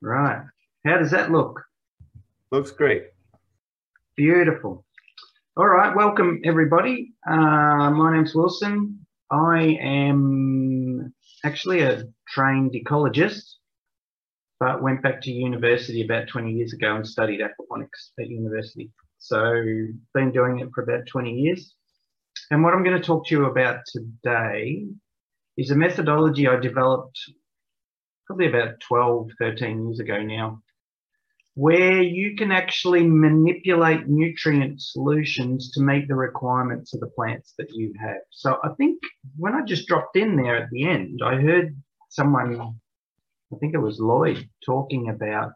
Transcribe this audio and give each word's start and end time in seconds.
Right. 0.00 0.42
How 0.86 0.98
does 0.98 1.10
that 1.10 1.32
look? 1.32 1.60
Looks 2.52 2.70
great. 2.70 3.04
Beautiful. 4.16 4.84
All 5.56 5.66
right. 5.66 5.94
Welcome, 5.94 6.40
everybody. 6.44 7.14
Uh, 7.28 7.90
my 7.90 8.14
name's 8.14 8.32
Wilson. 8.32 9.04
I 9.30 9.76
am 9.80 11.12
actually 11.44 11.80
a 11.80 12.04
trained 12.28 12.74
ecologist, 12.74 13.42
but 14.60 14.82
went 14.82 15.02
back 15.02 15.20
to 15.22 15.32
university 15.32 16.04
about 16.04 16.28
20 16.28 16.52
years 16.52 16.72
ago 16.72 16.94
and 16.94 17.06
studied 17.06 17.40
aquaponics 17.40 18.10
at 18.20 18.28
university. 18.28 18.92
So, 19.18 19.52
been 20.14 20.30
doing 20.30 20.60
it 20.60 20.68
for 20.72 20.84
about 20.84 21.06
20 21.08 21.32
years. 21.32 21.74
And 22.52 22.62
what 22.62 22.72
I'm 22.72 22.84
going 22.84 22.96
to 22.96 23.04
talk 23.04 23.26
to 23.26 23.34
you 23.34 23.46
about 23.46 23.80
today 23.86 24.86
is 25.56 25.72
a 25.72 25.76
methodology 25.76 26.46
I 26.46 26.56
developed 26.60 27.18
probably 28.28 28.46
about 28.46 28.78
12, 28.80 29.30
13 29.40 29.86
years 29.86 30.00
ago 30.00 30.22
now, 30.22 30.60
where 31.54 32.02
you 32.02 32.36
can 32.36 32.52
actually 32.52 33.02
manipulate 33.02 34.06
nutrient 34.06 34.80
solutions 34.80 35.72
to 35.72 35.80
meet 35.80 36.06
the 36.06 36.14
requirements 36.14 36.94
of 36.94 37.00
the 37.00 37.08
plants 37.08 37.54
that 37.58 37.72
you 37.72 37.92
have. 37.98 38.20
So 38.30 38.58
I 38.62 38.68
think 38.76 39.00
when 39.36 39.54
I 39.54 39.62
just 39.62 39.88
dropped 39.88 40.16
in 40.16 40.36
there 40.36 40.56
at 40.56 40.70
the 40.70 40.86
end, 40.86 41.20
I 41.24 41.36
heard 41.36 41.74
someone, 42.10 42.60
I 43.52 43.56
think 43.56 43.74
it 43.74 43.78
was 43.78 43.98
Lloyd, 43.98 44.46
talking 44.64 45.08
about 45.08 45.52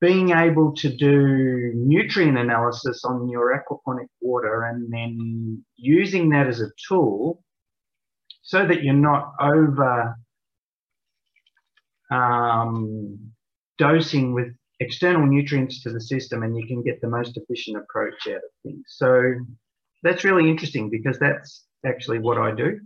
being 0.00 0.30
able 0.30 0.72
to 0.72 0.88
do 0.88 1.72
nutrient 1.74 2.38
analysis 2.38 3.04
on 3.04 3.28
your 3.28 3.54
aquaponic 3.54 4.08
water 4.20 4.64
and 4.64 4.92
then 4.92 5.62
using 5.76 6.30
that 6.30 6.48
as 6.48 6.60
a 6.60 6.72
tool 6.88 7.44
so 8.42 8.66
that 8.66 8.82
you're 8.82 8.94
not 8.94 9.32
over 9.40 10.16
um, 12.12 13.18
dosing 13.78 14.34
with 14.34 14.48
external 14.80 15.26
nutrients 15.26 15.82
to 15.82 15.90
the 15.90 16.00
system 16.00 16.42
and 16.42 16.56
you 16.56 16.66
can 16.66 16.82
get 16.82 17.00
the 17.00 17.08
most 17.08 17.36
efficient 17.36 17.76
approach 17.76 18.26
out 18.28 18.36
of 18.36 18.52
things. 18.62 18.84
So 18.88 19.34
that's 20.02 20.24
really 20.24 20.48
interesting 20.50 20.90
because 20.90 21.18
that's 21.18 21.64
actually 21.86 22.18
what 22.18 22.38
I 22.38 22.52
do. 22.54 22.80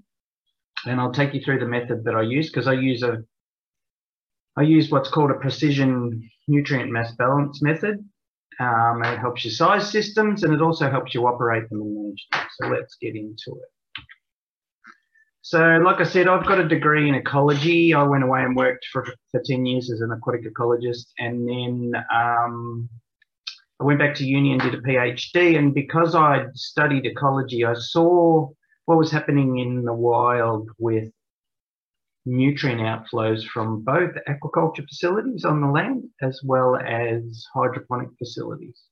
And 0.86 1.00
I'll 1.00 1.12
take 1.12 1.34
you 1.34 1.41
through 1.41 1.58
the 1.58 1.66
method 1.66 2.04
that 2.04 2.14
I 2.14 2.22
use 2.22 2.48
because 2.50 2.69
I 2.69 2.74
use 2.74 3.02
a 3.02 3.19
I 4.58 4.62
use 4.62 4.91
what's 4.91 5.10
called 5.10 5.30
a 5.30 5.34
precision 5.34 6.30
nutrient 6.48 6.91
mass 6.91 7.12
balance 7.16 7.60
method. 7.62 7.97
Um, 8.58 9.02
it 9.04 9.19
helps 9.19 9.44
you 9.44 9.50
size 9.50 9.91
systems 9.91 10.44
and 10.44 10.54
it 10.54 10.62
also 10.62 10.91
helps 10.91 11.14
you 11.14 11.27
operate 11.27 11.69
them 11.69 11.82
and 11.82 11.94
manage 11.94 12.27
them. 12.32 12.42
So 12.58 12.69
let's 12.69 12.97
get 13.00 13.14
into 13.14 13.60
it. 13.60 13.75
So, 15.48 15.61
like 15.61 16.00
I 16.00 16.02
said, 16.02 16.27
I've 16.27 16.44
got 16.44 16.58
a 16.58 16.66
degree 16.66 17.08
in 17.08 17.14
ecology. 17.14 17.94
I 17.94 18.02
went 18.02 18.25
away 18.25 18.42
and 18.42 18.56
worked 18.56 18.84
for, 18.92 19.06
for 19.30 19.41
10 19.44 19.64
years 19.64 19.92
as 19.92 20.00
an 20.00 20.11
aquatic 20.11 20.44
ecologist. 20.44 21.06
And 21.20 21.48
then 21.48 21.92
um, 22.12 22.88
I 23.80 23.84
went 23.84 24.00
back 24.00 24.16
to 24.16 24.25
uni 24.25 24.50
and 24.50 24.61
did 24.61 24.75
a 24.75 24.80
PhD. 24.80 25.56
And 25.56 25.72
because 25.72 26.16
I'd 26.16 26.48
studied 26.56 27.06
ecology, 27.06 27.64
I 27.64 27.75
saw 27.75 28.48
what 28.86 28.98
was 28.98 29.12
happening 29.12 29.61
in 29.61 29.84
the 29.84 29.94
wild 29.94 30.69
with 30.78 31.12
nutrient 32.25 32.81
outflows 32.81 33.44
from 33.47 33.84
both 33.84 34.16
aquaculture 34.28 34.84
facilities 34.88 35.44
on 35.44 35.60
the 35.60 35.69
land 35.69 36.03
as 36.22 36.41
well 36.42 36.75
as 36.75 37.47
hydroponic 37.55 38.08
facilities. 38.19 38.83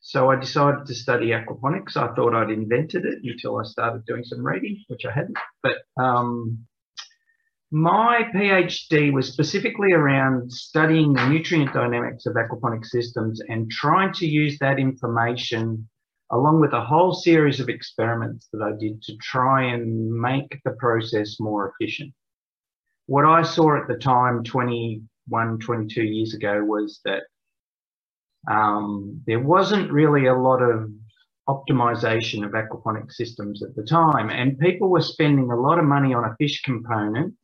So 0.00 0.30
I 0.30 0.36
decided 0.36 0.86
to 0.86 0.94
study 0.94 1.28
aquaponics. 1.28 1.96
I 1.96 2.14
thought 2.14 2.34
I'd 2.34 2.50
invented 2.50 3.04
it 3.04 3.18
until 3.22 3.58
I 3.58 3.64
started 3.64 4.04
doing 4.06 4.24
some 4.24 4.44
reading, 4.44 4.82
which 4.88 5.04
I 5.04 5.12
hadn't. 5.12 5.36
But 5.62 5.76
um, 6.02 6.66
my 7.70 8.24
PhD 8.34 9.12
was 9.12 9.32
specifically 9.32 9.92
around 9.92 10.50
studying 10.50 11.12
the 11.12 11.28
nutrient 11.28 11.72
dynamics 11.72 12.26
of 12.26 12.34
aquaponic 12.34 12.84
systems 12.86 13.40
and 13.48 13.70
trying 13.70 14.12
to 14.14 14.26
use 14.26 14.58
that 14.58 14.78
information 14.78 15.88
along 16.32 16.60
with 16.60 16.72
a 16.72 16.84
whole 16.84 17.12
series 17.12 17.60
of 17.60 17.68
experiments 17.68 18.48
that 18.52 18.62
I 18.62 18.72
did 18.78 19.02
to 19.02 19.16
try 19.18 19.64
and 19.64 20.10
make 20.10 20.60
the 20.64 20.72
process 20.72 21.38
more 21.40 21.72
efficient. 21.72 22.12
What 23.06 23.24
I 23.24 23.42
saw 23.42 23.76
at 23.76 23.88
the 23.88 23.96
time, 23.96 24.44
21, 24.44 25.58
22 25.58 26.02
years 26.02 26.34
ago, 26.34 26.64
was 26.64 27.00
that 27.04 27.24
um, 28.48 29.22
there 29.26 29.40
wasn't 29.40 29.92
really 29.92 30.26
a 30.26 30.34
lot 30.34 30.62
of 30.62 30.90
optimization 31.48 32.44
of 32.44 32.52
aquaponic 32.52 33.10
systems 33.12 33.62
at 33.62 33.74
the 33.74 33.82
time, 33.82 34.30
and 34.30 34.58
people 34.58 34.88
were 34.88 35.00
spending 35.00 35.50
a 35.50 35.60
lot 35.60 35.78
of 35.78 35.84
money 35.84 36.14
on 36.14 36.24
a 36.24 36.36
fish 36.36 36.62
component 36.62 37.34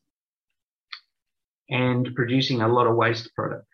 and 1.68 2.14
producing 2.14 2.62
a 2.62 2.68
lot 2.68 2.86
of 2.86 2.96
waste 2.96 3.34
product. 3.34 3.66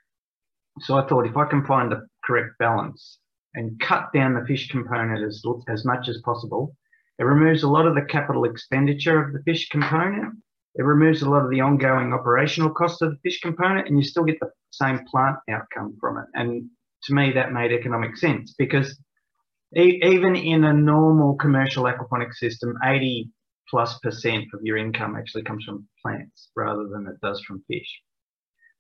So 0.81 0.97
I 0.97 1.06
thought 1.06 1.27
if 1.27 1.37
I 1.37 1.44
can 1.44 1.65
find 1.66 1.93
the 1.93 2.06
correct 2.25 2.59
balance 2.59 3.19
and 3.54 3.78
cut 3.81 4.10
down 4.15 4.34
the 4.34 4.47
fish 4.47 4.69
component 4.69 5.22
as, 5.22 5.43
as 5.69 5.84
much 5.84 6.09
as 6.09 6.22
possible, 6.25 6.75
it 7.19 7.25
removes 7.25 7.62
a 7.62 7.69
lot 7.69 7.87
of 7.87 7.94
the 7.94 8.03
capital 8.03 8.44
expenditure 8.44 9.22
of 9.22 9.34
the 9.34 9.43
fish 9.43 9.69
component. 9.69 10.34
It 10.75 10.83
removes 10.83 11.21
a 11.21 11.28
lot 11.28 11.44
of 11.44 11.50
the 11.50 11.60
ongoing 11.60 12.15
operational 12.15 12.71
cost 12.71 13.03
of 13.03 13.10
the 13.10 13.19
fish 13.22 13.41
component, 13.41 13.89
and 13.89 13.99
you 13.99 14.04
still 14.04 14.25
get 14.25 14.41
the 14.41 14.50
same 14.71 15.04
plant 15.10 15.37
outcome 15.50 15.94
from 16.00 16.16
it. 16.16 16.25
And 16.33 16.71
to 17.05 17.15
me, 17.15 17.33
that 17.33 17.53
made 17.53 17.73
economic 17.73 18.17
sense 18.17 18.55
because 18.57 18.99
e 19.77 20.01
even 20.03 20.37
in 20.37 20.65
a 20.65 20.73
normal 20.73 21.35
commercial 21.37 21.85
aquaponic 21.85 22.33
system, 22.35 22.75
80 22.85 23.31
plus 23.69 23.99
percent 24.01 24.45
of 24.55 24.61
your 24.63 24.77
income 24.77 25.17
actually 25.17 25.43
comes 25.43 25.65
from 25.65 25.89
plants 26.03 26.51
rather 26.55 26.89
than 26.89 27.07
it 27.07 27.21
does 27.21 27.41
from 27.43 27.65
fish. 27.69 28.01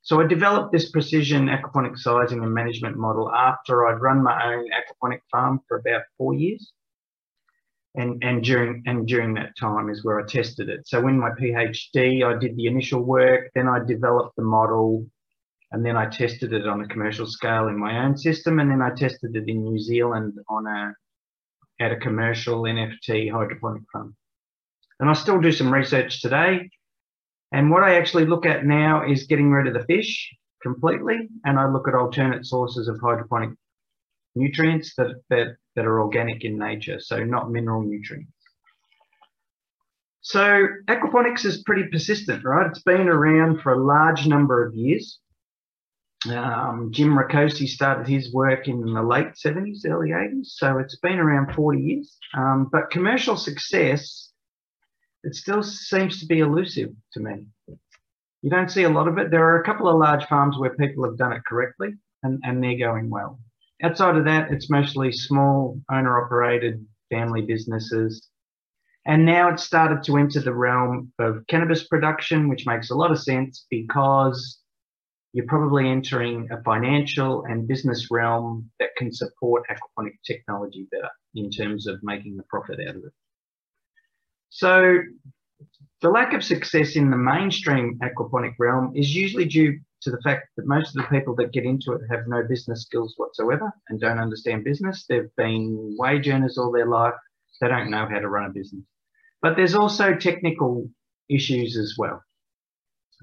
So 0.02 0.20
I 0.20 0.26
developed 0.26 0.72
this 0.72 0.90
precision 0.90 1.46
aquaponic 1.46 1.96
sizing 1.96 2.42
and 2.42 2.52
management 2.52 2.96
model 2.96 3.32
after 3.32 3.86
I'd 3.86 4.00
run 4.00 4.22
my 4.22 4.52
own 4.52 4.68
aquaponic 4.70 5.20
farm 5.30 5.60
for 5.68 5.78
about 5.78 6.02
four 6.18 6.34
years. 6.34 6.72
And, 7.94 8.22
and 8.24 8.42
during 8.42 8.82
and 8.86 9.06
during 9.06 9.34
that 9.34 9.56
time 9.58 9.90
is 9.90 10.02
where 10.02 10.18
I 10.18 10.24
tested 10.26 10.70
it. 10.70 10.88
So 10.88 11.06
in 11.08 11.20
my 11.20 11.30
PhD, 11.30 12.24
I 12.24 12.38
did 12.38 12.56
the 12.56 12.66
initial 12.66 13.02
work, 13.02 13.50
then 13.54 13.68
I 13.68 13.84
developed 13.84 14.34
the 14.36 14.42
model, 14.42 15.06
and 15.72 15.84
then 15.84 15.96
I 15.96 16.06
tested 16.06 16.52
it 16.52 16.66
on 16.66 16.82
a 16.82 16.88
commercial 16.88 17.26
scale 17.26 17.68
in 17.68 17.78
my 17.78 18.04
own 18.04 18.16
system, 18.16 18.60
and 18.60 18.70
then 18.70 18.82
I 18.82 18.90
tested 18.90 19.34
it 19.34 19.48
in 19.48 19.64
New 19.64 19.78
Zealand 19.78 20.34
on 20.48 20.66
a 20.66 20.94
at 21.80 21.92
a 21.92 21.96
commercial 21.96 22.62
NFT 22.62 23.32
hydroponic 23.32 23.82
farm. 23.92 24.14
And 25.00 25.10
I 25.10 25.14
still 25.14 25.40
do 25.40 25.50
some 25.50 25.72
research 25.72 26.20
today. 26.20 26.70
And 27.50 27.70
what 27.70 27.82
I 27.82 27.96
actually 27.96 28.26
look 28.26 28.46
at 28.46 28.64
now 28.64 29.04
is 29.10 29.26
getting 29.26 29.50
rid 29.50 29.66
of 29.66 29.74
the 29.74 29.84
fish 29.86 30.30
completely, 30.62 31.28
and 31.44 31.58
I 31.58 31.68
look 31.68 31.88
at 31.88 31.94
alternate 31.94 32.46
sources 32.46 32.86
of 32.86 33.00
hydroponic 33.00 33.50
nutrients 34.34 34.94
that, 34.96 35.20
that, 35.28 35.56
that 35.74 35.86
are 35.86 36.00
organic 36.00 36.44
in 36.44 36.58
nature, 36.58 37.00
so 37.00 37.24
not 37.24 37.50
mineral 37.50 37.82
nutrients. 37.82 38.30
So 40.20 40.68
aquaponics 40.88 41.44
is 41.44 41.64
pretty 41.64 41.88
persistent, 41.90 42.44
right? 42.44 42.68
It's 42.68 42.82
been 42.82 43.08
around 43.08 43.60
for 43.60 43.72
a 43.72 43.84
large 43.84 44.26
number 44.26 44.64
of 44.64 44.74
years. 44.74 45.18
Um, 46.30 46.90
Jim 46.92 47.18
Rakocy 47.18 47.66
started 47.66 48.06
his 48.06 48.32
work 48.32 48.68
in 48.68 48.80
the 48.80 49.02
late 49.02 49.32
70s, 49.44 49.84
early 49.86 50.10
80s, 50.10 50.46
so 50.46 50.78
it's 50.78 50.96
been 50.96 51.18
around 51.18 51.54
40 51.54 51.80
years. 51.80 52.16
Um, 52.36 52.68
but 52.70 52.90
commercial 52.90 53.36
success, 53.36 54.30
it 55.24 55.34
still 55.34 55.62
seems 55.62 56.20
to 56.20 56.26
be 56.26 56.40
elusive 56.40 56.90
to 57.14 57.20
me. 57.20 57.46
You 58.42 58.50
don't 58.50 58.70
see 58.70 58.84
a 58.84 58.88
lot 58.88 59.08
of 59.08 59.18
it. 59.18 59.30
There 59.30 59.44
are 59.44 59.60
a 59.60 59.64
couple 59.64 59.88
of 59.88 59.98
large 59.98 60.24
farms 60.26 60.58
where 60.58 60.74
people 60.76 61.04
have 61.04 61.16
done 61.16 61.32
it 61.32 61.44
correctly 61.46 61.94
and, 62.22 62.40
and 62.44 62.62
they're 62.62 62.78
going 62.78 63.10
well. 63.10 63.38
Outside 63.82 64.16
of 64.16 64.24
that, 64.24 64.52
it's 64.52 64.70
mostly 64.70 65.12
small 65.12 65.80
owner 65.90 66.24
operated 66.24 66.84
family 67.10 67.42
businesses. 67.42 68.28
And 69.06 69.26
now 69.26 69.48
it's 69.48 69.64
started 69.64 70.04
to 70.04 70.16
enter 70.16 70.40
the 70.40 70.54
realm 70.54 71.12
of 71.18 71.44
cannabis 71.48 71.86
production, 71.88 72.48
which 72.48 72.66
makes 72.66 72.90
a 72.90 72.94
lot 72.94 73.10
of 73.10 73.20
sense 73.20 73.66
because 73.70 74.61
you're 75.32 75.46
probably 75.46 75.88
entering 75.88 76.48
a 76.50 76.62
financial 76.62 77.44
and 77.44 77.66
business 77.66 78.08
realm 78.10 78.70
that 78.78 78.90
can 78.96 79.12
support 79.12 79.64
aquaponic 79.70 80.12
technology 80.26 80.86
better 80.90 81.08
in 81.34 81.50
terms 81.50 81.86
of 81.86 81.98
making 82.02 82.38
a 82.38 82.42
profit 82.44 82.78
out 82.86 82.96
of 82.96 83.04
it. 83.04 83.12
So 84.50 84.98
the 86.02 86.10
lack 86.10 86.34
of 86.34 86.44
success 86.44 86.96
in 86.96 87.10
the 87.10 87.16
mainstream 87.16 87.98
aquaponic 88.02 88.54
realm 88.58 88.92
is 88.94 89.14
usually 89.14 89.46
due 89.46 89.80
to 90.02 90.10
the 90.10 90.20
fact 90.22 90.48
that 90.56 90.66
most 90.66 90.94
of 90.94 91.02
the 91.02 91.08
people 91.08 91.34
that 91.36 91.52
get 91.52 91.64
into 91.64 91.92
it 91.92 92.02
have 92.10 92.26
no 92.26 92.42
business 92.46 92.82
skills 92.82 93.14
whatsoever 93.16 93.72
and 93.88 94.00
don't 94.00 94.18
understand 94.18 94.64
business. 94.64 95.06
They've 95.08 95.34
been 95.36 95.96
wage 95.98 96.28
earners 96.28 96.58
all 96.58 96.72
their 96.72 96.86
life. 96.86 97.14
They 97.60 97.68
don't 97.68 97.90
know 97.90 98.06
how 98.10 98.18
to 98.18 98.28
run 98.28 98.50
a 98.50 98.52
business. 98.52 98.84
But 99.40 99.56
there's 99.56 99.76
also 99.76 100.14
technical 100.14 100.90
issues 101.30 101.76
as 101.76 101.94
well 101.96 102.22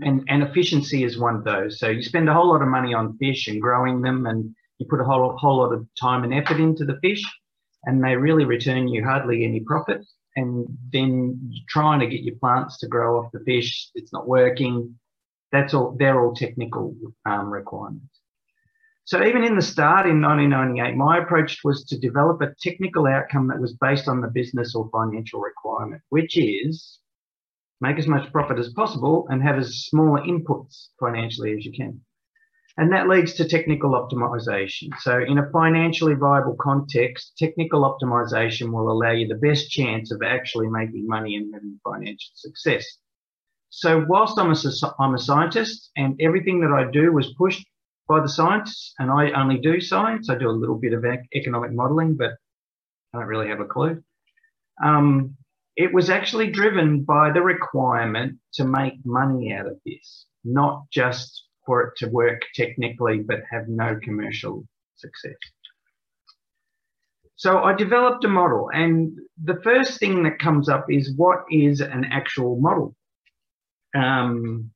and, 0.02 0.24
and 0.28 0.44
efficiency 0.44 1.04
is 1.04 1.18
one 1.18 1.36
of 1.36 1.44
those. 1.44 1.80
So 1.80 1.90
you 1.90 2.02
spend 2.04 2.30
a 2.30 2.34
whole 2.34 2.50
lot 2.50 2.62
of 2.62 2.68
money 2.68 2.94
on 2.94 3.18
fish 3.18 3.48
and 3.48 3.62
growing 3.62 4.02
them, 4.02 4.26
and 4.26 4.56
you 4.78 4.88
put 4.90 5.02
a 5.02 5.04
whole, 5.04 5.36
whole 5.38 5.58
lot 5.58 5.74
of 5.74 5.88
time 6.00 6.24
and 6.24 6.34
effort 6.34 6.60
into 6.60 6.86
the 6.86 7.00
fish, 7.02 7.24
and 7.84 8.04
they 8.04 8.16
really 8.16 8.46
return 8.46 8.88
you 8.88 9.04
hardly 9.04 9.44
any 9.44 9.60
profit. 9.62 10.06
And 10.36 10.68
then 10.94 11.52
trying 11.68 12.00
to 12.00 12.08
get 12.08 12.22
your 12.22 12.36
plants 12.36 12.78
to 12.80 12.88
grow 12.88 13.20
off 13.20 13.32
the 13.32 13.40
fish, 13.46 13.90
it's 13.96 14.14
not 14.14 14.28
working. 14.28 14.96
That's 15.52 15.74
all. 15.74 15.96
They're 15.98 16.24
all 16.24 16.34
technical 16.34 16.96
um, 17.26 17.52
requirements. 17.52 18.20
So 19.06 19.26
even 19.26 19.44
in 19.44 19.56
the 19.56 19.62
start 19.64 20.06
in 20.06 20.22
1998, 20.22 20.96
my 20.96 21.18
approach 21.18 21.62
was 21.64 21.84
to 21.86 21.98
develop 21.98 22.42
a 22.42 22.54
technical 22.62 23.08
outcome 23.08 23.48
that 23.48 23.60
was 23.60 23.74
based 23.74 24.08
on 24.08 24.22
the 24.22 24.28
business 24.28 24.76
or 24.76 24.88
financial 24.92 25.40
requirement, 25.40 26.04
which 26.10 26.38
is 26.38 27.00
make 27.82 27.98
as 27.98 28.08
much 28.08 28.32
profit 28.32 28.60
as 28.60 28.74
possible 28.74 29.28
and 29.30 29.42
have 29.42 29.58
as 29.58 29.86
smaller 29.86 30.22
inputs 30.22 30.88
financially 31.00 31.54
as 31.58 31.66
you 31.66 31.72
can. 31.72 32.02
And 32.78 32.94
that 32.94 33.10
leads 33.10 33.34
to 33.34 33.48
technical 33.48 33.92
optimization. 33.92 34.90
So 35.00 35.20
in 35.20 35.38
a 35.38 35.50
financially 35.52 36.14
viable 36.14 36.56
context, 36.62 37.34
technical 37.38 37.82
optimization 37.82 38.72
will 38.72 38.90
allow 38.90 39.12
you 39.12 39.28
the 39.28 39.36
best 39.36 39.70
chance 39.70 40.12
of 40.12 40.22
actually 40.26 40.68
making 40.70 41.06
money 41.06 41.36
and 41.36 41.54
having 41.54 41.80
financial 41.84 42.32
success. 42.36 42.86
So 43.70 44.06
whilst 44.08 44.40
I'm 44.40 44.52
a, 44.52 44.94
I'm 45.00 45.16
a 45.16 45.20
scientist 45.20 45.92
and 45.98 46.20
everything 46.22 46.62
that 46.62 46.72
I 46.72 46.90
do 46.90 47.12
was 47.12 47.34
pushed 47.38 47.66
by 48.08 48.20
the 48.22 48.30
science, 48.30 48.94
and 48.98 49.12
I 49.12 49.32
only 49.32 49.60
do 49.60 49.80
science. 49.80 50.30
I 50.30 50.36
do 50.36 50.50
a 50.50 50.52
little 50.52 50.80
bit 50.80 50.94
of 50.94 51.06
economic 51.36 51.72
modelling, 51.72 52.16
but 52.16 52.32
I 53.14 53.20
don't 53.20 53.28
really 53.28 53.50
have 53.50 53.60
a 53.60 53.66
clue. 53.66 54.02
Um, 54.84 55.36
it 55.80 55.94
was 55.94 56.10
actually 56.10 56.52
driven 56.52 57.04
by 57.04 57.32
the 57.32 57.42
requirement 57.42 58.38
to 58.54 58.66
make 58.66 58.96
money 59.06 59.54
out 59.54 59.66
of 59.66 59.78
this, 59.86 60.26
not 60.44 60.84
just 60.92 61.46
for 61.66 61.82
it 61.84 61.94
to 61.96 62.10
work 62.10 62.42
technically, 62.54 63.20
but 63.20 63.40
have 63.50 63.70
no 63.70 63.98
commercial 64.04 64.68
success. 64.98 65.38
So 67.38 67.60
I 67.60 67.74
developed 67.74 68.26
a 68.26 68.28
model, 68.28 68.70
and 68.74 69.18
the 69.42 69.62
first 69.64 70.02
thing 70.02 70.24
that 70.24 70.40
comes 70.40 70.68
up 70.68 70.88
is 70.90 71.16
what 71.16 71.46
is 71.50 71.80
an 71.80 72.04
actual 72.12 72.60
model? 72.60 72.94
Um, 73.96 74.72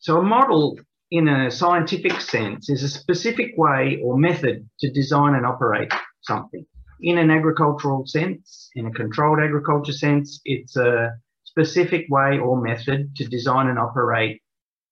so 0.00 0.18
a 0.18 0.22
model 0.22 0.80
in 1.12 1.28
a 1.28 1.48
scientific 1.48 2.20
sense 2.20 2.68
is 2.68 2.82
a 2.82 2.88
specific 2.88 3.52
way 3.56 4.00
or 4.02 4.18
method 4.18 4.68
to 4.80 4.90
design 4.90 5.36
and 5.36 5.46
operate 5.46 5.92
something. 6.22 6.66
In 7.00 7.18
an 7.18 7.30
agricultural 7.30 8.06
sense, 8.06 8.70
in 8.74 8.86
a 8.86 8.92
controlled 8.92 9.38
agriculture 9.40 9.92
sense, 9.92 10.40
it's 10.44 10.76
a 10.76 11.12
specific 11.44 12.06
way 12.10 12.38
or 12.38 12.60
method 12.60 13.14
to 13.16 13.24
design 13.24 13.68
and 13.68 13.78
operate 13.78 14.42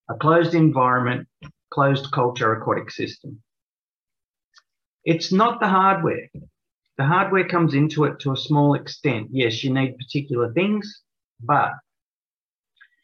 a 0.08 0.14
closed 0.14 0.54
environment, 0.54 1.26
closed 1.70 2.12
culture 2.12 2.52
aquatic 2.52 2.90
system. 2.90 3.42
It's 5.04 5.32
not 5.32 5.60
the 5.60 5.68
hardware. 5.68 6.28
The 6.96 7.04
hardware 7.04 7.46
comes 7.46 7.74
into 7.74 8.04
it 8.04 8.20
to 8.20 8.32
a 8.32 8.36
small 8.36 8.74
extent. 8.74 9.28
Yes, 9.30 9.62
you 9.64 9.72
need 9.74 9.98
particular 9.98 10.52
things, 10.52 11.02
but 11.40 11.72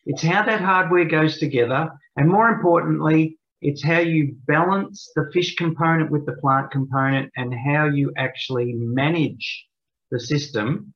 it's 0.06 0.22
how 0.22 0.44
that 0.44 0.60
hardware 0.60 1.04
goes 1.04 1.38
together. 1.38 1.90
And 2.16 2.28
more 2.28 2.49
importantly, 2.49 3.38
it's 3.62 3.82
how 3.82 4.00
you 4.00 4.35
balance 4.47 5.11
the 5.14 5.31
fish 5.32 5.55
component 5.55 6.11
with 6.11 6.26
the 6.26 6.32
plant 6.32 6.73
component 6.73 7.31
and 7.37 7.55
how 7.55 7.87
you 7.87 8.12
actually 8.19 8.73
manage 8.75 9.67
the 10.11 10.19
system 10.19 10.93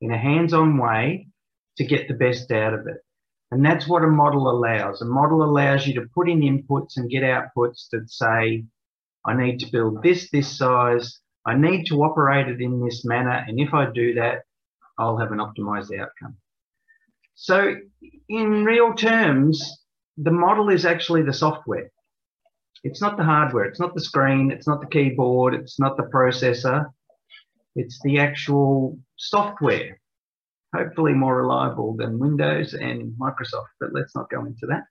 in 0.00 0.10
a 0.10 0.18
hands 0.18 0.54
on 0.54 0.78
way 0.78 1.28
to 1.76 1.84
get 1.84 2.08
the 2.08 2.14
best 2.14 2.50
out 2.50 2.72
of 2.72 2.86
it. 2.86 2.96
And 3.50 3.62
that's 3.62 3.86
what 3.86 4.04
a 4.04 4.08
model 4.08 4.50
allows. 4.50 5.02
A 5.02 5.04
model 5.04 5.44
allows 5.44 5.86
you 5.86 5.92
to 6.00 6.08
put 6.14 6.30
in 6.30 6.40
inputs 6.40 6.96
and 6.96 7.10
get 7.10 7.22
outputs 7.22 7.88
that 7.92 8.10
say, 8.10 8.64
I 9.26 9.34
need 9.36 9.58
to 9.58 9.70
build 9.70 10.02
this, 10.02 10.30
this 10.30 10.56
size. 10.56 11.20
I 11.44 11.54
need 11.54 11.84
to 11.88 12.02
operate 12.02 12.48
it 12.48 12.62
in 12.62 12.82
this 12.82 13.04
manner. 13.04 13.44
And 13.46 13.60
if 13.60 13.74
I 13.74 13.90
do 13.92 14.14
that, 14.14 14.44
I'll 14.98 15.18
have 15.18 15.32
an 15.32 15.38
optimized 15.38 15.96
outcome. 15.98 16.38
So 17.34 17.76
in 18.30 18.64
real 18.64 18.94
terms, 18.94 19.81
the 20.16 20.30
model 20.30 20.68
is 20.68 20.84
actually 20.84 21.22
the 21.22 21.32
software. 21.32 21.90
It's 22.84 23.00
not 23.00 23.16
the 23.16 23.24
hardware. 23.24 23.64
It's 23.64 23.80
not 23.80 23.94
the 23.94 24.00
screen. 24.00 24.50
It's 24.50 24.66
not 24.66 24.80
the 24.80 24.88
keyboard. 24.88 25.54
It's 25.54 25.78
not 25.78 25.96
the 25.96 26.04
processor. 26.04 26.86
It's 27.76 28.00
the 28.02 28.18
actual 28.18 28.98
software. 29.16 30.00
Hopefully 30.74 31.12
more 31.12 31.36
reliable 31.36 31.96
than 31.96 32.18
Windows 32.18 32.74
and 32.74 33.12
Microsoft, 33.20 33.72
but 33.78 33.92
let's 33.92 34.14
not 34.16 34.30
go 34.30 34.44
into 34.44 34.66
that. 34.68 34.84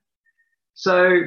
So 0.74 1.22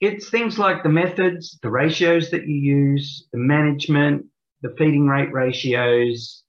it's 0.00 0.28
things 0.28 0.58
like 0.58 0.82
the 0.82 0.88
methods, 0.88 1.58
the 1.62 1.70
ratios 1.70 2.30
that 2.30 2.46
you 2.46 2.56
use, 2.56 3.26
the 3.32 3.38
management, 3.38 4.26
the 4.62 4.74
feeding 4.76 5.06
rate 5.06 5.32
ratios, 5.32 6.43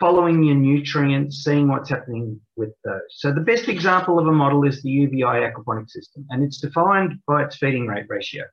following 0.00 0.42
your 0.42 0.56
nutrients, 0.56 1.44
seeing 1.44 1.68
what's 1.68 1.90
happening 1.90 2.40
with 2.56 2.70
those. 2.84 3.02
So 3.10 3.32
the 3.32 3.42
best 3.42 3.68
example 3.68 4.18
of 4.18 4.26
a 4.26 4.32
model 4.32 4.66
is 4.66 4.82
the 4.82 4.88
UVI 4.88 5.50
aquaponic 5.50 5.90
system, 5.90 6.26
and 6.30 6.42
it's 6.42 6.58
defined 6.58 7.20
by 7.26 7.44
its 7.44 7.56
feeding 7.56 7.86
rate 7.86 8.06
ratio. 8.08 8.44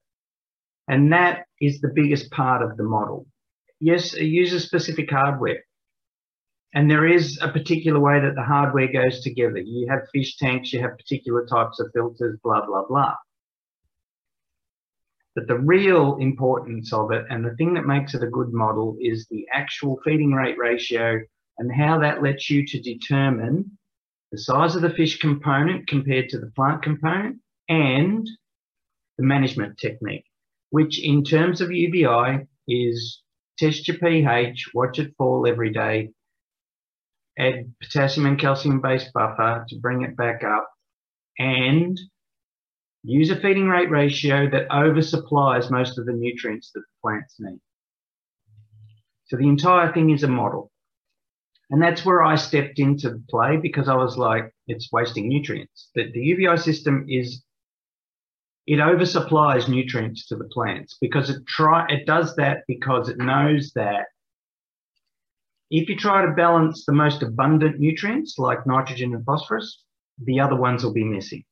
And 0.90 1.12
that 1.14 1.46
is 1.62 1.80
the 1.80 1.92
biggest 1.96 2.30
part 2.32 2.62
of 2.62 2.76
the 2.78 2.84
model. 2.84 3.26
Yes, 3.80 4.14
it 4.14 4.26
uses 4.26 4.66
specific 4.66 5.10
hardware. 5.10 5.64
And 6.74 6.92
there 6.92 7.08
is 7.08 7.40
a 7.42 7.50
particular 7.50 8.00
way 8.00 8.20
that 8.20 8.36
the 8.36 8.44
hardware 8.44 8.92
goes 8.92 9.22
together. 9.22 9.58
You 9.58 9.88
have 9.90 10.02
fish 10.14 10.38
tanks, 10.38 10.74
you 10.74 10.82
have 10.82 10.98
particular 10.98 11.46
types 11.46 11.80
of 11.80 11.88
filters, 11.94 12.38
blah, 12.44 12.66
blah, 12.66 12.86
blah. 12.88 13.16
But 15.34 15.48
the 15.48 15.60
real 15.60 16.18
importance 16.18 16.92
of 16.92 17.12
it 17.12 17.26
and 17.30 17.46
the 17.46 17.56
thing 17.56 17.74
that 17.76 17.86
makes 17.86 18.16
it 18.16 18.24
a 18.24 18.28
good 18.28 18.52
model 18.52 18.98
is 19.00 19.28
the 19.30 19.46
actual 19.54 20.00
feeding 20.04 20.34
rate 20.34 20.58
ratio 20.58 21.20
and 21.58 21.72
how 21.72 22.00
that 22.00 22.22
lets 22.22 22.50
you 22.50 22.66
to 22.66 22.80
determine 22.80 23.78
the 24.32 24.38
size 24.38 24.76
of 24.76 24.82
the 24.82 24.90
fish 24.90 25.20
component 25.20 25.88
compared 25.88 26.30
to 26.30 26.40
the 26.40 26.52
plant 26.56 26.84
component 26.84 27.38
and 27.70 28.28
the 29.18 29.24
management 29.24 29.78
technique, 29.78 30.26
which 30.70 31.04
in 31.04 31.24
terms 31.24 31.62
of 31.62 31.72
UVI 31.72 32.46
is 32.68 33.22
test 33.58 33.88
your 33.88 33.98
pH, 33.98 34.70
watch 34.74 35.00
it 35.00 35.14
fall 35.18 35.48
every 35.48 35.72
day, 35.72 36.10
add 37.40 37.74
potassium 37.82 38.26
and 38.26 38.40
calcium 38.40 38.82
based 38.82 39.12
buffer 39.14 39.66
to 39.68 39.80
bring 39.80 40.04
it 40.04 40.16
back 40.16 40.44
up, 40.44 40.70
and 41.40 42.00
use 43.04 43.30
a 43.30 43.40
feeding 43.40 43.68
rate 43.68 43.90
ratio 43.90 44.50
that 44.50 44.70
oversupplies 44.70 45.72
most 45.72 45.98
of 45.98 46.06
the 46.06 46.14
nutrients 46.14 46.72
that 46.74 46.82
the 46.82 47.02
plants 47.02 47.36
need. 47.40 47.60
So 49.28 49.38
the 49.38 49.48
entire 49.48 49.92
thing 49.94 50.10
is 50.10 50.24
a 50.24 50.28
model. 50.28 50.72
And 51.70 51.82
that's 51.82 52.06
where 52.06 52.24
I 52.24 52.36
stepped 52.36 52.80
into 52.80 53.22
play 53.30 53.58
because 53.58 53.90
I 53.90 53.96
was 53.96 54.18
like, 54.18 54.54
it's 54.68 54.92
wasting 54.92 55.28
nutrients. 55.28 55.90
The, 55.96 56.12
the 56.12 56.22
UVI 56.22 56.58
system 56.58 57.06
is, 57.10 57.44
it 58.66 58.78
oversupplies 58.80 59.68
nutrients 59.68 60.28
to 60.28 60.36
the 60.36 60.46
plants 60.46 60.98
because 61.02 61.30
it 61.30 61.46
try, 61.48 61.86
it 61.90 62.06
does 62.06 62.36
that 62.38 62.64
because 62.68 63.10
it 63.10 63.18
knows 63.18 63.72
that 63.76 64.06
if 65.70 65.90
you 65.90 65.98
try 65.98 66.26
to 66.26 66.32
balance 66.32 66.86
the 66.86 66.94
most 66.94 67.22
abundant 67.22 67.80
nutrients 67.80 68.36
like 68.38 68.66
nitrogen 68.66 69.14
and 69.14 69.26
phosphorus, 69.26 69.84
the 70.24 70.40
other 70.40 70.56
ones 70.56 70.84
will 70.84 70.94
be 70.94 71.04
missing. 71.04 71.44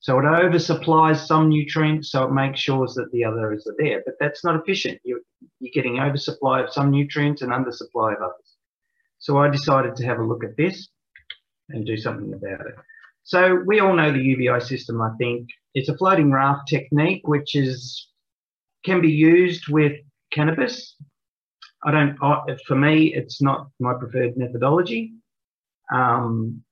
So 0.00 0.18
it 0.18 0.22
oversupplies 0.22 1.26
some 1.26 1.48
nutrients, 1.48 2.12
so 2.12 2.24
it 2.24 2.32
makes 2.32 2.60
sure 2.60 2.86
that 2.86 3.10
the 3.12 3.24
others 3.24 3.66
are 3.66 3.74
there. 3.78 4.02
But 4.06 4.14
that's 4.20 4.44
not 4.44 4.58
efficient. 4.58 5.00
You're, 5.04 5.20
you're 5.60 5.72
getting 5.74 5.98
oversupply 5.98 6.62
of 6.62 6.72
some 6.72 6.90
nutrients 6.90 7.42
and 7.42 7.52
undersupply 7.52 8.16
of 8.16 8.22
others. 8.22 8.47
So 9.18 9.38
I 9.38 9.48
decided 9.48 9.96
to 9.96 10.04
have 10.06 10.18
a 10.18 10.24
look 10.24 10.44
at 10.44 10.56
this 10.56 10.88
and 11.70 11.86
do 11.86 11.96
something 11.96 12.32
about 12.32 12.66
it. 12.66 12.74
So 13.24 13.62
we 13.66 13.80
all 13.80 13.94
know 13.94 14.10
the 14.10 14.22
UVI 14.22 14.60
system, 14.60 15.02
I 15.02 15.10
think. 15.18 15.48
It's 15.74 15.88
a 15.88 15.96
floating 15.96 16.32
raft 16.32 16.68
technique, 16.68 17.26
which 17.28 17.54
is 17.54 18.08
can 18.84 19.00
be 19.00 19.10
used 19.10 19.68
with 19.68 19.92
cannabis. 20.32 20.96
I 21.84 21.90
don't, 21.90 22.16
for 22.66 22.74
me, 22.74 23.14
it's 23.14 23.42
not 23.42 23.68
my 23.78 23.94
preferred 23.94 24.36
methodology 24.36 25.12
um, 25.92 26.62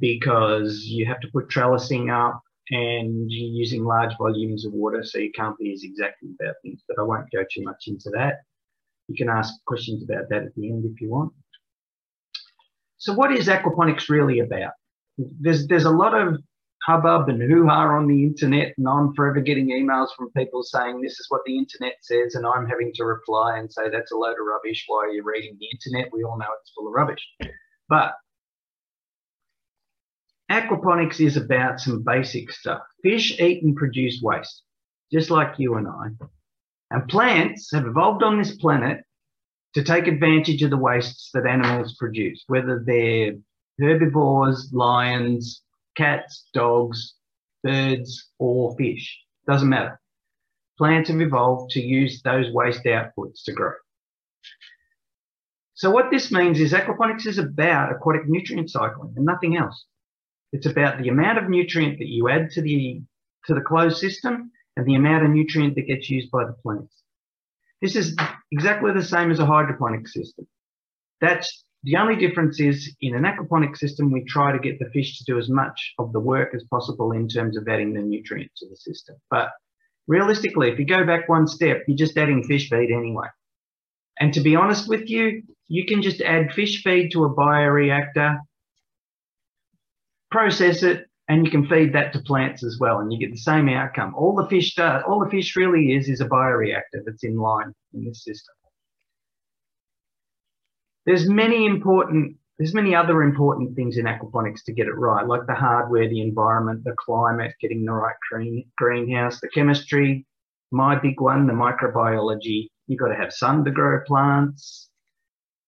because 0.00 0.84
you 0.84 1.06
have 1.06 1.20
to 1.20 1.28
put 1.32 1.48
trellising 1.48 2.10
up 2.10 2.40
and 2.70 3.30
you're 3.30 3.50
using 3.50 3.84
large 3.84 4.16
volumes 4.18 4.66
of 4.66 4.72
water, 4.72 5.02
so 5.02 5.18
you 5.18 5.32
can't 5.32 5.58
be 5.58 5.72
as 5.72 5.84
exacting 5.84 6.36
about 6.40 6.54
things, 6.62 6.82
but 6.88 6.98
I 6.98 7.02
won't 7.02 7.30
go 7.30 7.44
too 7.50 7.62
much 7.62 7.84
into 7.86 8.10
that. 8.10 8.40
You 9.08 9.16
can 9.16 9.28
ask 9.28 9.54
questions 9.66 10.02
about 10.02 10.28
that 10.28 10.42
at 10.42 10.54
the 10.54 10.68
end 10.68 10.84
if 10.84 11.00
you 11.00 11.08
want. 11.08 11.32
So, 12.98 13.12
what 13.12 13.32
is 13.32 13.46
aquaponics 13.46 14.08
really 14.08 14.40
about? 14.40 14.72
There's 15.16 15.66
there's 15.66 15.84
a 15.84 15.90
lot 15.90 16.14
of 16.14 16.38
hubbub 16.84 17.28
and 17.28 17.40
hoo-ha 17.42 17.86
on 17.88 18.06
the 18.06 18.24
internet, 18.24 18.74
and 18.76 18.88
I'm 18.88 19.14
forever 19.14 19.40
getting 19.40 19.68
emails 19.68 20.08
from 20.16 20.30
people 20.36 20.62
saying 20.62 21.00
this 21.00 21.18
is 21.18 21.26
what 21.28 21.42
the 21.46 21.56
internet 21.56 21.94
says, 22.02 22.34
and 22.34 22.46
I'm 22.46 22.66
having 22.66 22.92
to 22.94 23.04
reply 23.04 23.58
and 23.58 23.72
say 23.72 23.88
that's 23.90 24.12
a 24.12 24.16
load 24.16 24.32
of 24.32 24.46
rubbish. 24.46 24.84
Why 24.86 25.04
are 25.04 25.10
you 25.10 25.22
reading 25.24 25.56
the 25.58 25.68
internet? 25.72 26.12
We 26.12 26.24
all 26.24 26.38
know 26.38 26.46
it's 26.60 26.72
full 26.74 26.88
of 26.88 26.94
rubbish. 26.94 27.24
But 27.88 28.12
aquaponics 30.50 31.24
is 31.24 31.36
about 31.36 31.80
some 31.80 32.02
basic 32.02 32.50
stuff. 32.50 32.80
Fish 33.02 33.38
eat 33.38 33.62
and 33.62 33.76
produce 33.76 34.20
waste, 34.22 34.62
just 35.12 35.30
like 35.30 35.58
you 35.58 35.74
and 35.74 35.86
I. 35.86 36.08
And 36.90 37.08
plants 37.08 37.70
have 37.72 37.86
evolved 37.86 38.22
on 38.22 38.38
this 38.38 38.56
planet 38.56 39.04
to 39.74 39.82
take 39.82 40.06
advantage 40.06 40.62
of 40.62 40.70
the 40.70 40.76
wastes 40.76 41.30
that 41.34 41.46
animals 41.46 41.94
produce, 41.98 42.42
whether 42.46 42.82
they're 42.84 43.34
herbivores, 43.78 44.70
lions, 44.72 45.62
cats, 45.96 46.48
dogs, 46.52 47.14
birds, 47.62 48.30
or 48.38 48.76
fish. 48.76 49.18
Doesn't 49.46 49.68
matter. 49.68 50.00
Plants 50.78 51.10
have 51.10 51.20
evolved 51.20 51.72
to 51.72 51.80
use 51.80 52.22
those 52.22 52.52
waste 52.52 52.84
outputs 52.84 53.42
to 53.44 53.52
grow. 53.52 53.72
So 55.74 55.90
what 55.90 56.10
this 56.10 56.32
means 56.32 56.60
is 56.60 56.72
aquaponics 56.72 57.26
is 57.26 57.38
about 57.38 57.92
aquatic 57.92 58.28
nutrient 58.28 58.70
cycling 58.70 59.12
and 59.16 59.24
nothing 59.24 59.56
else. 59.56 59.84
It's 60.52 60.66
about 60.66 61.00
the 61.00 61.08
amount 61.08 61.38
of 61.38 61.48
nutrient 61.48 61.98
that 61.98 62.08
you 62.08 62.28
add 62.28 62.50
to 62.52 62.62
the 62.62 63.02
to 63.46 63.54
the 63.54 63.60
closed 63.60 63.98
system 63.98 64.50
and 64.76 64.86
the 64.86 64.94
amount 64.94 65.24
of 65.24 65.30
nutrient 65.30 65.74
that 65.76 65.86
gets 65.86 66.10
used 66.10 66.30
by 66.30 66.44
the 66.44 66.52
plants. 66.64 66.94
This 67.80 67.96
is 67.96 68.16
exactly 68.50 68.92
the 68.92 69.02
same 69.02 69.30
as 69.30 69.38
a 69.38 69.46
hydroponic 69.46 70.08
system. 70.08 70.46
That's 71.20 71.64
the 71.84 71.96
only 71.96 72.16
difference 72.16 72.58
is 72.60 72.94
in 73.00 73.14
an 73.14 73.22
aquaponic 73.22 73.76
system, 73.76 74.10
we 74.10 74.24
try 74.24 74.52
to 74.52 74.58
get 74.58 74.78
the 74.78 74.90
fish 74.90 75.18
to 75.18 75.24
do 75.24 75.38
as 75.38 75.48
much 75.48 75.94
of 75.98 76.12
the 76.12 76.20
work 76.20 76.54
as 76.54 76.64
possible 76.64 77.12
in 77.12 77.28
terms 77.28 77.56
of 77.56 77.68
adding 77.68 77.94
the 77.94 78.00
nutrient 78.00 78.50
to 78.56 78.68
the 78.68 78.76
system. 78.76 79.16
But 79.30 79.50
realistically, 80.08 80.70
if 80.70 80.78
you 80.78 80.86
go 80.86 81.06
back 81.06 81.28
one 81.28 81.46
step, 81.46 81.84
you're 81.86 81.96
just 81.96 82.16
adding 82.16 82.42
fish 82.42 82.68
feed 82.68 82.90
anyway. 82.90 83.28
And 84.18 84.34
to 84.34 84.40
be 84.40 84.56
honest 84.56 84.88
with 84.88 85.08
you, 85.08 85.42
you 85.68 85.86
can 85.86 86.02
just 86.02 86.20
add 86.20 86.52
fish 86.52 86.82
feed 86.82 87.12
to 87.12 87.24
a 87.24 87.34
bioreactor, 87.34 88.40
process 90.30 90.82
it, 90.82 91.07
and 91.28 91.44
you 91.44 91.50
can 91.50 91.66
feed 91.66 91.92
that 91.92 92.12
to 92.14 92.20
plants 92.20 92.64
as 92.64 92.78
well, 92.80 93.00
and 93.00 93.12
you 93.12 93.18
get 93.18 93.30
the 93.30 93.38
same 93.38 93.68
outcome. 93.68 94.14
All 94.14 94.34
the 94.34 94.46
fish 94.46 94.74
does, 94.74 95.02
all 95.06 95.22
the 95.22 95.30
fish 95.30 95.56
really 95.56 95.92
is, 95.92 96.08
is 96.08 96.20
a 96.20 96.28
bioreactor 96.28 97.02
that's 97.04 97.22
in 97.22 97.36
line 97.36 97.74
in 97.92 98.04
this 98.04 98.24
system. 98.24 98.54
There's 101.04 101.28
many 101.28 101.66
important, 101.66 102.36
there's 102.58 102.74
many 102.74 102.94
other 102.94 103.22
important 103.22 103.76
things 103.76 103.98
in 103.98 104.06
aquaponics 104.06 104.64
to 104.66 104.72
get 104.72 104.86
it 104.86 104.92
right, 104.92 105.26
like 105.26 105.46
the 105.46 105.54
hardware, 105.54 106.08
the 106.08 106.20
environment, 106.20 106.84
the 106.84 106.94
climate, 106.98 107.54
getting 107.60 107.84
the 107.84 107.92
right 107.92 108.16
green, 108.30 108.64
greenhouse, 108.76 109.40
the 109.40 109.48
chemistry, 109.48 110.26
my 110.70 110.98
big 110.98 111.20
one, 111.20 111.46
the 111.46 111.52
microbiology. 111.52 112.68
You've 112.86 113.00
got 113.00 113.08
to 113.08 113.16
have 113.16 113.32
sun 113.32 113.64
to 113.64 113.70
grow 113.70 114.00
plants, 114.06 114.88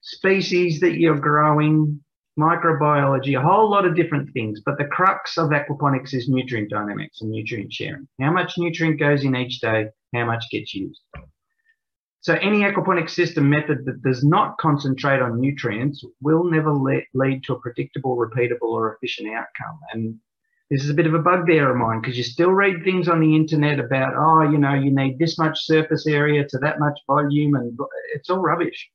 species 0.00 0.80
that 0.80 0.98
you're 0.98 1.18
growing, 1.18 2.02
microbiology, 2.38 3.38
a 3.38 3.42
whole 3.42 3.70
lot 3.70 3.84
of 3.84 3.96
different 3.96 4.32
things. 4.32 4.60
But 4.64 4.78
the 4.78 4.84
crux 4.84 5.36
of 5.36 5.50
aquaponics 5.50 6.14
is 6.14 6.28
nutrient 6.28 6.70
dynamics 6.70 7.20
and 7.20 7.30
nutrient 7.30 7.72
sharing. 7.72 8.08
How 8.20 8.32
much 8.32 8.54
nutrient 8.58 8.98
goes 8.98 9.24
in 9.24 9.36
each 9.36 9.60
day, 9.60 9.86
how 10.14 10.24
much 10.24 10.44
gets 10.50 10.74
used. 10.74 11.00
So 12.22 12.34
any 12.34 12.60
aquaponic 12.60 13.08
system 13.08 13.48
method 13.48 13.86
that 13.86 14.02
does 14.02 14.22
not 14.22 14.58
concentrate 14.58 15.22
on 15.22 15.40
nutrients 15.40 16.04
will 16.20 16.44
never 16.44 16.72
le 16.72 17.00
lead 17.14 17.42
to 17.44 17.54
a 17.54 17.60
predictable, 17.60 18.16
repeatable, 18.16 18.68
or 18.68 18.94
efficient 18.94 19.34
outcome. 19.34 19.78
And 19.92 20.16
this 20.70 20.84
is 20.84 20.90
a 20.90 20.94
bit 20.94 21.06
of 21.06 21.14
a 21.14 21.18
bugbear 21.18 21.70
of 21.70 21.78
mine 21.78 22.00
because 22.00 22.18
you 22.18 22.22
still 22.22 22.52
read 22.52 22.84
things 22.84 23.08
on 23.08 23.20
the 23.20 23.34
internet 23.34 23.80
about, 23.80 24.14
oh, 24.16 24.42
you 24.50 24.58
know, 24.58 24.74
you 24.74 24.94
need 24.94 25.18
this 25.18 25.38
much 25.38 25.64
surface 25.64 26.06
area 26.06 26.46
to 26.46 26.58
that 26.58 26.78
much 26.78 26.98
volume, 27.06 27.54
and 27.54 27.76
it's 28.14 28.28
all 28.28 28.38
rubbish 28.38 28.90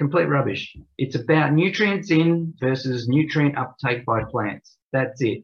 complete 0.00 0.30
rubbish. 0.30 0.74
It's 0.96 1.14
about 1.14 1.52
nutrients 1.52 2.10
in 2.10 2.54
versus 2.58 3.06
nutrient 3.06 3.58
uptake 3.58 4.06
by 4.06 4.24
plants. 4.24 4.78
That's 4.94 5.20
it. 5.20 5.42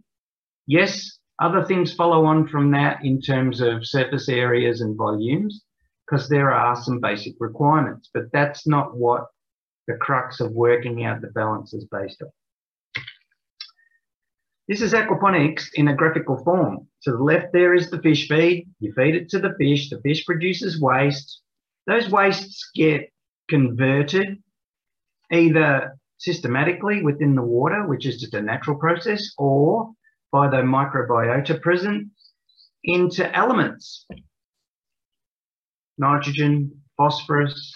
Yes, 0.67 1.19
other 1.43 1.63
things 1.63 1.93
follow 1.93 2.25
on 2.25 2.49
from 2.49 2.71
that 2.71 3.05
in 3.05 3.21
terms 3.21 3.61
of 3.61 3.87
surface 3.87 4.31
areas 4.31 4.81
and 4.81 4.97
volumes, 4.97 5.63
because 6.07 6.31
there 6.31 6.51
are 6.51 6.75
some 6.75 7.01
basic 7.01 7.35
requirements, 7.39 8.09
but 8.15 8.33
that's 8.33 8.67
not 8.67 8.97
what 8.97 9.27
the 9.89 9.97
crux 10.01 10.41
of 10.41 10.53
working 10.53 11.05
out 11.05 11.21
the 11.21 11.29
balance 11.29 11.75
is 11.75 11.85
based 11.93 12.23
on. 12.23 12.31
This 14.69 14.81
is 14.81 14.95
aquaponics 14.95 15.67
in 15.75 15.89
a 15.89 15.95
graphical 15.95 16.43
form. 16.43 16.89
To 17.03 17.11
the 17.11 17.23
left 17.23 17.53
there 17.53 17.75
is 17.75 17.91
the 17.91 18.01
fish 18.01 18.27
feed. 18.27 18.67
You 18.81 18.95
feed 18.97 19.17
it 19.17 19.29
to 19.29 19.39
the 19.39 19.55
fish. 19.59 19.91
The 19.91 20.01
fish 20.01 20.25
produces 20.25 20.81
waste. 20.81 21.43
Those 21.87 22.09
wastes 22.09 22.71
get 22.75 23.13
converted 23.51 24.43
either 25.33 25.97
systematically 26.19 27.03
within 27.03 27.35
the 27.35 27.43
water, 27.43 27.87
which 27.87 28.07
is 28.07 28.21
just 28.21 28.35
a 28.35 28.43
natural 28.43 28.77
process, 28.79 29.31
or 29.39 29.93
by 30.33 30.49
the 30.49 30.59
microbiota 30.59 31.61
present 31.61 32.09
into 32.85 33.35
elements 33.37 34.07
nitrogen, 35.99 36.71
phosphorus, 36.97 37.75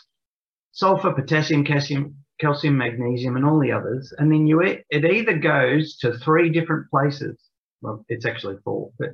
sulfur, 0.73 1.13
potassium, 1.13 1.65
calcium, 1.65 2.15
calcium, 2.39 2.77
magnesium, 2.77 3.37
and 3.37 3.47
all 3.47 3.59
the 3.59 3.73
others. 3.73 4.13
And 4.19 4.31
then 4.31 4.47
you 4.47 4.61
it 4.61 4.85
either 4.91 5.39
goes 5.39 5.97
to 5.99 6.19
three 6.19 6.51
different 6.51 6.91
places. 6.91 7.39
Well, 7.83 8.05
it's 8.09 8.27
actually 8.27 8.57
four, 8.63 8.91
but 8.99 9.11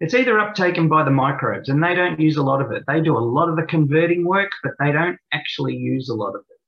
it's 0.00 0.14
either 0.14 0.34
uptaken 0.34 0.88
by 0.88 1.04
the 1.04 1.10
microbes, 1.10 1.68
and 1.68 1.82
they 1.82 1.94
don't 1.94 2.18
use 2.18 2.36
a 2.36 2.42
lot 2.42 2.60
of 2.60 2.72
it. 2.72 2.82
They 2.88 3.00
do 3.00 3.16
a 3.16 3.20
lot 3.20 3.48
of 3.48 3.56
the 3.56 3.62
converting 3.62 4.24
work, 4.24 4.50
but 4.62 4.72
they 4.80 4.90
don't 4.90 5.18
actually 5.32 5.76
use 5.76 6.08
a 6.08 6.14
lot 6.14 6.34
of 6.34 6.40
it 6.50 6.59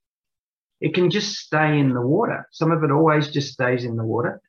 it 0.83 0.95
can 0.95 1.11
just 1.11 1.37
stay 1.37 1.79
in 1.79 1.95
the 1.95 2.01
water. 2.01 2.47
Some 2.51 2.73
of 2.73 2.83
it 2.83 2.91
always 2.91 3.31
just 3.31 3.53
stays 3.53 3.85
in 3.85 3.97
the 3.97 4.05
water. 4.05 4.43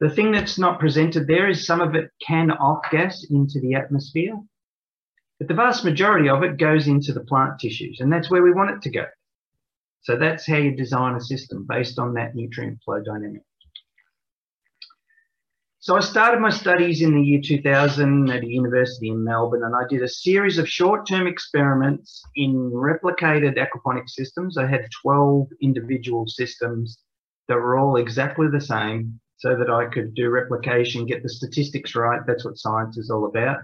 The 0.00 0.10
thing 0.10 0.30
that's 0.30 0.58
not 0.58 0.78
presented 0.78 1.26
there 1.26 1.48
is 1.48 1.66
some 1.66 1.80
of 1.80 1.94
it 1.94 2.10
can 2.24 2.50
off 2.50 2.84
gas 2.90 3.24
into 3.30 3.58
the 3.58 3.74
atmosphere, 3.74 4.34
but 5.38 5.48
the 5.48 5.54
vast 5.54 5.82
majority 5.82 6.28
of 6.28 6.42
it 6.42 6.58
goes 6.58 6.88
into 6.88 7.14
the 7.14 7.24
plant 7.24 7.58
tissues, 7.58 8.00
and 8.00 8.12
that's 8.12 8.30
where 8.30 8.42
we 8.42 8.52
want 8.52 8.70
it 8.70 8.82
to 8.82 8.90
go. 8.90 9.06
So 10.02 10.16
that's 10.18 10.46
how 10.46 10.56
you 10.56 10.76
design 10.76 11.14
a 11.14 11.20
system 11.20 11.64
based 11.66 11.98
on 11.98 12.14
that 12.14 12.34
nutrient 12.34 12.80
flow 12.84 13.02
dynamic. 13.02 13.42
So 15.82 15.96
I 15.96 16.00
started 16.00 16.40
my 16.40 16.50
studies 16.50 17.02
in 17.02 17.12
the 17.12 17.20
year 17.20 17.40
2000 17.42 18.30
at 18.30 18.44
a 18.44 18.46
university 18.46 19.08
in 19.08 19.24
Melbourne, 19.24 19.64
and 19.64 19.74
I 19.74 19.82
did 19.90 20.00
a 20.04 20.08
series 20.08 20.56
of 20.56 20.68
short-term 20.68 21.26
experiments 21.26 22.22
in 22.36 22.70
replicated 22.70 23.58
aquaponic 23.58 24.08
systems. 24.08 24.56
I 24.56 24.68
had 24.68 24.86
12 25.02 25.48
individual 25.60 26.28
systems 26.28 26.98
that 27.48 27.56
were 27.56 27.76
all 27.76 27.96
exactly 27.96 28.46
the 28.46 28.60
same 28.60 29.18
so 29.38 29.56
that 29.56 29.70
I 29.70 29.86
could 29.86 30.14
do 30.14 30.30
replication, 30.30 31.04
get 31.04 31.24
the 31.24 31.28
statistics 31.28 31.96
right. 31.96 32.20
That's 32.28 32.44
what 32.44 32.58
science 32.58 32.96
is 32.96 33.10
all 33.10 33.26
about. 33.26 33.62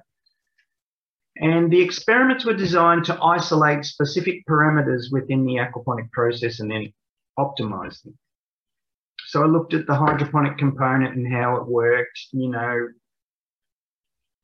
And 1.37 1.71
the 1.71 1.81
experiments 1.81 2.45
were 2.45 2.53
designed 2.53 3.05
to 3.05 3.23
isolate 3.23 3.85
specific 3.85 4.45
parameters 4.51 5.13
within 5.13 5.45
the 5.45 5.59
aquaponic 5.59 6.11
process 6.11 6.59
and 6.59 6.69
then 6.69 6.93
optimize 7.39 8.03
them. 8.03 8.19
So 9.29 9.43
I 9.43 9.47
looked 9.47 9.75
at 9.75 9.87
the 9.87 9.95
hydroponic 9.95 10.57
component 10.57 11.15
and 11.15 11.31
how 11.31 11.57
it 11.57 11.69
worked, 11.69 12.19
you 12.33 12.49
know, 12.49 12.89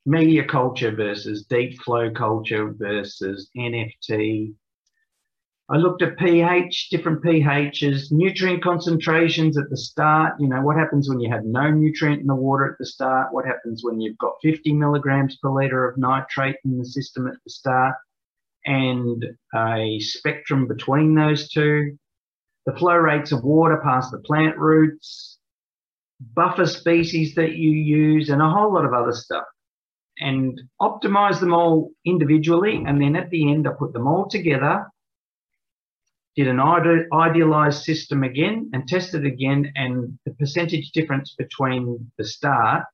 media 0.04 0.44
culture 0.44 0.94
versus 0.94 1.46
deep 1.46 1.80
flow 1.80 2.10
culture 2.10 2.70
versus 2.70 3.48
NFT. 3.56 4.52
I 5.70 5.76
looked 5.78 6.02
at 6.02 6.18
pH, 6.18 6.90
different 6.90 7.24
pHs, 7.24 8.12
nutrient 8.12 8.62
concentrations 8.62 9.56
at 9.56 9.70
the 9.70 9.76
start. 9.78 10.34
You 10.38 10.48
know, 10.48 10.60
what 10.60 10.76
happens 10.76 11.08
when 11.08 11.18
you 11.18 11.30
have 11.30 11.46
no 11.46 11.70
nutrient 11.70 12.20
in 12.20 12.26
the 12.26 12.34
water 12.34 12.70
at 12.70 12.76
the 12.78 12.84
start? 12.84 13.32
What 13.32 13.46
happens 13.46 13.82
when 13.82 14.02
you've 14.02 14.18
got 14.18 14.34
50 14.42 14.74
milligrams 14.74 15.38
per 15.38 15.48
litre 15.48 15.88
of 15.88 15.96
nitrate 15.96 16.56
in 16.66 16.76
the 16.76 16.84
system 16.84 17.26
at 17.26 17.42
the 17.42 17.50
start? 17.50 17.94
And 18.66 19.24
a 19.54 19.98
spectrum 20.00 20.68
between 20.68 21.14
those 21.14 21.48
two 21.48 21.96
the 22.66 22.74
flow 22.76 22.96
rates 22.96 23.32
of 23.32 23.44
water 23.44 23.80
past 23.82 24.10
the 24.10 24.18
plant 24.18 24.58
roots, 24.58 25.38
buffer 26.34 26.66
species 26.66 27.34
that 27.34 27.56
you 27.56 27.70
use, 27.70 28.30
and 28.30 28.40
a 28.40 28.48
whole 28.48 28.72
lot 28.72 28.84
of 28.84 28.94
other 28.94 29.12
stuff. 29.12 29.44
And 30.18 30.60
optimize 30.80 31.40
them 31.40 31.52
all 31.52 31.90
individually. 32.06 32.82
And 32.86 33.00
then 33.00 33.16
at 33.16 33.30
the 33.30 33.50
end, 33.50 33.66
I 33.66 33.72
put 33.72 33.92
them 33.92 34.06
all 34.06 34.28
together, 34.28 34.86
did 36.36 36.48
an 36.48 36.60
idealized 36.60 37.82
system 37.82 38.22
again, 38.22 38.70
and 38.72 38.88
tested 38.88 39.26
again. 39.26 39.72
And 39.74 40.18
the 40.24 40.32
percentage 40.34 40.92
difference 40.92 41.34
between 41.36 42.10
the 42.16 42.24
start, 42.24 42.84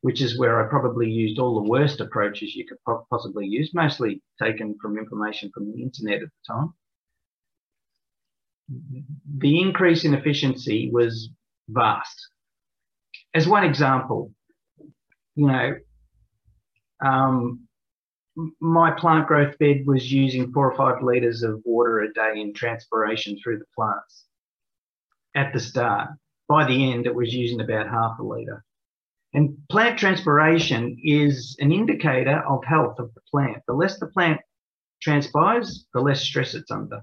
which 0.00 0.22
is 0.22 0.38
where 0.38 0.64
I 0.64 0.70
probably 0.70 1.10
used 1.10 1.40
all 1.40 1.60
the 1.60 1.68
worst 1.68 2.00
approaches 2.00 2.54
you 2.54 2.64
could 2.66 2.78
possibly 3.10 3.46
use, 3.46 3.74
mostly 3.74 4.22
taken 4.40 4.76
from 4.80 4.96
information 4.96 5.50
from 5.52 5.72
the 5.72 5.82
internet 5.82 6.22
at 6.22 6.28
the 6.28 6.54
time 6.54 6.72
the 8.68 9.60
increase 9.60 10.04
in 10.04 10.14
efficiency 10.14 10.90
was 10.92 11.30
vast. 11.68 12.28
As 13.34 13.48
one 13.48 13.64
example, 13.64 14.32
you 15.34 15.46
know, 15.46 15.74
um, 17.04 17.66
my 18.60 18.90
plant 18.92 19.26
growth 19.26 19.58
bed 19.58 19.84
was 19.86 20.12
using 20.12 20.52
four 20.52 20.70
or 20.70 20.76
five 20.76 21.02
litres 21.02 21.42
of 21.42 21.60
water 21.64 22.00
a 22.00 22.12
day 22.12 22.40
in 22.40 22.52
transpiration 22.54 23.38
through 23.42 23.58
the 23.58 23.64
plants 23.74 24.24
at 25.34 25.52
the 25.52 25.60
start. 25.60 26.10
By 26.48 26.66
the 26.66 26.92
end, 26.92 27.06
it 27.06 27.14
was 27.14 27.34
using 27.34 27.60
about 27.60 27.88
half 27.88 28.18
a 28.18 28.22
litre. 28.22 28.64
And 29.34 29.58
plant 29.68 29.98
transpiration 29.98 30.98
is 31.02 31.56
an 31.58 31.72
indicator 31.72 32.42
of 32.48 32.64
health 32.64 32.98
of 32.98 33.12
the 33.14 33.20
plant. 33.30 33.58
The 33.66 33.74
less 33.74 33.98
the 33.98 34.06
plant 34.06 34.40
transpires, 35.02 35.86
the 35.92 36.00
less 36.00 36.22
stress 36.22 36.54
it's 36.54 36.70
under 36.70 37.02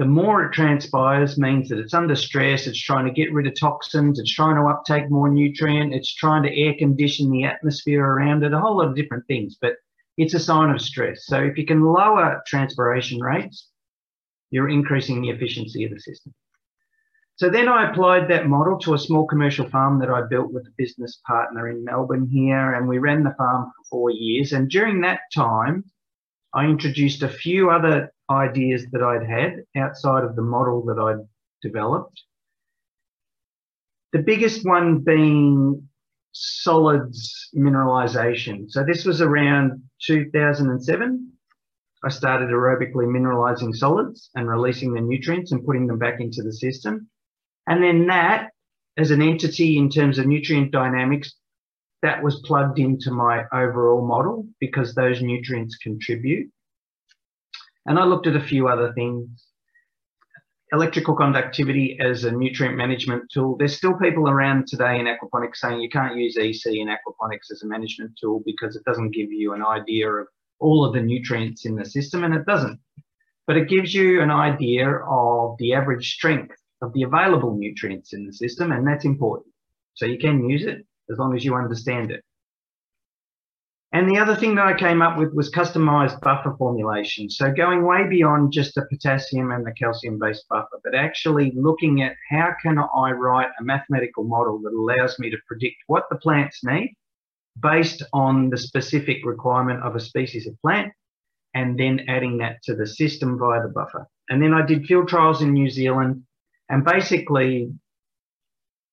the 0.00 0.06
more 0.06 0.46
it 0.46 0.52
transpires 0.54 1.36
means 1.36 1.68
that 1.68 1.78
it's 1.78 1.92
under 1.92 2.16
stress, 2.16 2.66
it's 2.66 2.80
trying 2.80 3.04
to 3.04 3.12
get 3.12 3.34
rid 3.34 3.46
of 3.46 3.52
toxins, 3.60 4.18
it's 4.18 4.32
trying 4.32 4.56
to 4.56 4.62
uptake 4.62 5.10
more 5.10 5.28
nutrient, 5.28 5.92
it's 5.92 6.14
trying 6.14 6.42
to 6.42 6.58
air 6.58 6.72
condition 6.78 7.30
the 7.30 7.44
atmosphere 7.44 8.02
around 8.02 8.42
it, 8.42 8.54
a 8.54 8.58
whole 8.58 8.78
lot 8.78 8.88
of 8.88 8.96
different 8.96 9.26
things, 9.26 9.58
but 9.60 9.74
it's 10.16 10.32
a 10.32 10.40
sign 10.40 10.70
of 10.70 10.80
stress. 10.80 11.26
So 11.26 11.42
if 11.42 11.58
you 11.58 11.66
can 11.66 11.82
lower 11.82 12.42
transpiration 12.46 13.20
rates, 13.20 13.68
you're 14.48 14.70
increasing 14.70 15.20
the 15.20 15.28
efficiency 15.28 15.84
of 15.84 15.90
the 15.90 16.00
system. 16.00 16.32
So 17.36 17.50
then 17.50 17.68
I 17.68 17.90
applied 17.90 18.26
that 18.28 18.48
model 18.48 18.78
to 18.78 18.94
a 18.94 18.98
small 18.98 19.26
commercial 19.26 19.68
farm 19.68 19.98
that 20.00 20.08
I 20.08 20.22
built 20.22 20.50
with 20.50 20.66
a 20.66 20.72
business 20.78 21.20
partner 21.26 21.68
in 21.68 21.84
Melbourne 21.84 22.26
here, 22.26 22.72
and 22.72 22.88
we 22.88 22.96
ran 22.96 23.22
the 23.22 23.34
farm 23.36 23.66
for 23.66 23.84
four 23.90 24.10
years. 24.10 24.54
And 24.54 24.70
during 24.70 25.02
that 25.02 25.20
time, 25.34 25.84
I 26.54 26.64
introduced 26.64 27.22
a 27.22 27.28
few 27.28 27.70
other 27.70 28.10
ideas 28.30 28.86
that 28.92 29.02
I'd 29.02 29.28
had 29.28 29.64
outside 29.76 30.24
of 30.24 30.36
the 30.36 30.42
model 30.42 30.84
that 30.86 30.98
I'd 30.98 31.26
developed. 31.62 32.22
The 34.12 34.20
biggest 34.20 34.64
one 34.66 35.00
being 35.00 35.88
solids 36.32 37.50
mineralization. 37.54 38.70
So 38.70 38.84
this 38.84 39.04
was 39.04 39.20
around 39.20 39.82
2007. 40.02 41.32
I 42.02 42.08
started 42.08 42.48
aerobically 42.48 43.06
mineralizing 43.06 43.74
solids 43.74 44.30
and 44.34 44.48
releasing 44.48 44.94
the 44.94 45.00
nutrients 45.00 45.52
and 45.52 45.64
putting 45.64 45.86
them 45.86 45.98
back 45.98 46.20
into 46.20 46.42
the 46.42 46.52
system. 46.52 47.08
And 47.66 47.82
then 47.82 48.06
that, 48.06 48.50
as 48.96 49.10
an 49.10 49.22
entity 49.22 49.76
in 49.76 49.90
terms 49.90 50.18
of 50.18 50.26
nutrient 50.26 50.72
dynamics, 50.72 51.34
that 52.02 52.22
was 52.22 52.40
plugged 52.44 52.78
into 52.78 53.10
my 53.10 53.44
overall 53.52 54.06
model 54.06 54.46
because 54.58 54.94
those 54.94 55.20
nutrients 55.20 55.76
contribute. 55.76 56.50
And 57.90 57.98
I 57.98 58.04
looked 58.04 58.28
at 58.28 58.36
a 58.36 58.40
few 58.40 58.68
other 58.68 58.92
things. 58.92 59.48
Electrical 60.72 61.16
conductivity 61.16 61.98
as 61.98 62.22
a 62.22 62.30
nutrient 62.30 62.76
management 62.76 63.24
tool. 63.32 63.56
There's 63.56 63.76
still 63.76 63.94
people 63.94 64.30
around 64.30 64.68
today 64.68 65.00
in 65.00 65.06
aquaponics 65.06 65.56
saying 65.56 65.80
you 65.80 65.88
can't 65.88 66.16
use 66.16 66.36
EC 66.36 66.72
in 66.72 66.86
aquaponics 66.86 67.50
as 67.50 67.64
a 67.64 67.66
management 67.66 68.12
tool 68.16 68.44
because 68.46 68.76
it 68.76 68.84
doesn't 68.84 69.10
give 69.10 69.32
you 69.32 69.54
an 69.54 69.64
idea 69.64 70.08
of 70.08 70.28
all 70.60 70.84
of 70.84 70.94
the 70.94 71.00
nutrients 71.00 71.66
in 71.66 71.74
the 71.74 71.84
system, 71.84 72.22
and 72.22 72.32
it 72.32 72.46
doesn't. 72.46 72.78
But 73.48 73.56
it 73.56 73.68
gives 73.68 73.92
you 73.92 74.22
an 74.22 74.30
idea 74.30 74.88
of 75.08 75.56
the 75.58 75.74
average 75.74 76.12
strength 76.12 76.54
of 76.82 76.92
the 76.92 77.02
available 77.02 77.56
nutrients 77.56 78.12
in 78.12 78.24
the 78.24 78.32
system, 78.32 78.70
and 78.70 78.86
that's 78.86 79.04
important. 79.04 79.52
So 79.94 80.06
you 80.06 80.20
can 80.20 80.48
use 80.48 80.64
it 80.64 80.86
as 81.10 81.18
long 81.18 81.34
as 81.34 81.44
you 81.44 81.56
understand 81.56 82.12
it. 82.12 82.22
And 83.92 84.08
the 84.08 84.18
other 84.18 84.36
thing 84.36 84.54
that 84.54 84.66
I 84.66 84.78
came 84.78 85.02
up 85.02 85.18
with 85.18 85.34
was 85.34 85.50
customized 85.50 86.20
buffer 86.20 86.54
formulation. 86.56 87.28
So 87.28 87.50
going 87.50 87.84
way 87.84 88.06
beyond 88.08 88.52
just 88.52 88.76
the 88.76 88.86
potassium 88.86 89.50
and 89.50 89.66
the 89.66 89.72
calcium 89.72 90.16
based 90.18 90.46
buffer, 90.48 90.78
but 90.84 90.94
actually 90.94 91.52
looking 91.56 92.02
at 92.02 92.14
how 92.30 92.54
can 92.62 92.78
I 92.78 93.10
write 93.10 93.48
a 93.58 93.64
mathematical 93.64 94.22
model 94.22 94.60
that 94.60 94.72
allows 94.72 95.18
me 95.18 95.28
to 95.30 95.36
predict 95.48 95.76
what 95.88 96.04
the 96.08 96.18
plants 96.18 96.62
need 96.62 96.94
based 97.60 98.04
on 98.12 98.48
the 98.50 98.58
specific 98.58 99.18
requirement 99.24 99.82
of 99.82 99.96
a 99.96 100.00
species 100.00 100.46
of 100.46 100.60
plant 100.62 100.92
and 101.54 101.78
then 101.78 102.04
adding 102.08 102.38
that 102.38 102.62
to 102.62 102.76
the 102.76 102.86
system 102.86 103.38
via 103.38 103.60
the 103.60 103.68
buffer. 103.68 104.06
And 104.28 104.40
then 104.40 104.54
I 104.54 104.64
did 104.64 104.86
field 104.86 105.08
trials 105.08 105.42
in 105.42 105.52
New 105.52 105.68
Zealand 105.68 106.22
and 106.68 106.84
basically 106.84 107.72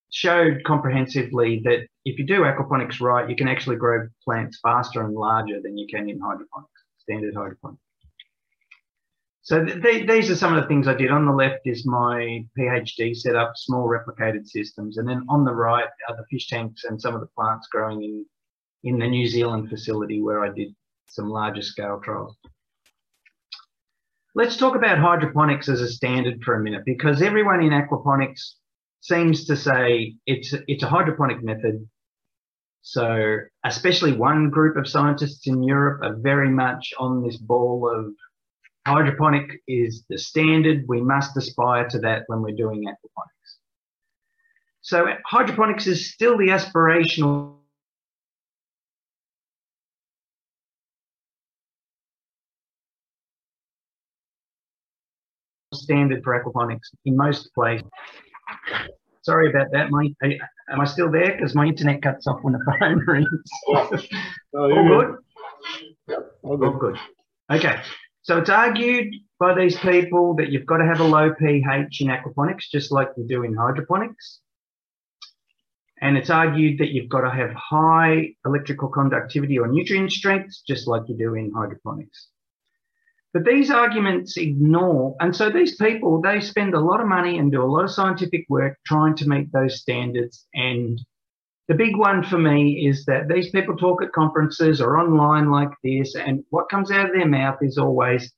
showed 0.09 0.63
comprehensively 0.65 1.61
that 1.65 1.87
if 2.07 2.17
you 2.17 2.25
do 2.25 2.41
aquaponics 2.41 3.01
right, 3.01 3.29
you 3.29 3.35
can 3.35 3.49
actually 3.49 3.75
grow 3.75 4.07
plants 4.23 4.59
faster 4.63 5.03
and 5.03 5.13
larger 5.13 5.61
than 5.61 5.77
you 5.77 5.87
can 5.87 6.09
in 6.09 6.19
hydroponics, 6.19 6.81
standard 6.99 7.35
hydroponics. 7.35 7.81
So 9.41 9.63
th 9.63 9.81
th 9.81 10.07
these 10.07 10.29
are 10.31 10.35
some 10.35 10.53
of 10.53 10.61
the 10.61 10.67
things 10.67 10.87
I 10.87 10.93
did. 10.93 11.11
On 11.11 11.25
the 11.25 11.39
left 11.43 11.61
is 11.65 11.85
my 11.85 12.45
PhD 12.57 13.15
setup, 13.15 13.51
small 13.55 13.85
replicated 13.87 14.45
systems. 14.47 14.97
And 14.97 15.07
then 15.07 15.25
on 15.29 15.43
the 15.43 15.53
right 15.53 15.89
are 16.07 16.15
the 16.17 16.25
fish 16.31 16.47
tanks 16.47 16.83
and 16.85 17.01
some 17.01 17.15
of 17.15 17.21
the 17.21 17.33
plants 17.35 17.67
growing 17.71 18.03
in, 18.03 18.25
in 18.83 18.99
the 18.99 19.07
New 19.07 19.27
Zealand 19.27 19.69
facility 19.69 20.21
where 20.21 20.43
I 20.43 20.49
did 20.49 20.75
some 21.07 21.29
larger 21.29 21.61
scale 21.61 21.99
trials. 22.03 22.35
Let's 24.35 24.57
talk 24.57 24.75
about 24.75 24.99
hydroponics 24.99 25.67
as 25.67 25.81
a 25.81 25.89
standard 25.89 26.43
for 26.43 26.53
a 26.55 26.63
minute 26.63 26.83
because 26.85 27.21
everyone 27.21 27.61
in 27.63 27.71
aquaponics 27.71 28.41
seems 29.01 29.45
to 29.45 29.55
say 29.55 30.15
it's 30.25 30.53
it's 30.67 30.83
a 30.83 30.87
hydroponic 30.95 31.43
method. 31.43 31.87
So 32.89 33.39
especially 33.65 34.13
one 34.13 34.49
group 34.49 34.77
of 34.77 34.87
scientists 34.87 35.45
in 35.45 35.61
Europe 35.61 35.99
are 36.03 36.15
very 36.15 36.49
much 36.49 36.93
on 36.97 37.21
this 37.21 37.35
ball 37.35 37.91
of 37.93 38.13
hydroponic 38.87 39.61
is 39.67 40.05
the 40.09 40.17
standard. 40.17 40.85
We 40.87 41.01
must 41.01 41.35
aspire 41.35 41.85
to 41.89 41.99
that 41.99 42.23
when 42.27 42.41
we're 42.41 42.55
doing 42.55 42.85
aquaponics. 42.85 43.55
So 44.79 45.05
hydroponics 45.25 45.85
is 45.85 46.13
still 46.13 46.37
the 46.37 46.47
aspirational 46.47 47.55
standard 55.73 56.23
for 56.23 56.41
aquaponics 56.41 56.87
in 57.03 57.17
most 57.17 57.53
places. 57.53 57.85
Sorry 59.27 59.49
about 59.49 59.67
that, 59.73 59.91
mate. 59.91 60.15
Am 60.71 60.79
I 60.79 60.85
still 60.85 61.11
there? 61.11 61.33
Because 61.35 61.53
my 61.53 61.65
internet 61.65 62.01
cuts 62.01 62.27
off 62.27 62.39
when 62.43 62.53
the 62.53 62.77
phone 62.79 62.99
rings. 63.07 63.27
oh, 63.67 63.89
all 64.55 64.87
good? 64.87 65.15
Yep, 66.07 66.31
all 66.43 66.55
good. 66.55 66.65
All 66.65 66.79
good. 66.79 66.97
Okay. 67.51 67.81
So 68.21 68.37
it's 68.37 68.49
argued 68.49 69.13
by 69.37 69.53
these 69.53 69.77
people 69.79 70.33
that 70.37 70.49
you've 70.49 70.65
got 70.65 70.77
to 70.77 70.85
have 70.85 71.01
a 71.01 71.03
low 71.03 71.33
pH 71.33 71.99
in 71.99 72.07
aquaponics, 72.07 72.69
just 72.71 72.89
like 72.93 73.09
you 73.17 73.27
do 73.27 73.43
in 73.43 73.53
hydroponics. 73.53 74.39
And 75.99 76.15
it's 76.15 76.29
argued 76.29 76.79
that 76.79 76.91
you've 76.91 77.09
got 77.09 77.29
to 77.29 77.29
have 77.29 77.51
high 77.53 78.29
electrical 78.45 78.87
conductivity 78.87 79.59
or 79.59 79.67
nutrient 79.67 80.13
strength, 80.13 80.55
just 80.65 80.87
like 80.87 81.01
you 81.09 81.17
do 81.17 81.33
in 81.33 81.51
hydroponics. 81.53 82.29
But 83.37 83.45
these 83.45 83.69
arguments 83.69 84.35
ignore, 84.35 85.15
and 85.19 85.35
so 85.35 85.51
these 85.51 85.75
people, 85.75 86.19
they 86.19 86.39
spend 86.39 86.73
a 86.73 86.79
lot 86.79 87.01
of 87.01 87.07
money 87.07 87.37
and 87.37 87.51
do 87.51 87.61
a 87.61 87.69
lot 87.69 87.83
of 87.83 87.91
scientific 87.91 88.47
work 88.49 88.79
trying 88.83 89.15
to 89.17 89.29
meet 89.29 89.51
those 89.53 89.79
standards. 89.79 90.47
And 90.55 90.99
the 91.67 91.75
big 91.75 91.95
one 91.95 92.23
for 92.23 92.39
me 92.39 92.87
is 92.87 93.05
that 93.05 93.27
these 93.27 93.51
people 93.51 93.77
talk 93.77 94.01
at 94.01 94.11
conferences 94.11 94.81
or 94.81 94.97
online 94.97 95.51
like 95.51 95.69
this, 95.83 96.15
and 96.15 96.45
what 96.49 96.69
comes 96.69 96.89
out 96.89 97.05
of 97.05 97.11
their 97.15 97.27
mouth 97.27 97.59
is 97.61 97.77
always 97.77 98.33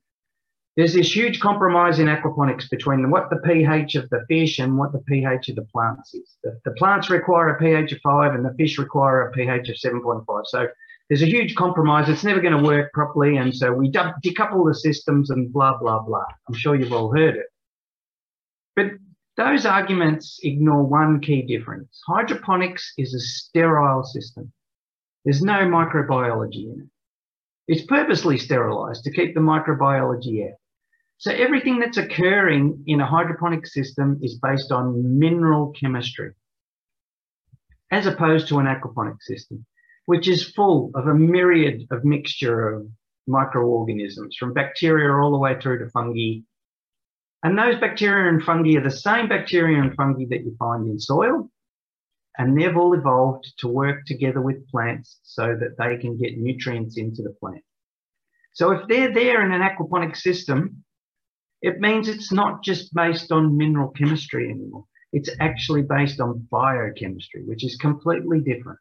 there's 0.75 0.95
this 0.95 1.15
huge 1.15 1.39
compromise 1.39 1.99
in 1.99 2.07
aquaponics 2.07 2.69
between 2.69 3.09
what 3.09 3.29
the 3.29 3.37
pH 3.37 3.95
of 3.95 4.09
the 4.09 4.25
fish 4.27 4.59
and 4.59 4.77
what 4.77 4.91
the 4.91 5.03
pH 5.07 5.47
of 5.47 5.55
the 5.55 5.65
plants 5.73 6.13
is. 6.13 6.35
The, 6.43 6.59
the 6.65 6.71
plants 6.71 7.09
require 7.09 7.47
a 7.47 7.57
pH 7.57 7.93
of 7.93 8.01
5 8.01 8.33
and 8.33 8.43
the 8.43 8.53
fish 8.57 8.77
require 8.77 9.27
a 9.27 9.31
pH 9.31 9.69
of 9.69 9.77
7.5. 9.77 10.25
So 10.45 10.67
there's 11.09 11.23
a 11.23 11.25
huge 11.25 11.55
compromise. 11.55 12.07
It's 12.07 12.23
never 12.23 12.39
going 12.39 12.55
to 12.55 12.63
work 12.63 12.93
properly. 12.93 13.37
And 13.37 13.53
so 13.53 13.73
we 13.73 13.91
decouple 13.91 14.67
the 14.67 14.75
systems 14.75 15.31
and 15.31 15.51
blah, 15.51 15.77
blah, 15.77 16.03
blah. 16.03 16.25
I'm 16.47 16.53
sure 16.53 16.75
you've 16.75 16.93
all 16.93 17.11
heard 17.11 17.35
it. 17.35 17.47
But 18.75 18.91
those 19.35 19.65
arguments 19.65 20.39
ignore 20.43 20.83
one 20.83 21.19
key 21.19 21.41
difference. 21.41 21.99
Hydroponics 22.07 22.93
is 22.97 23.15
a 23.15 23.19
sterile 23.19 24.03
system. 24.03 24.53
There's 25.25 25.41
no 25.41 25.65
microbiology 25.65 26.71
in 26.71 26.81
it. 26.81 27.73
It's 27.73 27.85
purposely 27.85 28.37
sterilized 28.37 29.03
to 29.03 29.11
keep 29.11 29.33
the 29.33 29.41
microbiology 29.41 30.47
out. 30.47 30.57
So 31.17 31.31
everything 31.31 31.79
that's 31.79 31.97
occurring 31.97 32.83
in 32.85 33.01
a 33.01 33.05
hydroponic 33.05 33.65
system 33.65 34.19
is 34.21 34.39
based 34.41 34.71
on 34.71 35.19
mineral 35.19 35.73
chemistry, 35.79 36.31
as 37.91 38.05
opposed 38.05 38.47
to 38.47 38.59
an 38.59 38.67
aquaponic 38.67 39.21
system 39.21 39.65
which 40.09 40.27
is 40.27 40.53
full 40.53 40.89
of 40.95 41.05
a 41.05 41.13
myriad 41.13 41.85
of 41.91 42.03
mixture 42.03 42.67
of 42.67 42.87
microorganisms 43.27 44.35
from 44.39 44.55
bacteria 44.55 45.13
all 45.13 45.31
the 45.31 45.37
way 45.37 45.55
through 45.61 45.77
to 45.77 45.87
fungi. 45.91 46.39
And 47.43 47.55
those 47.55 47.79
bacteria 47.79 48.27
and 48.27 48.41
fungi 48.41 48.75
are 48.75 48.83
the 48.83 48.89
same 48.89 49.29
bacteria 49.29 49.79
and 49.79 49.93
fungi 49.93 50.25
that 50.31 50.43
you 50.43 50.55
find 50.57 50.89
in 50.89 50.99
soil. 50.99 51.51
And 52.39 52.59
they've 52.59 52.75
all 52.75 52.95
evolved 52.95 53.53
to 53.59 53.67
work 53.67 54.07
together 54.07 54.41
with 54.41 54.67
plants 54.71 55.19
so 55.21 55.55
that 55.55 55.77
they 55.77 56.01
can 56.01 56.17
get 56.17 56.39
nutrients 56.39 56.97
into 56.97 57.21
the 57.21 57.35
plant. 57.39 57.63
So 58.53 58.71
if 58.71 58.87
they're 58.87 59.13
there 59.13 59.45
in 59.45 59.51
an 59.51 59.61
aquaponic 59.61 60.17
system, 60.17 60.83
it 61.61 61.81
means 61.81 62.07
it's 62.07 62.31
not 62.31 62.63
just 62.63 62.95
based 62.95 63.31
on 63.31 63.55
mineral 63.55 63.89
chemistry 63.89 64.49
anymore. 64.49 64.85
It's 65.13 65.29
actually 65.39 65.83
based 65.83 66.19
on 66.19 66.47
biochemistry, 66.49 67.43
which 67.45 67.63
is 67.63 67.75
completely 67.75 68.39
different 68.39 68.79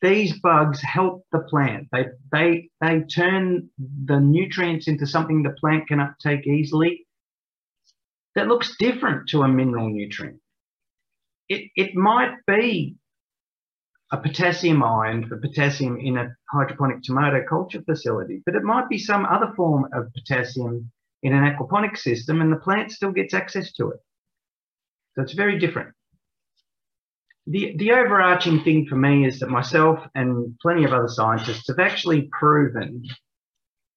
these 0.00 0.38
bugs 0.40 0.80
help 0.80 1.24
the 1.32 1.40
plant. 1.40 1.88
They, 1.92 2.06
they, 2.32 2.70
they 2.80 3.00
turn 3.00 3.70
the 3.78 4.20
nutrients 4.20 4.88
into 4.88 5.06
something 5.06 5.42
the 5.42 5.56
plant 5.58 5.88
can 5.88 6.00
uptake 6.00 6.46
easily 6.46 7.06
that 8.34 8.46
looks 8.46 8.76
different 8.78 9.28
to 9.30 9.42
a 9.42 9.48
mineral 9.48 9.90
nutrient. 9.90 10.40
It, 11.48 11.70
it 11.74 11.94
might 11.94 12.36
be 12.46 12.96
a 14.12 14.16
potassium 14.18 14.82
ion 14.82 15.28
for 15.28 15.38
potassium 15.38 15.98
in 15.98 16.16
a 16.16 16.34
hydroponic 16.50 17.02
tomato 17.02 17.42
culture 17.48 17.82
facility, 17.82 18.42
but 18.46 18.54
it 18.54 18.62
might 18.62 18.88
be 18.88 18.98
some 18.98 19.26
other 19.26 19.52
form 19.56 19.86
of 19.92 20.12
potassium 20.14 20.90
in 21.22 21.34
an 21.34 21.44
aquaponic 21.44 21.96
system 21.96 22.40
and 22.40 22.52
the 22.52 22.56
plant 22.56 22.92
still 22.92 23.12
gets 23.12 23.34
access 23.34 23.72
to 23.72 23.90
it. 23.90 23.98
So 25.14 25.22
it's 25.22 25.32
very 25.32 25.58
different. 25.58 25.94
The, 27.50 27.74
the 27.78 27.92
overarching 27.92 28.62
thing 28.62 28.84
for 28.86 28.96
me 28.96 29.26
is 29.26 29.40
that 29.40 29.48
myself 29.48 30.00
and 30.14 30.54
plenty 30.60 30.84
of 30.84 30.92
other 30.92 31.08
scientists 31.08 31.68
have 31.68 31.78
actually 31.78 32.28
proven 32.38 33.02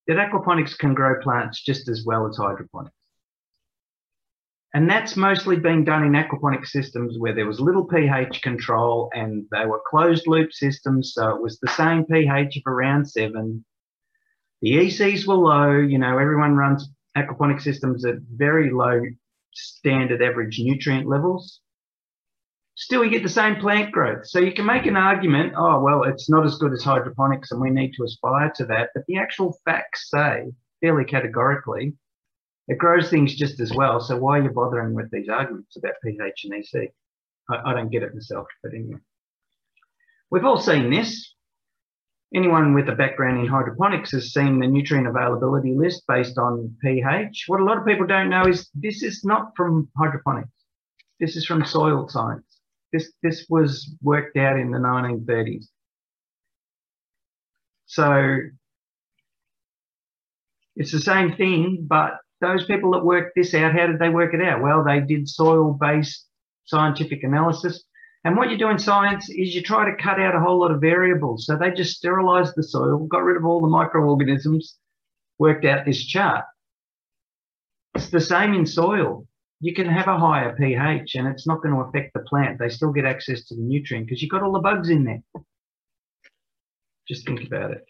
that 0.07 0.15
aquaponics 0.15 0.77
can 0.77 0.93
grow 0.93 1.19
plants 1.21 1.61
just 1.61 1.89
as 1.89 2.05
well 2.05 2.27
as 2.27 2.37
hydroponics. 2.37 2.95
And 4.73 4.89
that's 4.89 5.17
mostly 5.17 5.57
being 5.57 5.83
done 5.83 6.05
in 6.05 6.13
aquaponic 6.13 6.65
systems 6.65 7.17
where 7.19 7.35
there 7.35 7.45
was 7.45 7.59
little 7.59 7.83
pH 7.83 8.41
control 8.41 9.09
and 9.13 9.45
they 9.51 9.65
were 9.65 9.81
closed 9.85 10.27
loop 10.27 10.53
systems. 10.53 11.11
So 11.13 11.35
it 11.35 11.41
was 11.41 11.59
the 11.59 11.67
same 11.71 12.05
pH 12.05 12.55
of 12.55 12.71
around 12.71 13.05
seven. 13.05 13.65
The 14.61 14.75
ECs 14.75 15.27
were 15.27 15.35
low. 15.35 15.73
You 15.73 15.97
know, 15.97 16.17
everyone 16.17 16.55
runs 16.55 16.89
aquaponic 17.17 17.61
systems 17.61 18.05
at 18.05 18.15
very 18.33 18.71
low 18.71 19.01
standard 19.53 20.21
average 20.21 20.57
nutrient 20.59 21.05
levels. 21.05 21.59
Still, 22.75 23.03
you 23.03 23.11
get 23.11 23.23
the 23.23 23.29
same 23.29 23.57
plant 23.57 23.91
growth. 23.91 24.27
So 24.27 24.39
you 24.39 24.53
can 24.53 24.65
make 24.65 24.85
an 24.85 24.95
argument, 24.95 25.53
oh, 25.57 25.79
well, 25.79 26.03
it's 26.03 26.29
not 26.29 26.45
as 26.45 26.57
good 26.57 26.73
as 26.73 26.83
hydroponics 26.83 27.51
and 27.51 27.61
we 27.61 27.69
need 27.69 27.93
to 27.93 28.03
aspire 28.03 28.51
to 28.55 28.65
that. 28.65 28.89
But 28.95 29.05
the 29.07 29.17
actual 29.17 29.57
facts 29.65 30.09
say, 30.09 30.51
fairly 30.81 31.05
categorically, 31.05 31.93
it 32.67 32.77
grows 32.77 33.09
things 33.09 33.35
just 33.35 33.59
as 33.59 33.73
well. 33.73 33.99
So 33.99 34.17
why 34.17 34.39
are 34.39 34.43
you 34.43 34.49
bothering 34.49 34.93
with 34.93 35.11
these 35.11 35.29
arguments 35.29 35.75
about 35.75 35.93
pH 36.03 36.45
and 36.45 36.53
EC? 36.53 36.93
I, 37.49 37.71
I 37.71 37.73
don't 37.73 37.91
get 37.91 38.03
it 38.03 38.13
myself, 38.13 38.47
but 38.63 38.73
anyway. 38.73 38.99
We've 40.29 40.45
all 40.45 40.57
seen 40.57 40.89
this. 40.89 41.35
Anyone 42.33 42.73
with 42.73 42.87
a 42.87 42.95
background 42.95 43.41
in 43.41 43.47
hydroponics 43.47 44.11
has 44.11 44.31
seen 44.33 44.59
the 44.59 44.67
nutrient 44.67 45.07
availability 45.07 45.73
list 45.75 46.03
based 46.07 46.37
on 46.37 46.73
pH. 46.81 47.43
What 47.47 47.59
a 47.59 47.65
lot 47.65 47.77
of 47.77 47.85
people 47.85 48.07
don't 48.07 48.29
know 48.29 48.43
is 48.43 48.69
this 48.73 49.03
is 49.03 49.25
not 49.25 49.51
from 49.57 49.89
hydroponics. 49.97 50.49
This 51.19 51.35
is 51.35 51.45
from 51.45 51.65
soil 51.65 52.07
science. 52.07 52.45
This, 52.93 53.11
this 53.23 53.45
was 53.49 53.95
worked 54.01 54.37
out 54.37 54.59
in 54.59 54.71
the 54.71 54.77
1930s. 54.77 55.65
So 57.85 58.37
it's 60.75 60.91
the 60.91 60.99
same 60.99 61.35
thing, 61.35 61.85
but 61.87 62.13
those 62.39 62.65
people 62.65 62.91
that 62.91 63.05
worked 63.05 63.33
this 63.35 63.53
out, 63.53 63.73
how 63.73 63.87
did 63.87 63.99
they 63.99 64.09
work 64.09 64.33
it 64.33 64.41
out? 64.41 64.61
Well, 64.61 64.83
they 64.83 64.99
did 65.01 65.27
soil 65.29 65.77
based 65.79 66.25
scientific 66.65 67.23
analysis. 67.23 67.83
And 68.23 68.37
what 68.37 68.49
you 68.51 68.57
do 68.57 68.69
in 68.69 68.77
science 68.77 69.29
is 69.29 69.55
you 69.55 69.63
try 69.63 69.85
to 69.85 70.01
cut 70.01 70.19
out 70.19 70.35
a 70.35 70.39
whole 70.39 70.59
lot 70.59 70.71
of 70.71 70.79
variables. 70.79 71.45
So 71.45 71.57
they 71.57 71.71
just 71.71 71.97
sterilized 71.97 72.53
the 72.55 72.63
soil, 72.63 73.07
got 73.07 73.23
rid 73.23 73.37
of 73.37 73.45
all 73.45 73.61
the 73.61 73.67
microorganisms, 73.67 74.77
worked 75.39 75.65
out 75.65 75.85
this 75.85 76.05
chart. 76.05 76.45
It's 77.95 78.09
the 78.09 78.21
same 78.21 78.53
in 78.53 78.65
soil. 78.65 79.27
You 79.61 79.73
can 79.75 79.87
have 79.87 80.07
a 80.07 80.17
higher 80.17 80.55
pH 80.55 81.15
and 81.15 81.27
it's 81.27 81.45
not 81.47 81.61
going 81.61 81.75
to 81.75 81.81
affect 81.81 82.13
the 82.13 82.21
plant. 82.21 82.57
They 82.59 82.69
still 82.69 82.91
get 82.91 83.05
access 83.05 83.45
to 83.45 83.55
the 83.55 83.61
nutrient 83.61 84.07
because 84.07 84.21
you've 84.21 84.31
got 84.31 84.41
all 84.41 84.53
the 84.53 84.59
bugs 84.59 84.89
in 84.89 85.03
there. 85.03 85.21
Just 87.07 87.25
think 87.27 87.45
about 87.45 87.71
it. 87.71 87.85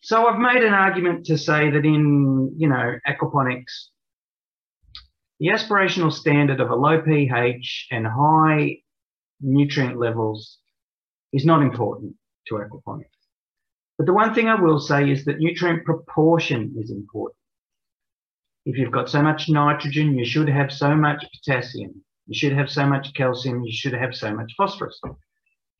So 0.00 0.26
I've 0.26 0.40
made 0.40 0.64
an 0.64 0.72
argument 0.72 1.26
to 1.26 1.36
say 1.36 1.70
that 1.70 1.84
in, 1.84 2.54
you 2.56 2.68
know, 2.68 2.98
aquaponics, 3.06 3.88
the 5.38 5.48
aspirational 5.48 6.12
standard 6.12 6.60
of 6.60 6.70
a 6.70 6.74
low 6.74 7.02
pH 7.02 7.88
and 7.90 8.06
high 8.06 8.78
nutrient 9.40 9.98
levels 9.98 10.58
is 11.32 11.44
not 11.44 11.62
important 11.62 12.14
to 12.46 12.54
aquaponics. 12.54 13.06
But 13.98 14.06
the 14.06 14.14
one 14.14 14.34
thing 14.34 14.48
I 14.48 14.60
will 14.60 14.80
say 14.80 15.10
is 15.10 15.24
that 15.26 15.38
nutrient 15.38 15.84
proportion 15.84 16.74
is 16.78 16.90
important. 16.90 17.36
If 18.64 18.78
you've 18.78 18.92
got 18.92 19.10
so 19.10 19.22
much 19.22 19.48
nitrogen, 19.48 20.16
you 20.16 20.24
should 20.24 20.48
have 20.48 20.72
so 20.72 20.94
much 20.94 21.24
potassium. 21.32 22.02
You 22.26 22.34
should 22.34 22.52
have 22.52 22.70
so 22.70 22.86
much 22.86 23.12
calcium. 23.14 23.64
You 23.64 23.72
should 23.72 23.94
have 23.94 24.14
so 24.14 24.34
much 24.34 24.52
phosphorus. 24.56 25.00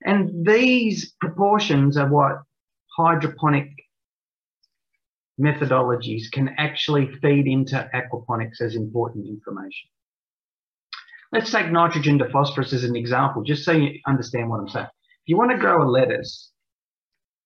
And 0.05 0.45
these 0.45 1.14
proportions 1.21 1.97
are 1.97 2.09
what 2.09 2.42
hydroponic 2.97 3.68
methodologies 5.40 6.31
can 6.31 6.51
actually 6.59 7.11
feed 7.23 7.47
into 7.47 7.88
aquaponics 7.95 8.61
as 8.61 8.75
important 8.75 9.27
information. 9.27 9.88
Let's 11.33 11.51
take 11.51 11.71
nitrogen 11.71 12.18
to 12.18 12.29
phosphorus 12.29 12.73
as 12.73 12.85
an 12.85 12.97
example, 12.97 13.42
just 13.42 13.64
so 13.64 13.73
you 13.73 13.99
understand 14.07 14.51
what 14.51 14.61
I'm 14.61 14.68
saying. 14.68 14.87
If 14.87 15.29
you 15.29 15.38
want 15.38 15.53
to 15.53 15.57
grow 15.57 15.83
a 15.83 15.88
lettuce, 15.88 16.52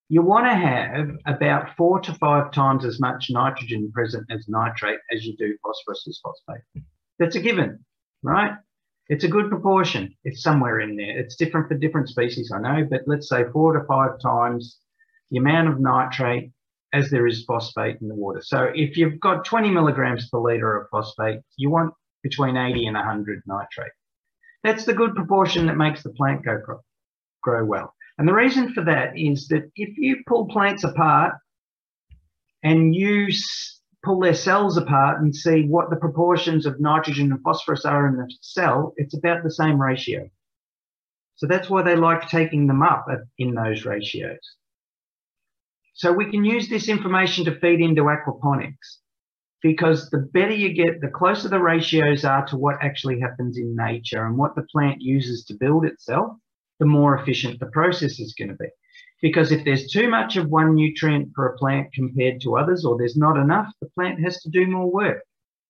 you 0.09 0.23
want 0.23 0.47
to 0.47 0.55
have 0.55 1.11
about 1.27 1.77
four 1.77 2.01
to 2.01 2.15
five 2.15 2.53
times 2.53 2.85
as 2.85 3.01
much 3.01 3.29
nitrogen 3.31 3.91
present 3.93 4.27
as 4.31 4.47
nitrate 4.49 5.01
as 5.13 5.25
you 5.25 5.37
do 5.37 5.57
phosphorus 5.63 6.07
as 6.09 6.21
phosphate. 6.23 6.63
That's 7.19 7.37
a 7.37 7.41
given, 7.41 7.85
right? 8.23 8.53
It's 9.09 9.25
a 9.25 9.29
good 9.29 9.49
proportion. 9.49 10.15
It's 10.25 10.43
somewhere 10.43 10.81
in 10.81 10.97
there. 10.97 11.19
It's 11.19 11.37
different 11.37 11.69
for 11.69 11.75
different 11.75 12.09
species, 12.09 12.53
I 12.55 12.61
know, 12.61 12.87
but 12.89 13.03
let's 13.07 13.29
say 13.29 13.45
four 13.53 13.73
to 13.73 13.85
five 13.87 14.21
times 14.21 14.79
the 15.31 15.39
amount 15.39 15.69
of 15.69 15.81
nitrate 15.81 16.53
as 16.93 17.11
there 17.11 17.27
is 17.27 17.45
phosphate 17.45 17.99
in 18.01 18.09
the 18.09 18.15
water. 18.15 18.41
So 18.43 18.71
if 18.75 18.97
you've 18.97 19.21
got 19.21 19.45
20 19.45 19.71
milligrams 19.71 20.29
per 20.29 20.39
litre 20.39 20.81
of 20.81 20.89
phosphate, 20.91 21.41
you 21.57 21.71
want 21.71 21.93
between 22.23 22.57
80 22.57 22.87
and 22.87 22.97
100 22.97 23.43
nitrate. 23.47 23.93
That's 24.63 24.85
the 24.85 24.95
good 24.95 25.15
proportion 25.15 25.67
that 25.67 25.77
makes 25.77 26.03
the 26.03 26.11
plant 26.11 26.45
go 26.45 26.61
grow 27.43 27.65
well. 27.65 27.93
And 28.19 28.27
the 28.27 28.35
reason 28.35 28.73
for 28.73 28.85
that 28.85 29.19
is 29.19 29.49
that 29.49 29.71
if 29.77 29.99
you 29.99 30.23
pull 30.27 30.49
plants 30.49 30.85
apart 30.85 31.35
and 32.63 32.95
you 32.95 33.29
pull 34.05 34.21
their 34.21 34.35
cells 34.35 34.77
apart 34.77 35.21
and 35.21 35.35
see 35.35 35.65
what 35.65 35.91
the 35.91 35.97
proportions 35.97 36.65
of 36.65 36.81
nitrogen 36.81 37.31
and 37.31 37.43
phosphorus 37.43 37.85
are 37.85 38.07
in 38.07 38.17
the 38.17 38.31
cell, 38.41 38.95
it's 38.97 39.17
about 39.17 39.43
the 39.43 39.51
same 39.51 39.81
ratio. 39.81 40.29
So 41.35 41.47
that's 41.47 41.69
why 41.69 41.83
they 41.83 41.97
like 41.97 42.29
taking 42.29 42.67
them 42.67 42.83
up 42.83 43.07
in 43.39 43.55
those 43.55 43.85
ratios. 43.85 44.39
So 45.93 46.13
we 46.13 46.31
can 46.31 46.45
use 46.45 46.69
this 46.69 46.89
information 46.89 47.45
to 47.47 47.59
feed 47.59 47.81
into 47.81 48.03
aquaponics 48.03 48.99
because 49.63 50.09
the 50.11 50.29
better 50.33 50.53
you 50.53 50.73
get, 50.73 51.01
the 51.01 51.09
closer 51.09 51.49
the 51.49 51.59
ratios 51.59 52.25
are 52.25 52.47
to 52.47 52.57
what 52.57 52.77
actually 52.81 53.21
happens 53.21 53.59
in 53.59 53.75
nature 53.77 54.25
and 54.25 54.39
what 54.39 54.55
the 54.55 54.67
plant 54.71 55.01
uses 55.01 55.45
to 55.47 55.55
build 55.55 55.85
itself, 55.85 56.37
the 56.79 56.87
more 56.87 57.19
efficient 57.19 57.59
the 57.61 57.67
process 57.67 58.19
is 58.21 58.35
going 58.39 58.49
to 58.49 58.55
be. 58.55 58.69
Because 59.23 59.51
if 59.51 59.65
there's 59.65 59.91
too 59.91 60.09
much 60.09 60.37
of 60.37 60.51
one 60.51 60.75
nutrient 60.75 61.33
for 61.35 61.47
a 61.47 61.57
plant 61.57 61.93
compared 61.95 62.41
to 62.43 62.57
others, 62.57 62.85
or 62.85 62.99
there's 62.99 63.17
not 63.17 63.39
enough, 63.39 63.73
the 63.81 63.89
plant 63.91 64.21
has 64.21 64.41
to 64.43 64.51
do 64.51 64.67
more 64.67 64.91
work. 64.91 65.23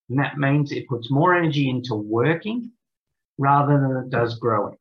And 0.09 0.19
that 0.19 0.39
means 0.39 0.73
it 0.73 0.89
puts 0.89 1.11
more 1.11 1.35
energy 1.35 1.69
into 1.69 1.95
working 1.95 2.73
rather 3.39 3.81
than 3.81 4.05
it 4.05 4.11
does 4.11 4.39
growing. 4.39 4.77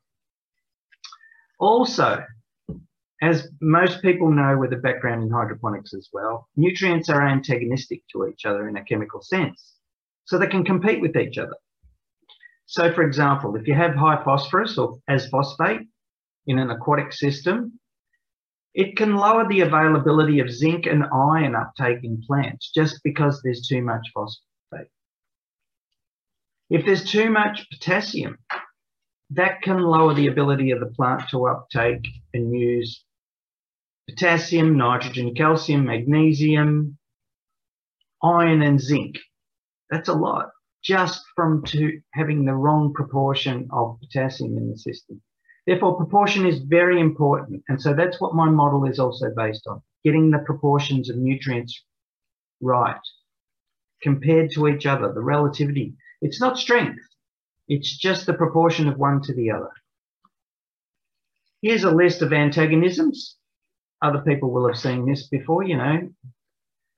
Also, 1.59 2.23
as 3.21 3.47
most 3.61 4.01
people 4.01 4.29
know 4.29 4.57
with 4.57 4.73
a 4.73 4.77
background 4.77 5.23
in 5.23 5.29
hydroponics 5.29 5.93
as 5.93 6.09
well, 6.11 6.47
nutrients 6.55 7.09
are 7.09 7.25
antagonistic 7.25 8.03
to 8.11 8.27
each 8.27 8.45
other 8.45 8.67
in 8.67 8.77
a 8.77 8.83
chemical 8.83 9.21
sense. 9.21 9.75
So 10.25 10.37
they 10.37 10.47
can 10.47 10.65
compete 10.65 11.01
with 11.01 11.15
each 11.15 11.37
other. 11.37 11.55
So 12.65 12.91
for 12.93 13.03
example, 13.03 13.55
if 13.55 13.67
you 13.67 13.75
have 13.75 13.95
high 13.95 14.23
phosphorus 14.23 14.77
or 14.77 14.97
as 15.07 15.27
phosphate 15.29 15.87
in 16.47 16.59
an 16.59 16.69
aquatic 16.69 17.13
system, 17.13 17.79
it 18.73 18.97
can 18.97 19.15
lower 19.15 19.47
the 19.47 19.61
availability 19.61 20.39
of 20.39 20.51
zinc 20.51 20.85
and 20.85 21.03
iron 21.13 21.55
uptake 21.55 22.03
in 22.03 22.21
plants 22.27 22.71
just 22.73 22.99
because 23.03 23.41
there's 23.41 23.67
too 23.67 23.81
much 23.81 24.07
phosphate. 24.13 24.89
If 26.69 26.85
there's 26.85 27.09
too 27.09 27.29
much 27.29 27.67
potassium, 27.69 28.37
that 29.31 29.61
can 29.61 29.79
lower 29.79 30.13
the 30.13 30.27
ability 30.27 30.71
of 30.71 30.79
the 30.79 30.87
plant 30.87 31.29
to 31.29 31.47
uptake 31.47 32.05
and 32.33 32.53
use 32.53 33.03
potassium, 34.09 34.77
nitrogen, 34.77 35.33
calcium, 35.35 35.85
magnesium, 35.85 36.97
iron, 38.21 38.61
and 38.61 38.79
zinc. 38.79 39.17
That's 39.89 40.09
a 40.09 40.13
lot 40.13 40.49
just 40.85 41.23
from 41.35 41.63
having 42.13 42.45
the 42.45 42.53
wrong 42.53 42.93
proportion 42.93 43.67
of 43.71 43.97
potassium 43.99 44.55
in 44.57 44.69
the 44.69 44.77
system. 44.77 45.19
Therefore, 45.65 45.97
proportion 45.97 46.45
is 46.45 46.59
very 46.59 46.99
important. 46.99 47.63
And 47.67 47.81
so 47.81 47.93
that's 47.93 48.21
what 48.21 48.35
my 48.35 48.49
model 48.49 48.85
is 48.85 48.99
also 48.99 49.31
based 49.35 49.65
on, 49.67 49.81
getting 50.03 50.29
the 50.29 50.39
proportions 50.39 51.09
of 51.09 51.17
nutrients 51.17 51.83
right 52.61 52.99
compared 54.01 54.51
to 54.51 54.67
each 54.67 54.85
other, 54.85 55.11
the 55.11 55.21
relativity. 55.21 55.95
It's 56.21 56.39
not 56.39 56.59
strength. 56.59 57.01
It's 57.67 57.97
just 57.97 58.27
the 58.27 58.33
proportion 58.33 58.87
of 58.87 58.97
one 58.97 59.21
to 59.23 59.33
the 59.33 59.49
other. 59.51 59.71
Here's 61.61 61.83
a 61.83 61.89
list 61.91 62.21
of 62.21 62.31
antagonisms. 62.31 63.37
Other 64.03 64.19
people 64.19 64.51
will 64.51 64.67
have 64.67 64.77
seen 64.77 65.07
this 65.07 65.27
before, 65.27 65.63
you 65.63 65.77
know. 65.77 66.09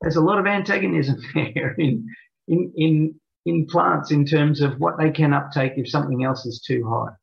There's 0.01 0.17
a 0.17 0.21
lot 0.21 0.39
of 0.39 0.45
antagonism 0.45 1.21
there 1.33 1.73
in, 1.77 2.05
in, 2.49 2.73
in, 2.75 3.15
in 3.45 3.65
plants 3.67 4.11
in 4.11 4.25
terms 4.25 4.59
of 4.59 4.77
what 4.79 4.97
they 4.97 5.11
can 5.11 5.33
uptake 5.33 5.73
if 5.77 5.89
something 5.89 6.25
else 6.25 6.45
is 6.45 6.61
too 6.61 6.85
high. 6.85 7.13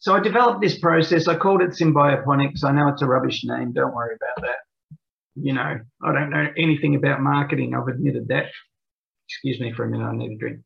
So 0.00 0.14
I 0.14 0.20
developed 0.20 0.62
this 0.62 0.78
process. 0.78 1.28
I 1.28 1.36
called 1.36 1.60
it 1.60 1.70
symbioponics. 1.70 2.64
I 2.64 2.72
know 2.72 2.88
it's 2.88 3.02
a 3.02 3.06
rubbish 3.06 3.42
name. 3.44 3.72
Don't 3.72 3.94
worry 3.94 4.16
about 4.16 4.46
that. 4.46 4.96
you 5.34 5.52
know, 5.52 5.78
I 6.02 6.12
don't 6.12 6.30
know 6.30 6.46
anything 6.56 6.96
about 6.96 7.20
marketing. 7.20 7.74
I've 7.74 7.86
admitted 7.86 8.28
that. 8.28 8.46
Excuse 9.28 9.60
me 9.60 9.72
for 9.74 9.84
a 9.84 9.90
minute, 9.90 10.06
I 10.06 10.16
need 10.16 10.32
a 10.32 10.38
drink. 10.38 10.60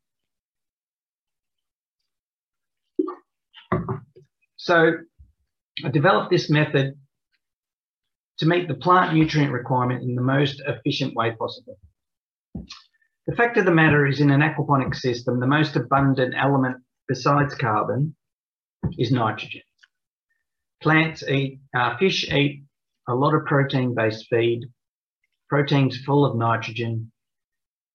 So 4.56 4.92
I 5.84 5.88
developed 5.90 6.30
this 6.30 6.48
method 6.48 6.94
to 8.38 8.46
meet 8.46 8.68
the 8.68 8.74
plant 8.74 9.14
nutrient 9.14 9.52
requirement 9.52 10.02
in 10.02 10.14
the 10.14 10.22
most 10.22 10.62
efficient 10.64 11.14
way 11.16 11.32
possible. 11.32 11.76
The 13.26 13.34
fact 13.36 13.56
of 13.56 13.64
the 13.64 13.72
matter 13.72 14.06
is 14.06 14.20
in 14.20 14.30
an 14.30 14.42
aquaponic 14.42 14.94
system, 14.94 15.40
the 15.40 15.46
most 15.46 15.74
abundant 15.74 16.34
element 16.38 16.76
besides 17.08 17.54
carbon 17.56 18.14
is 18.98 19.12
nitrogen. 19.12 19.62
Plants 20.82 21.22
eat, 21.28 21.60
uh, 21.74 21.96
fish 21.96 22.30
eat 22.30 22.64
a 23.08 23.14
lot 23.14 23.34
of 23.34 23.44
protein-based 23.44 24.26
feed. 24.28 24.64
Protein's 25.48 25.98
full 26.04 26.24
of 26.24 26.36
nitrogen. 26.36 27.12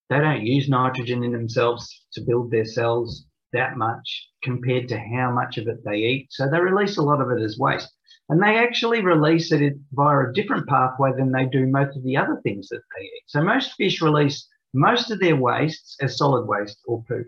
They 0.09 0.19
don't 0.19 0.45
use 0.45 0.69
nitrogen 0.69 1.23
in 1.23 1.31
themselves 1.31 2.05
to 2.13 2.21
build 2.21 2.51
their 2.51 2.65
cells 2.65 3.25
that 3.53 3.77
much 3.77 4.29
compared 4.43 4.87
to 4.89 4.99
how 4.99 5.31
much 5.31 5.57
of 5.57 5.67
it 5.67 5.83
they 5.83 5.97
eat. 5.97 6.27
So 6.31 6.49
they 6.49 6.59
release 6.59 6.97
a 6.97 7.01
lot 7.01 7.21
of 7.21 7.31
it 7.31 7.41
as 7.43 7.57
waste. 7.57 7.91
And 8.29 8.41
they 8.41 8.57
actually 8.57 9.01
release 9.01 9.51
it 9.51 9.73
via 9.91 10.29
a 10.29 10.33
different 10.33 10.67
pathway 10.67 11.11
than 11.17 11.31
they 11.31 11.45
do 11.45 11.65
most 11.65 11.97
of 11.97 12.03
the 12.03 12.17
other 12.17 12.39
things 12.43 12.69
that 12.69 12.81
they 12.95 13.05
eat. 13.05 13.23
So 13.25 13.41
most 13.43 13.73
fish 13.73 14.01
release 14.01 14.47
most 14.73 15.09
of 15.09 15.19
their 15.19 15.35
wastes 15.35 15.97
as 15.99 16.17
solid 16.17 16.45
waste 16.45 16.77
or 16.85 17.03
poop. 17.07 17.27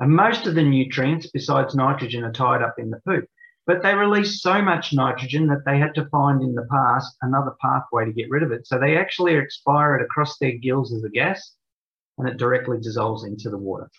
And 0.00 0.10
most 0.10 0.46
of 0.46 0.54
the 0.54 0.62
nutrients, 0.62 1.30
besides 1.30 1.74
nitrogen, 1.74 2.24
are 2.24 2.32
tied 2.32 2.62
up 2.62 2.76
in 2.78 2.90
the 2.90 3.00
poop. 3.06 3.26
But 3.66 3.82
they 3.82 3.94
release 3.94 4.40
so 4.42 4.62
much 4.62 4.94
nitrogen 4.94 5.46
that 5.48 5.64
they 5.66 5.78
had 5.78 5.94
to 5.94 6.08
find 6.08 6.42
in 6.42 6.54
the 6.54 6.66
past 6.70 7.14
another 7.20 7.54
pathway 7.60 8.06
to 8.06 8.12
get 8.12 8.30
rid 8.30 8.42
of 8.42 8.50
it. 8.50 8.66
So 8.66 8.78
they 8.78 8.96
actually 8.96 9.34
expire 9.34 9.96
it 9.96 10.02
across 10.02 10.38
their 10.38 10.52
gills 10.52 10.92
as 10.94 11.04
a 11.04 11.10
gas 11.10 11.54
and 12.18 12.26
it 12.26 12.38
directly 12.38 12.78
dissolves 12.80 13.24
into 13.24 13.50
the 13.50 13.58
water. 13.58 13.90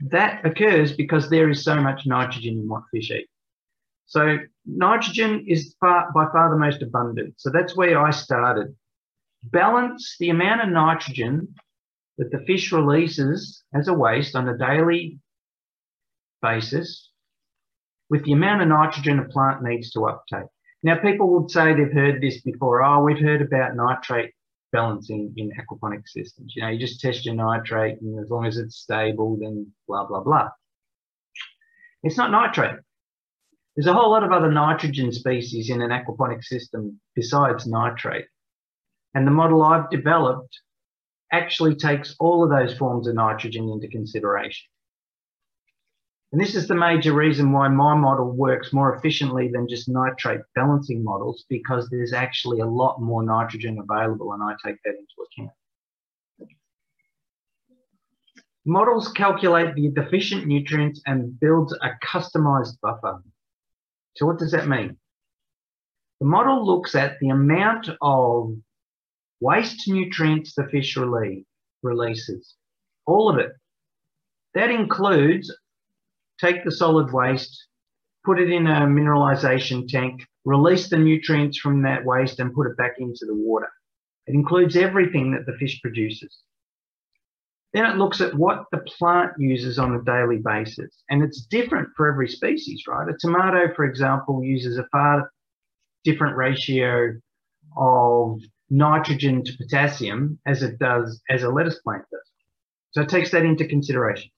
That 0.00 0.44
occurs 0.44 0.92
because 0.92 1.30
there 1.30 1.48
is 1.48 1.64
so 1.64 1.76
much 1.76 2.06
nitrogen 2.06 2.58
in 2.58 2.68
what 2.68 2.82
fish 2.92 3.10
eat. 3.10 3.28
So 4.04 4.38
nitrogen 4.66 5.46
is 5.48 5.74
far, 5.80 6.12
by 6.14 6.26
far 6.30 6.50
the 6.50 6.58
most 6.58 6.82
abundant. 6.82 7.34
So 7.38 7.50
that's 7.50 7.74
where 7.74 8.00
I 8.00 8.10
started. 8.10 8.76
Balance 9.42 10.16
the 10.20 10.30
amount 10.30 10.60
of 10.60 10.68
nitrogen 10.68 11.54
that 12.18 12.30
the 12.30 12.44
fish 12.46 12.72
releases 12.72 13.62
as 13.74 13.88
a 13.88 13.94
waste 13.94 14.34
on 14.34 14.48
a 14.48 14.56
daily 14.56 15.18
basis 16.42 17.10
with 18.08 18.24
the 18.24 18.32
amount 18.32 18.62
of 18.62 18.68
nitrogen 18.68 19.18
a 19.18 19.24
plant 19.24 19.62
needs 19.62 19.90
to 19.92 20.06
uptake. 20.06 20.48
Now, 20.82 20.96
people 20.96 21.28
would 21.30 21.50
say 21.50 21.74
they've 21.74 21.92
heard 21.92 22.20
this 22.20 22.40
before. 22.42 22.82
Oh, 22.82 23.02
we've 23.02 23.18
heard 23.18 23.42
about 23.42 23.74
nitrate 23.74 24.32
balancing 24.72 25.32
in 25.36 25.50
aquaponic 25.52 26.06
systems. 26.06 26.52
You 26.54 26.62
know, 26.62 26.68
you 26.68 26.78
just 26.78 27.00
test 27.00 27.24
your 27.24 27.34
nitrate, 27.34 28.00
and 28.00 28.22
as 28.22 28.30
long 28.30 28.46
as 28.46 28.56
it's 28.56 28.76
stable, 28.76 29.36
then 29.40 29.72
blah, 29.88 30.06
blah, 30.06 30.20
blah. 30.20 30.50
It's 32.02 32.16
not 32.16 32.30
nitrate. 32.30 32.78
There's 33.74 33.86
a 33.86 33.92
whole 33.92 34.10
lot 34.10 34.22
of 34.22 34.32
other 34.32 34.50
nitrogen 34.50 35.12
species 35.12 35.70
in 35.70 35.82
an 35.82 35.90
aquaponic 35.90 36.44
system 36.44 37.00
besides 37.14 37.66
nitrate. 37.66 38.26
And 39.14 39.26
the 39.26 39.32
model 39.32 39.62
I've 39.62 39.90
developed 39.90 40.60
actually 41.32 41.74
takes 41.74 42.14
all 42.18 42.42
of 42.44 42.50
those 42.50 42.76
forms 42.76 43.06
of 43.06 43.14
nitrogen 43.14 43.68
into 43.68 43.88
consideration. 43.88 44.66
And 46.32 46.40
this 46.40 46.54
is 46.54 46.66
the 46.66 46.74
major 46.74 47.12
reason 47.12 47.52
why 47.52 47.68
my 47.68 47.94
model 47.94 48.30
works 48.30 48.72
more 48.72 48.94
efficiently 48.96 49.48
than 49.48 49.68
just 49.68 49.88
nitrate 49.88 50.40
balancing 50.54 51.02
models, 51.02 51.44
because 51.48 51.88
there's 51.88 52.12
actually 52.12 52.60
a 52.60 52.66
lot 52.66 53.00
more 53.00 53.22
nitrogen 53.22 53.78
available, 53.78 54.32
and 54.32 54.42
I 54.42 54.54
take 54.64 54.76
that 54.84 54.90
into 54.90 55.24
account. 55.24 55.52
Models 58.64 59.12
calculate 59.12 59.76
the 59.76 59.90
deficient 59.90 60.46
nutrients 60.46 61.00
and 61.06 61.38
builds 61.38 61.72
a 61.82 61.90
customized 62.04 62.80
buffer. 62.82 63.22
So 64.16 64.26
what 64.26 64.38
does 64.38 64.50
that 64.50 64.66
mean? 64.66 64.96
The 66.20 66.26
model 66.26 66.66
looks 66.66 66.96
at 66.96 67.20
the 67.20 67.28
amount 67.28 67.88
of 68.00 68.56
waste 69.40 69.88
nutrients 69.88 70.54
the 70.54 70.68
fish 70.68 70.96
releases, 71.82 72.54
all 73.06 73.28
of 73.28 73.38
it. 73.38 73.52
That 74.54 74.70
includes 74.70 75.54
take 76.40 76.64
the 76.64 76.70
solid 76.70 77.12
waste, 77.12 77.66
put 78.24 78.40
it 78.40 78.50
in 78.50 78.66
a 78.66 78.80
mineralization 78.80 79.88
tank, 79.88 80.26
release 80.44 80.88
the 80.88 80.98
nutrients 80.98 81.58
from 81.58 81.82
that 81.82 82.04
waste 82.04 82.40
and 82.40 82.54
put 82.54 82.66
it 82.66 82.76
back 82.76 82.94
into 82.98 83.26
the 83.26 83.34
water. 83.34 83.68
It 84.26 84.34
includes 84.34 84.76
everything 84.76 85.32
that 85.32 85.46
the 85.46 85.56
fish 85.58 85.80
produces. 85.80 86.42
Then 87.72 87.84
it 87.86 87.96
looks 87.96 88.20
at 88.20 88.34
what 88.34 88.64
the 88.72 88.78
plant 88.78 89.32
uses 89.38 89.78
on 89.78 89.94
a 89.94 90.02
daily 90.02 90.38
basis. 90.38 91.02
And 91.10 91.22
it's 91.22 91.44
different 91.46 91.88
for 91.96 92.10
every 92.10 92.28
species, 92.28 92.84
right? 92.88 93.08
A 93.08 93.16
tomato, 93.18 93.72
for 93.74 93.84
example, 93.84 94.42
uses 94.42 94.78
a 94.78 94.86
far 94.90 95.30
different 96.04 96.36
ratio 96.36 97.12
of 97.76 98.40
nitrogen 98.70 99.44
to 99.44 99.56
potassium 99.56 100.38
as 100.46 100.62
it 100.62 100.78
does, 100.78 101.20
as 101.30 101.42
a 101.42 101.48
lettuce 101.48 101.78
plant 101.80 102.04
does. 102.10 102.30
So 102.92 103.02
it 103.02 103.08
takes 103.08 103.30
that 103.32 103.44
into 103.44 103.66
consideration. 103.66 104.30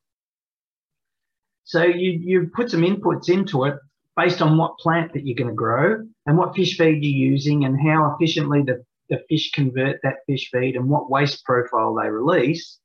So 1.64 1.84
you, 1.84 2.18
you 2.22 2.50
put 2.54 2.70
some 2.70 2.80
inputs 2.80 3.28
into 3.28 3.64
it 3.64 3.74
based 4.16 4.42
on 4.42 4.56
what 4.58 4.78
plant 4.78 5.12
that 5.12 5.26
you're 5.26 5.36
going 5.36 5.48
to 5.48 5.54
grow 5.54 6.04
and 6.26 6.36
what 6.36 6.56
fish 6.56 6.76
feed 6.76 7.04
you're 7.04 7.30
using 7.30 7.64
and 7.64 7.78
how 7.80 8.14
efficiently 8.14 8.62
the, 8.62 8.84
the 9.10 9.22
fish 9.28 9.52
convert 9.52 10.00
that 10.02 10.24
fish 10.26 10.50
feed 10.50 10.76
and 10.76 10.88
what 10.88 11.10
waste 11.10 11.44
profile 11.44 11.94
they 11.94 12.08
release. 12.08 12.78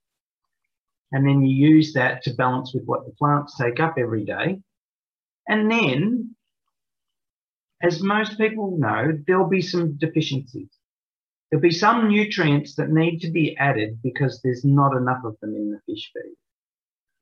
And 1.12 1.28
then 1.28 1.44
you 1.44 1.70
use 1.70 1.94
that 1.94 2.24
to 2.24 2.34
balance 2.34 2.74
with 2.74 2.84
what 2.86 3.06
the 3.06 3.14
plants 3.14 3.58
take 3.58 3.80
up 3.80 3.96
every 3.98 4.26
day. 4.26 4.60
And 5.48 5.72
then, 5.72 6.36
as 7.82 8.02
most 8.02 8.38
people 8.38 8.78
know, 8.78 9.12
there'll 9.28 9.50
be 9.50 9.62
some 9.62 9.98
deficiencies. 9.98 10.70
There'll 11.54 11.62
be 11.62 11.70
some 11.70 12.10
nutrients 12.10 12.74
that 12.78 12.90
need 12.90 13.20
to 13.20 13.30
be 13.30 13.56
added 13.58 14.02
because 14.02 14.42
there's 14.42 14.66
not 14.66 14.98
enough 14.98 15.24
of 15.24 15.38
them 15.40 15.56
in 15.56 15.70
the 15.70 15.80
fish 15.86 16.10
feed. 16.12 16.34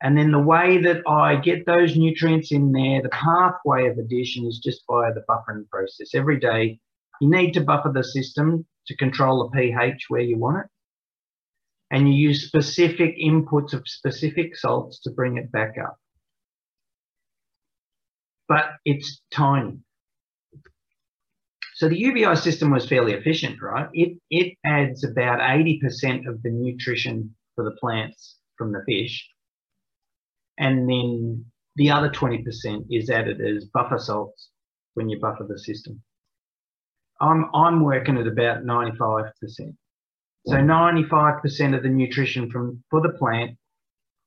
And 0.01 0.17
then 0.17 0.31
the 0.31 0.39
way 0.39 0.81
that 0.83 1.01
I 1.05 1.35
get 1.35 1.65
those 1.65 1.97
nutrients 1.97 2.53
in 2.53 2.71
there, 2.71 3.01
the 3.01 3.09
pathway 3.09 3.89
of 3.89 3.97
addition 3.97 4.45
is 4.47 4.61
just 4.63 4.83
via 4.89 5.13
the 5.13 5.25
buffering 5.29 5.67
process. 5.69 6.15
Every 6.15 6.39
day, 6.39 6.79
you 7.19 7.29
need 7.29 7.51
to 7.55 7.59
buffer 7.59 7.91
the 7.93 8.05
system 8.05 8.65
to 8.87 8.95
control 8.95 9.43
the 9.43 9.49
pH 9.49 10.05
where 10.07 10.21
you 10.21 10.37
want 10.37 10.59
it. 10.59 10.71
And 11.93 12.07
you 12.07 12.29
use 12.29 12.47
specific 12.47 13.17
inputs 13.21 13.73
of 13.73 13.85
specific 13.85 14.55
salts 14.55 15.01
to 15.01 15.11
bring 15.11 15.39
it 15.39 15.51
back 15.51 15.75
up. 15.77 15.97
But 18.47 18.69
it's 18.85 19.19
tiny. 19.29 19.79
So 21.81 21.89
the 21.89 21.97
UVI 21.97 22.37
system 22.37 22.69
was 22.69 22.87
fairly 22.87 23.13
efficient, 23.13 23.59
right? 23.59 23.89
It, 23.91 24.15
it 24.29 24.55
adds 24.63 25.03
about 25.03 25.39
80% 25.39 26.27
of 26.27 26.39
the 26.43 26.51
nutrition 26.51 27.35
for 27.55 27.63
the 27.63 27.75
plants 27.81 28.37
from 28.55 28.71
the 28.71 28.83
fish 28.87 29.27
and 30.59 30.87
then 30.87 31.43
the 31.77 31.89
other 31.89 32.11
20% 32.11 32.85
is 32.91 33.09
added 33.09 33.41
as 33.41 33.65
buffer 33.65 33.97
salts 33.97 34.49
when 34.93 35.09
you 35.09 35.19
buffer 35.19 35.43
the 35.49 35.57
system. 35.57 36.03
I'm, 37.19 37.49
I'm 37.51 37.83
working 37.83 38.15
at 38.17 38.27
about 38.27 38.63
95%. 38.63 39.31
So 40.45 40.53
95% 40.53 41.75
of 41.75 41.81
the 41.81 41.89
nutrition 41.89 42.51
from 42.51 42.83
for 42.91 43.01
the 43.01 43.17
plant 43.17 43.57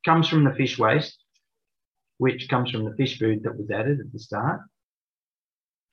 comes 0.05 0.29
from 0.29 0.43
the 0.43 0.55
fish 0.55 0.77
waste, 0.77 1.23
which 2.19 2.49
comes 2.49 2.73
from 2.73 2.85
the 2.85 2.97
fish 2.97 3.17
food 3.17 3.45
that 3.45 3.57
was 3.57 3.71
added 3.71 4.01
at 4.01 4.13
the 4.13 4.19
start. 4.19 4.61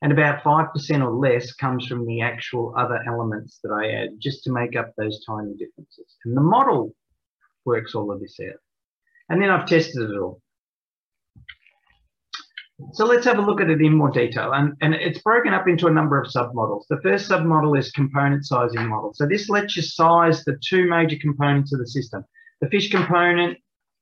And 0.01 0.11
about 0.11 0.43
5% 0.43 1.03
or 1.03 1.11
less 1.11 1.53
comes 1.53 1.85
from 1.85 2.07
the 2.07 2.21
actual 2.21 2.73
other 2.75 2.99
elements 3.07 3.59
that 3.63 3.69
I 3.69 3.91
add 3.91 4.19
just 4.19 4.43
to 4.45 4.51
make 4.51 4.75
up 4.75 4.93
those 4.97 5.23
tiny 5.25 5.53
differences. 5.53 6.17
And 6.25 6.35
the 6.35 6.41
model 6.41 6.95
works 7.65 7.93
all 7.93 8.11
of 8.11 8.19
this 8.19 8.39
out. 8.41 8.59
And 9.29 9.41
then 9.41 9.51
I've 9.51 9.67
tested 9.67 10.09
it 10.09 10.17
all. 10.17 10.41
So 12.93 13.05
let's 13.05 13.25
have 13.25 13.37
a 13.37 13.41
look 13.41 13.61
at 13.61 13.69
it 13.69 13.81
in 13.81 13.95
more 13.95 14.09
detail. 14.09 14.53
And, 14.53 14.73
and 14.81 14.93
it's 14.95 15.19
broken 15.19 15.53
up 15.53 15.67
into 15.67 15.87
a 15.87 15.91
number 15.91 16.19
of 16.19 16.27
submodels. 16.27 16.85
The 16.89 16.99
first 17.03 17.29
submodel 17.29 17.77
is 17.77 17.91
component 17.91 18.45
sizing 18.45 18.87
model. 18.87 19.13
So 19.13 19.27
this 19.27 19.49
lets 19.49 19.75
you 19.77 19.83
size 19.83 20.43
the 20.43 20.57
two 20.67 20.89
major 20.89 21.17
components 21.21 21.73
of 21.73 21.79
the 21.79 21.87
system, 21.87 22.25
the 22.59 22.69
fish 22.69 22.89
component 22.89 23.57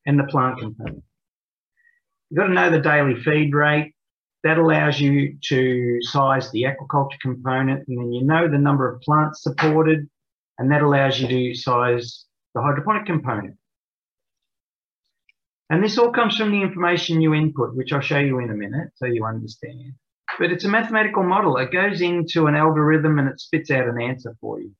and 0.05 0.17
the 0.17 0.23
plant 0.23 0.59
component. 0.59 1.03
You've 2.29 2.37
got 2.37 2.47
to 2.47 2.53
know 2.53 2.71
the 2.71 2.79
daily 2.79 3.21
feed 3.21 3.53
rate. 3.53 3.93
That 4.43 4.57
allows 4.57 4.99
you 4.99 5.37
to 5.49 5.97
size 6.01 6.49
the 6.51 6.63
aquaculture 6.63 7.19
component 7.21 7.87
and 7.87 7.97
then 7.97 8.13
you 8.13 8.23
know 8.23 8.47
the 8.47 8.57
number 8.57 8.89
of 8.89 9.01
plants 9.01 9.43
supported 9.43 10.09
and 10.57 10.71
that 10.71 10.81
allows 10.81 11.19
you 11.19 11.27
to 11.27 11.55
size 11.55 12.25
the 12.53 12.61
hydroponic 12.61 13.05
component. 13.05 13.55
And 15.69 15.83
this 15.83 15.97
all 15.97 16.11
comes 16.11 16.35
from 16.35 16.51
the 16.51 16.61
information 16.61 17.21
you 17.21 17.33
input, 17.33 17.75
which 17.75 17.93
I'll 17.93 18.01
show 18.01 18.17
you 18.17 18.39
in 18.39 18.49
a 18.49 18.55
minute 18.55 18.89
so 18.95 19.05
you 19.05 19.25
understand. 19.25 19.93
but 20.39 20.51
it's 20.51 20.63
a 20.63 20.69
mathematical 20.69 21.23
model. 21.23 21.57
It 21.57 21.71
goes 21.71 22.01
into 22.01 22.47
an 22.47 22.55
algorithm 22.55 23.19
and 23.19 23.29
it 23.29 23.39
spits 23.39 23.71
out 23.71 23.87
an 23.87 24.01
answer 24.01 24.35
for 24.41 24.59
you. 24.59 24.71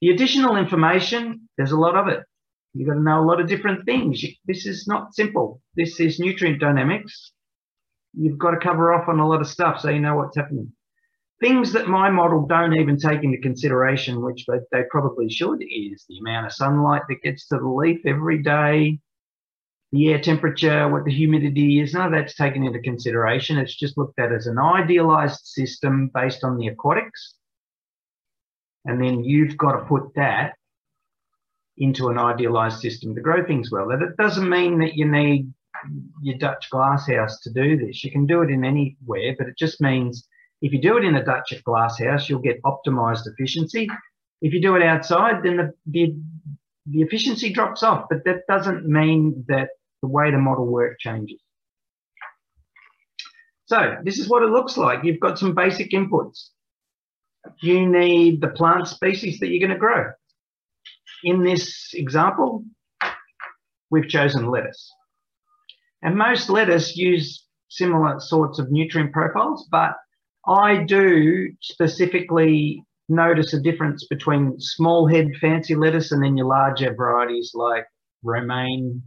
The 0.00 0.10
additional 0.10 0.56
information, 0.56 1.48
there's 1.56 1.72
a 1.72 1.78
lot 1.78 1.96
of 1.96 2.08
it. 2.08 2.20
You've 2.74 2.88
got 2.88 2.94
to 2.94 3.00
know 3.00 3.20
a 3.20 3.24
lot 3.24 3.40
of 3.40 3.48
different 3.48 3.84
things. 3.84 4.24
This 4.46 4.66
is 4.66 4.86
not 4.86 5.14
simple. 5.14 5.62
This 5.76 6.00
is 6.00 6.18
nutrient 6.18 6.60
dynamics. 6.60 7.32
You've 8.16 8.38
got 8.38 8.52
to 8.52 8.58
cover 8.58 8.92
off 8.92 9.08
on 9.08 9.20
a 9.20 9.28
lot 9.28 9.40
of 9.40 9.48
stuff 9.48 9.80
so 9.80 9.90
you 9.90 10.00
know 10.00 10.16
what's 10.16 10.36
happening. 10.36 10.72
Things 11.40 11.72
that 11.72 11.88
my 11.88 12.10
model 12.10 12.46
don't 12.46 12.74
even 12.74 12.96
take 12.96 13.24
into 13.24 13.38
consideration, 13.38 14.22
which 14.22 14.46
they, 14.46 14.58
they 14.72 14.84
probably 14.90 15.28
should, 15.28 15.62
is 15.62 16.04
the 16.08 16.18
amount 16.18 16.46
of 16.46 16.52
sunlight 16.52 17.02
that 17.08 17.22
gets 17.22 17.48
to 17.48 17.58
the 17.58 17.68
leaf 17.68 18.00
every 18.06 18.42
day, 18.42 19.00
the 19.92 20.12
air 20.12 20.20
temperature, 20.20 20.88
what 20.88 21.04
the 21.04 21.12
humidity 21.12 21.80
is. 21.80 21.92
None 21.92 22.06
of 22.06 22.12
that's 22.12 22.36
taken 22.36 22.64
into 22.64 22.80
consideration. 22.80 23.58
It's 23.58 23.76
just 23.76 23.98
looked 23.98 24.18
at 24.18 24.32
as 24.32 24.46
an 24.46 24.58
idealized 24.58 25.44
system 25.44 26.10
based 26.14 26.44
on 26.44 26.56
the 26.56 26.68
aquatics. 26.68 27.34
And 28.84 29.02
then 29.02 29.24
you've 29.24 29.56
got 29.56 29.72
to 29.72 29.84
put 29.86 30.14
that 30.14 30.54
into 31.76 32.08
an 32.08 32.18
idealized 32.18 32.80
system 32.80 33.14
to 33.14 33.20
grow 33.20 33.44
things 33.44 33.70
well. 33.70 33.88
That 33.88 34.16
doesn't 34.16 34.48
mean 34.48 34.78
that 34.78 34.94
you 34.94 35.10
need 35.10 35.52
your 36.22 36.38
Dutch 36.38 36.68
glasshouse 36.70 37.40
to 37.40 37.52
do 37.52 37.76
this. 37.76 38.04
You 38.04 38.10
can 38.10 38.26
do 38.26 38.42
it 38.42 38.50
in 38.50 38.64
anywhere, 38.64 39.34
but 39.38 39.48
it 39.48 39.58
just 39.58 39.80
means 39.80 40.26
if 40.62 40.72
you 40.72 40.80
do 40.80 40.96
it 40.96 41.04
in 41.04 41.16
a 41.16 41.24
Dutch 41.24 41.52
glasshouse, 41.64 42.28
you'll 42.28 42.40
get 42.40 42.62
optimized 42.62 43.26
efficiency. 43.26 43.88
If 44.40 44.52
you 44.52 44.60
do 44.60 44.76
it 44.76 44.82
outside, 44.82 45.42
then 45.42 45.56
the, 45.56 45.72
the, 45.86 46.16
the 46.86 47.02
efficiency 47.02 47.52
drops 47.52 47.82
off, 47.82 48.06
but 48.08 48.24
that 48.24 48.46
doesn't 48.48 48.86
mean 48.86 49.44
that 49.48 49.68
the 50.02 50.08
way 50.08 50.30
the 50.30 50.38
model 50.38 50.66
work 50.66 50.98
changes. 51.00 51.40
So 53.66 53.96
this 54.04 54.18
is 54.18 54.28
what 54.28 54.42
it 54.42 54.50
looks 54.50 54.76
like. 54.76 55.04
You've 55.04 55.20
got 55.20 55.38
some 55.38 55.54
basic 55.54 55.92
inputs. 55.92 56.48
You 57.60 57.86
need 57.86 58.40
the 58.40 58.48
plant 58.48 58.88
species 58.88 59.38
that 59.40 59.48
you're 59.48 59.66
going 59.66 59.78
to 59.78 59.78
grow. 59.78 60.12
In 61.22 61.42
this 61.42 61.90
example, 61.94 62.64
we've 63.90 64.08
chosen 64.08 64.50
lettuce. 64.50 64.92
And 66.04 66.16
most 66.16 66.50
lettuce 66.50 66.96
use 66.96 67.46
similar 67.68 68.20
sorts 68.20 68.58
of 68.58 68.70
nutrient 68.70 69.12
profiles, 69.12 69.66
but 69.70 69.94
I 70.46 70.84
do 70.84 71.50
specifically 71.62 72.84
notice 73.08 73.54
a 73.54 73.60
difference 73.60 74.06
between 74.06 74.60
small 74.60 75.08
head 75.08 75.30
fancy 75.40 75.74
lettuce 75.74 76.12
and 76.12 76.22
then 76.22 76.36
your 76.36 76.46
larger 76.46 76.94
varieties 76.94 77.52
like 77.54 77.86
romaine, 78.22 79.02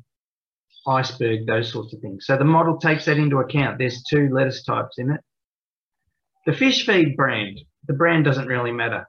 iceberg, 0.88 1.46
those 1.46 1.72
sorts 1.72 1.94
of 1.94 2.00
things. 2.00 2.26
So 2.26 2.36
the 2.36 2.46
model 2.46 2.78
takes 2.78 3.06
that 3.06 3.18
into 3.18 3.38
account. 3.38 3.78
There's 3.78 4.04
two 4.04 4.30
lettuce 4.32 4.64
types 4.64 4.96
in 4.98 5.12
it. 5.12 5.22
The 6.48 6.54
fish 6.54 6.86
feed 6.86 7.16
brand, 7.16 7.60
the 7.88 7.94
brand 7.94 8.26
doesn't 8.26 8.48
really 8.48 8.72
matter. 8.72 9.08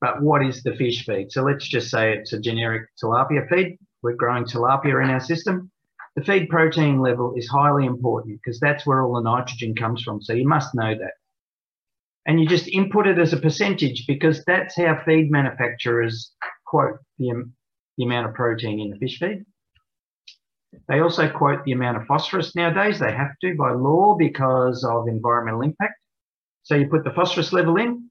But 0.00 0.22
what 0.22 0.44
is 0.44 0.62
the 0.62 0.74
fish 0.74 1.04
feed? 1.04 1.30
So 1.30 1.42
let's 1.42 1.68
just 1.68 1.90
say 1.90 2.16
it's 2.16 2.32
a 2.32 2.40
generic 2.40 2.88
tilapia 3.02 3.48
feed. 3.48 3.78
We're 4.02 4.14
growing 4.14 4.44
tilapia 4.44 5.02
in 5.02 5.10
our 5.10 5.20
system. 5.20 5.70
The 6.16 6.24
feed 6.24 6.48
protein 6.48 7.00
level 7.00 7.34
is 7.36 7.46
highly 7.46 7.84
important 7.84 8.40
because 8.42 8.58
that's 8.58 8.86
where 8.86 9.02
all 9.02 9.14
the 9.14 9.20
nitrogen 9.20 9.74
comes 9.74 10.02
from. 10.02 10.22
So 10.22 10.32
you 10.32 10.48
must 10.48 10.74
know 10.74 10.94
that. 10.94 11.12
And 12.26 12.40
you 12.40 12.48
just 12.48 12.68
input 12.68 13.06
it 13.06 13.18
as 13.18 13.32
a 13.32 13.36
percentage 13.36 14.06
because 14.06 14.42
that's 14.46 14.76
how 14.76 15.00
feed 15.04 15.30
manufacturers 15.30 16.32
quote 16.66 16.98
the, 17.18 17.44
the 17.98 18.04
amount 18.04 18.28
of 18.28 18.34
protein 18.34 18.80
in 18.80 18.90
the 18.90 18.96
fish 18.96 19.18
feed. 19.18 19.44
They 20.88 21.00
also 21.00 21.30
quote 21.30 21.64
the 21.64 21.72
amount 21.72 21.98
of 21.98 22.06
phosphorus 22.06 22.56
nowadays. 22.56 22.98
They 22.98 23.12
have 23.12 23.38
to 23.42 23.54
by 23.54 23.72
law 23.72 24.16
because 24.18 24.84
of 24.84 25.08
environmental 25.08 25.62
impact. 25.62 25.94
So 26.62 26.74
you 26.74 26.88
put 26.88 27.04
the 27.04 27.12
phosphorus 27.12 27.52
level 27.52 27.76
in, 27.76 28.10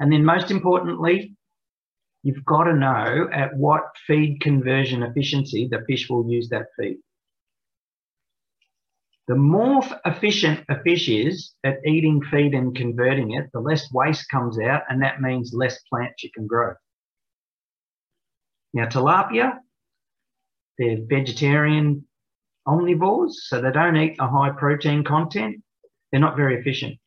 and 0.00 0.12
then 0.12 0.24
most 0.24 0.50
importantly, 0.50 1.36
you've 2.28 2.44
got 2.44 2.64
to 2.64 2.74
know 2.74 3.26
at 3.32 3.56
what 3.56 3.84
feed 4.06 4.38
conversion 4.42 5.02
efficiency 5.02 5.66
the 5.66 5.82
fish 5.88 6.10
will 6.10 6.30
use 6.30 6.50
that 6.50 6.66
feed. 6.78 6.98
The 9.28 9.34
more 9.34 9.82
efficient 10.04 10.62
a 10.68 10.82
fish 10.82 11.08
is 11.08 11.54
at 11.64 11.78
eating 11.86 12.20
feed 12.30 12.52
and 12.52 12.76
converting 12.76 13.32
it, 13.32 13.46
the 13.54 13.60
less 13.60 13.90
waste 13.94 14.28
comes 14.30 14.60
out, 14.60 14.82
and 14.90 15.02
that 15.02 15.22
means 15.22 15.54
less 15.54 15.78
plants 15.90 16.22
you 16.22 16.30
can 16.34 16.46
grow. 16.46 16.74
Now, 18.74 18.84
tilapia, 18.88 19.60
they're 20.76 20.98
vegetarian 21.08 22.04
omnivores, 22.66 23.32
so 23.48 23.62
they 23.62 23.72
don't 23.72 23.96
eat 23.96 24.16
a 24.20 24.28
high 24.28 24.50
protein 24.50 25.02
content. 25.02 25.62
They're 26.10 26.20
not 26.20 26.36
very 26.36 26.60
efficient 26.60 26.98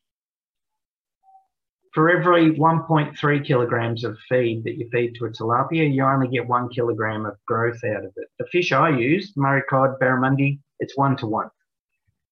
for 1.92 2.10
every 2.10 2.52
1.3 2.52 3.46
kilograms 3.46 4.04
of 4.04 4.18
feed 4.28 4.64
that 4.64 4.78
you 4.78 4.88
feed 4.90 5.14
to 5.16 5.26
a 5.26 5.30
tilapia, 5.30 5.92
you 5.92 6.04
only 6.04 6.28
get 6.28 6.48
one 6.48 6.68
kilogram 6.70 7.26
of 7.26 7.36
growth 7.46 7.84
out 7.84 8.04
of 8.04 8.12
it. 8.16 8.28
The 8.38 8.46
fish 8.46 8.72
I 8.72 8.88
use, 8.88 9.32
Murray 9.36 9.62
cod, 9.68 9.98
barramundi, 10.00 10.60
it's 10.80 10.96
one 10.96 11.16
to 11.18 11.26
one. 11.26 11.50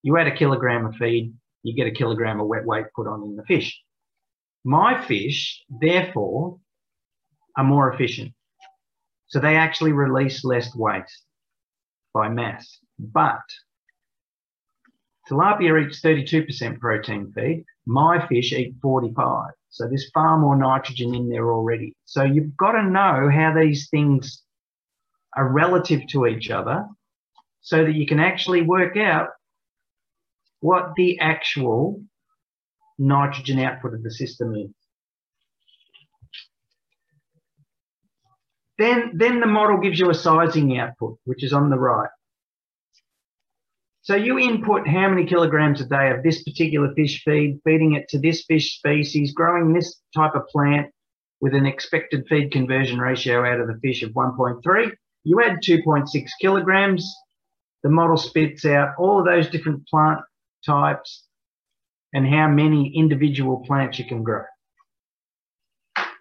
You 0.03 0.16
add 0.16 0.27
a 0.27 0.35
kilogram 0.35 0.87
of 0.87 0.96
feed, 0.96 1.35
you 1.62 1.75
get 1.75 1.87
a 1.87 1.90
kilogram 1.90 2.40
of 2.40 2.46
wet 2.46 2.64
weight 2.64 2.87
put 2.96 3.07
on 3.07 3.23
in 3.23 3.37
the 3.37 3.44
fish. 3.44 3.79
My 4.64 5.05
fish, 5.07 5.62
therefore, 5.68 6.59
are 7.57 7.64
more 7.64 7.92
efficient. 7.92 8.33
So 9.29 9.40
they 9.40 9.57
actually 9.57 9.92
release 9.92 10.42
less 10.42 10.75
waste 10.75 11.23
by 12.14 12.31
mass. 12.31 12.79
But 12.99 13.42
tilapia 15.29 15.87
eats 15.87 16.01
32% 16.01 16.81
protein 16.81 17.33
feed, 17.35 17.64
my 17.90 18.24
fish 18.29 18.53
eat 18.53 18.74
45. 18.81 19.50
So 19.68 19.88
there's 19.88 20.11
far 20.14 20.38
more 20.38 20.57
nitrogen 20.57 21.12
in 21.12 21.29
there 21.29 21.53
already. 21.53 21.92
So 22.05 22.22
you've 22.22 22.57
got 22.57 22.72
to 22.72 22.85
know 22.85 23.29
how 23.29 23.53
these 23.59 23.88
things 23.90 24.42
are 25.37 25.53
relative 25.53 26.07
to 26.11 26.26
each 26.26 26.50
other 26.50 26.87
so 27.61 27.85
that 27.85 27.94
you 27.94 28.07
can 28.07 28.20
actually 28.20 28.62
work 28.62 28.96
out 28.96 29.31
what 30.61 30.92
the 30.96 31.18
actual 31.18 32.00
nitrogen 32.98 33.59
output 33.59 33.94
of 33.94 34.05
the 34.05 34.11
system 34.11 34.55
is. 34.55 34.70
Then, 38.79 39.12
then 39.14 39.40
the 39.40 39.46
model 39.46 39.79
gives 39.79 39.98
you 39.98 40.11
a 40.11 40.14
sizing 40.14 40.79
output, 40.79 41.18
which 41.24 41.42
is 41.42 41.53
on 41.53 41.70
the 41.70 41.79
right. 41.79 42.09
So 44.03 44.15
you 44.15 44.39
input 44.39 44.89
how 44.89 45.11
many 45.11 45.27
kilograms 45.27 45.81
a 45.81 45.87
day 45.87 46.11
of 46.11 46.23
this 46.23 46.43
particular 46.43 46.93
fish 46.95 47.23
feed, 47.23 47.61
feeding 47.65 47.95
it 47.95 48.09
to 48.09 48.19
this 48.19 48.45
fish 48.47 48.79
species, 48.79 49.35
growing 49.35 49.75
this 49.75 50.01
type 50.17 50.35
of 50.35 50.47
plant 50.49 50.91
with 51.41 51.55
an 51.55 51.67
expected 51.67 52.27
feed 52.29 52.51
conversion 52.51 52.99
ratio 52.99 53.45
out 53.45 53.61
of 53.61 53.67
the 53.67 53.79
fish 53.83 54.03
of 54.03 54.13
1.3. 54.13 54.93
You 55.25 55.43
add 55.43 55.59
2.6 55.63 56.29
kilograms. 56.41 57.15
The 57.83 57.91
model 57.91 58.17
spits 58.17 58.65
out 58.65 58.95
all 58.99 59.19
of 59.19 59.27
those 59.27 59.51
different 59.51 59.87
plant 59.87 60.21
types 60.65 61.27
and 62.15 62.27
how 62.27 62.49
many 62.49 62.93
individual 62.95 63.63
plants 63.67 63.99
you 63.99 64.07
can 64.07 64.23
grow. 64.23 64.45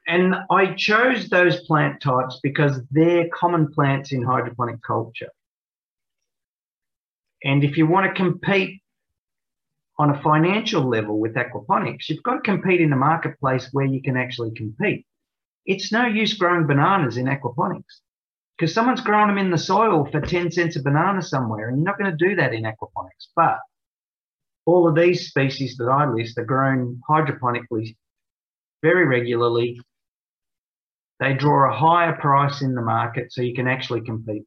And 0.06 0.36
I 0.50 0.74
chose 0.74 1.30
those 1.30 1.62
plant 1.62 2.02
types 2.02 2.40
because 2.44 2.82
they're 2.92 3.30
common 3.34 3.72
plants 3.72 4.12
in 4.12 4.24
hydroponic 4.24 4.82
culture. 4.86 5.30
And 7.44 7.64
if 7.64 7.78
you 7.78 7.88
want 7.88 8.08
to 8.08 8.22
compete 8.22 8.82
on 9.98 10.10
a 10.10 10.22
financial 10.22 10.88
level 10.88 11.20
with 11.20 11.36
aquaponics, 11.36 12.10
you've 12.10 12.24
got 12.24 12.36
to 12.36 12.42
compete 12.42 12.82
in 12.82 12.94
a 12.94 12.98
marketplace 12.98 13.70
where 13.72 13.86
you 13.86 14.02
can 14.02 14.18
actually 14.18 14.52
compete. 14.52 15.06
It's 15.66 15.92
no 15.92 16.06
use 16.06 16.34
growing 16.34 16.68
bananas 16.68 17.18
in 17.18 17.26
aquaponics 17.26 18.02
because 18.58 18.74
someone's 18.74 19.02
growing 19.02 19.28
them 19.28 19.38
in 19.38 19.52
the 19.52 19.58
soil 19.58 20.06
for 20.12 20.20
10 20.20 20.52
cents 20.52 20.76
a 20.76 20.82
banana 20.82 21.22
somewhere, 21.22 21.70
and 21.70 21.78
you're 21.78 21.86
not 21.86 21.98
going 21.98 22.12
to 22.12 22.28
do 22.30 22.36
that 22.36 22.54
in 22.54 22.64
aquaponics. 22.64 23.28
But 23.36 23.60
all 24.66 24.88
of 24.88 24.96
these 24.96 25.28
species 25.28 25.78
that 25.78 25.86
I 25.86 26.10
list 26.10 26.38
are 26.38 26.46
grown 26.46 27.02
hydroponically 27.10 27.96
very 28.82 29.06
regularly. 29.06 29.80
They 31.20 31.34
draw 31.34 31.70
a 31.70 31.78
higher 31.78 32.14
price 32.14 32.62
in 32.62 32.76
the 32.76 32.82
market, 32.82 33.32
so 33.32 33.42
you 33.42 33.54
can 33.54 33.68
actually 33.68 34.02
compete. 34.02 34.44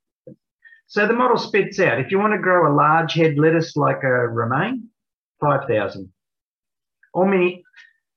So 0.93 1.07
the 1.07 1.15
model 1.15 1.39
spits 1.39 1.81
out, 1.81 2.01
if 2.01 2.11
you 2.11 2.19
want 2.19 2.35
to 2.35 2.39
grow 2.39 2.71
a 2.71 2.77
large 2.77 3.15
head 3.15 3.39
lettuce 3.39 3.79
like 3.79 4.03
a 4.03 4.29
romaine, 4.29 4.91
5,000. 5.41 6.13
Or 7.15 7.27
mini, 7.27 7.65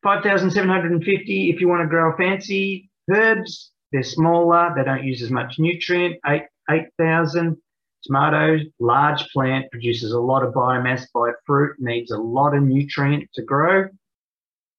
5,750 0.04 1.52
if 1.52 1.62
you 1.62 1.70
want 1.70 1.84
to 1.84 1.88
grow 1.88 2.18
fancy 2.18 2.90
herbs. 3.10 3.72
They're 3.94 4.04
smaller, 4.04 4.74
they 4.76 4.84
don't 4.84 5.06
use 5.06 5.22
as 5.22 5.32
much 5.32 5.58
nutrient, 5.58 6.18
8,000. 6.28 7.52
8, 7.54 7.58
Tomatoes, 8.04 8.68
large 8.82 9.26
plant, 9.30 9.72
produces 9.72 10.12
a 10.12 10.20
lot 10.20 10.44
of 10.44 10.54
biomass 10.54 11.06
by 11.14 11.32
fruit, 11.46 11.78
needs 11.80 12.12
a 12.12 12.18
lot 12.18 12.54
of 12.54 12.62
nutrient 12.62 13.30
to 13.36 13.42
grow. 13.44 13.86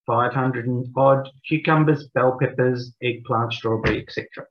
500 0.05 0.67
and 0.67 0.85
odd 0.95 1.27
cucumbers, 1.47 2.07
bell 2.09 2.37
peppers, 2.39 2.93
eggplant, 3.01 3.53
strawberry, 3.53 4.03
etc. 4.03 4.45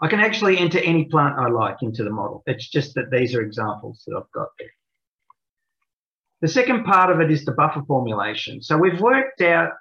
I 0.00 0.08
can 0.08 0.20
actually 0.20 0.58
enter 0.58 0.78
any 0.78 1.04
plant 1.06 1.38
I 1.38 1.48
like 1.48 1.78
into 1.82 2.04
the 2.04 2.10
model. 2.10 2.42
It's 2.46 2.68
just 2.68 2.94
that 2.94 3.10
these 3.10 3.34
are 3.34 3.42
examples 3.42 4.04
that 4.06 4.16
I've 4.16 4.30
got 4.32 4.48
there. 4.58 4.68
The 6.40 6.48
second 6.48 6.84
part 6.84 7.10
of 7.10 7.20
it 7.20 7.32
is 7.32 7.44
the 7.44 7.52
buffer 7.52 7.82
formulation. 7.86 8.62
So 8.62 8.78
we've 8.78 9.00
worked 9.00 9.40
out 9.40 9.72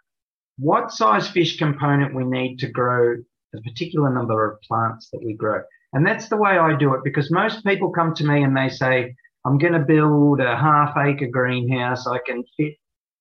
what 0.57 0.91
size 0.91 1.30
fish 1.30 1.57
component 1.57 2.15
we 2.15 2.24
need 2.24 2.57
to 2.59 2.68
grow 2.68 3.18
a 3.55 3.61
particular 3.61 4.09
number 4.09 4.51
of 4.51 4.61
plants 4.61 5.09
that 5.11 5.24
we 5.24 5.34
grow. 5.34 5.61
And 5.93 6.05
that's 6.05 6.30
the 6.30 6.38
way 6.38 6.57
I 6.57 6.76
do 6.76 6.93
it 6.95 7.03
because 7.03 7.32
most 7.32 7.63
people 7.63 7.91
come 7.91 8.13
to 8.15 8.26
me 8.26 8.43
and 8.43 8.57
they 8.57 8.70
say, 8.70 9.15
I'm 9.45 9.57
going 9.57 9.74
to 9.74 9.80
build 9.80 10.41
a 10.41 10.57
half 10.57 10.97
acre 10.97 11.28
greenhouse. 11.28 12.07
I 12.07 12.18
can 12.26 12.43
fit 12.57 12.74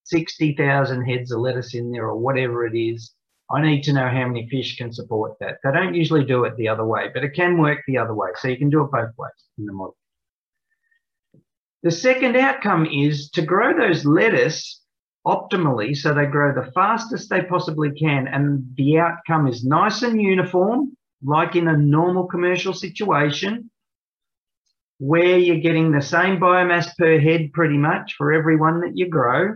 60,000 0.05 1.05
heads 1.05 1.31
of 1.31 1.41
lettuce 1.41 1.75
in 1.75 1.93
there 1.93 2.07
or 2.07 2.17
whatever 2.17 2.67
it 2.67 2.77
is. 2.77 3.13
I 3.51 3.63
need 3.63 3.83
to 3.85 3.93
know 3.93 4.09
how 4.09 4.27
many 4.27 4.49
fish 4.49 4.77
can 4.77 4.93
support 4.93 5.37
that. 5.41 5.59
They 5.63 5.71
don't 5.71 5.95
usually 5.95 6.25
do 6.25 6.45
it 6.45 6.57
the 6.57 6.69
other 6.69 6.85
way, 6.85 7.11
but 7.13 7.23
it 7.23 7.35
can 7.35 7.59
work 7.59 7.81
the 7.87 7.99
other 7.99 8.15
way. 8.15 8.31
So 8.37 8.49
you 8.49 8.57
can 8.57 8.71
do 8.71 8.83
it 8.83 8.91
both 8.91 9.11
ways 9.17 9.31
in 9.59 9.67
the 9.67 9.73
model. 9.73 9.97
The 11.83 11.93
second 11.93 12.37
outcome 12.37 12.87
is 12.87 13.31
to 13.31 13.43
grow 13.43 13.77
those 13.77 14.05
lettuce 14.05 14.81
optimally 15.27 15.97
so 15.97 16.15
they 16.15 16.27
grow 16.27 16.55
the 16.55 16.71
fastest 16.73 17.29
they 17.29 17.43
possibly 17.43 17.91
can 17.91 18.29
and 18.29 18.65
the 18.77 18.99
outcome 18.99 19.49
is 19.49 19.65
nice 19.65 20.03
and 20.03 20.23
uniform 20.23 20.97
like 21.25 21.57
in 21.57 21.67
a 21.67 21.77
normal 21.77 22.27
commercial 22.27 22.73
situation 22.73 23.69
where 24.99 25.37
you're 25.37 25.59
getting 25.59 25.91
the 25.91 26.01
same 26.01 26.39
biomass 26.39 26.97
per 26.97 27.19
head 27.19 27.53
pretty 27.53 27.77
much 27.77 28.15
for 28.17 28.33
every 28.33 28.57
one 28.57 28.81
that 28.81 28.93
you 28.95 29.09
grow 29.09 29.55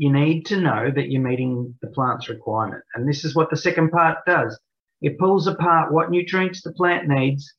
you 0.00 0.12
need 0.12 0.46
to 0.46 0.60
know 0.60 0.90
that 0.94 1.10
you're 1.10 1.28
meeting 1.30 1.74
the 1.82 1.88
plant's 1.88 2.28
requirement 2.28 2.82
and 2.94 3.08
this 3.08 3.24
is 3.24 3.34
what 3.34 3.50
the 3.50 3.56
second 3.56 3.90
part 3.90 4.18
does 4.26 4.58
it 5.02 5.18
pulls 5.18 5.46
apart 5.46 5.92
what 5.92 6.10
nutrients 6.10 6.62
the 6.62 6.72
plant 6.72 7.08
needs 7.08 7.54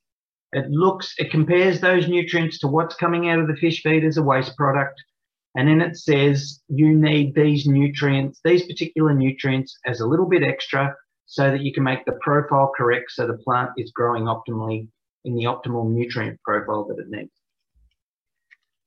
it 0.53 0.69
looks, 0.69 1.13
it 1.17 1.31
compares 1.31 1.79
those 1.79 2.07
nutrients 2.07 2.59
to 2.59 2.67
what's 2.67 2.95
coming 2.95 3.29
out 3.29 3.39
of 3.39 3.47
the 3.47 3.55
fish 3.55 3.81
feed 3.81 4.03
as 4.03 4.17
a 4.17 4.23
waste 4.23 4.55
product. 4.57 5.01
And 5.55 5.67
then 5.67 5.81
it 5.81 5.97
says 5.97 6.59
you 6.67 6.93
need 6.93 7.35
these 7.35 7.65
nutrients, 7.65 8.39
these 8.43 8.65
particular 8.65 9.13
nutrients 9.13 9.77
as 9.85 10.01
a 10.01 10.05
little 10.05 10.27
bit 10.27 10.43
extra 10.43 10.95
so 11.25 11.49
that 11.51 11.61
you 11.61 11.73
can 11.73 11.83
make 11.83 12.05
the 12.05 12.17
profile 12.21 12.71
correct 12.75 13.11
so 13.11 13.27
the 13.27 13.37
plant 13.37 13.71
is 13.77 13.91
growing 13.91 14.23
optimally 14.23 14.87
in 15.23 15.35
the 15.35 15.43
optimal 15.43 15.89
nutrient 15.89 16.41
profile 16.43 16.85
that 16.85 16.99
it 16.99 17.09
needs. 17.09 17.31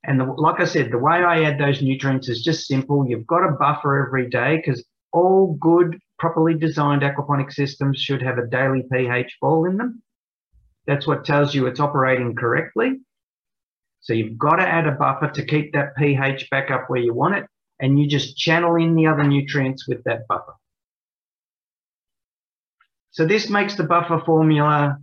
And 0.07 0.21
the, 0.21 0.25
like 0.25 0.61
I 0.61 0.65
said, 0.65 0.91
the 0.91 0.99
way 0.99 1.15
I 1.15 1.45
add 1.45 1.59
those 1.59 1.81
nutrients 1.81 2.29
is 2.29 2.43
just 2.43 2.67
simple. 2.67 3.07
You've 3.09 3.27
got 3.27 3.49
a 3.49 3.53
buffer 3.53 4.07
every 4.07 4.29
day 4.29 4.57
because 4.57 4.85
all 5.13 5.57
good, 5.61 5.99
properly 6.19 6.55
designed 6.55 7.03
aquaponic 7.03 7.53
systems 7.53 7.99
should 8.01 8.21
have 8.21 8.37
a 8.37 8.47
daily 8.47 8.85
pH 8.93 9.37
fall 9.41 9.65
in 9.65 9.77
them. 9.79 10.03
That's 10.87 11.07
what 11.07 11.25
tells 11.25 11.55
you 11.55 11.67
it's 11.67 11.81
operating 11.81 12.35
correctly. 12.35 13.01
So 14.01 14.13
you've 14.13 14.37
got 14.37 14.57
to 14.57 14.69
add 14.69 14.87
a 14.87 14.93
buffer 14.93 15.31
to 15.31 15.47
keep 15.47 15.73
that 15.73 15.97
pH 15.97 16.51
back 16.51 16.71
up 16.71 16.91
where 16.91 17.01
you 17.01 17.15
want 17.15 17.37
it, 17.37 17.47
and 17.81 17.99
you 17.99 18.07
just 18.07 18.37
channel 18.37 18.77
in 18.77 18.95
the 18.95 19.07
other 19.07 19.25
nutrients 19.25 19.89
with 19.89 20.05
that 20.05 20.29
buffer. 20.29 20.53
So 23.13 23.25
this 23.25 23.49
makes 23.49 23.77
the 23.77 23.85
buffer 23.85 24.21
formula 24.27 24.99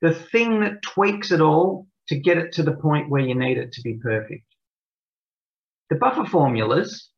the 0.00 0.14
thing 0.14 0.60
that 0.60 0.80
tweaks 0.82 1.32
it 1.32 1.40
all 1.40 1.86
to 2.08 2.16
get 2.16 2.38
it 2.38 2.52
to 2.52 2.62
the 2.62 2.72
point 2.72 3.10
where 3.10 3.22
you 3.22 3.34
need 3.34 3.58
it 3.58 3.72
to 3.72 3.82
be 3.82 3.94
perfect. 3.94 4.44
The 5.90 5.96
buffer 5.96 6.24
formulas 6.24 7.10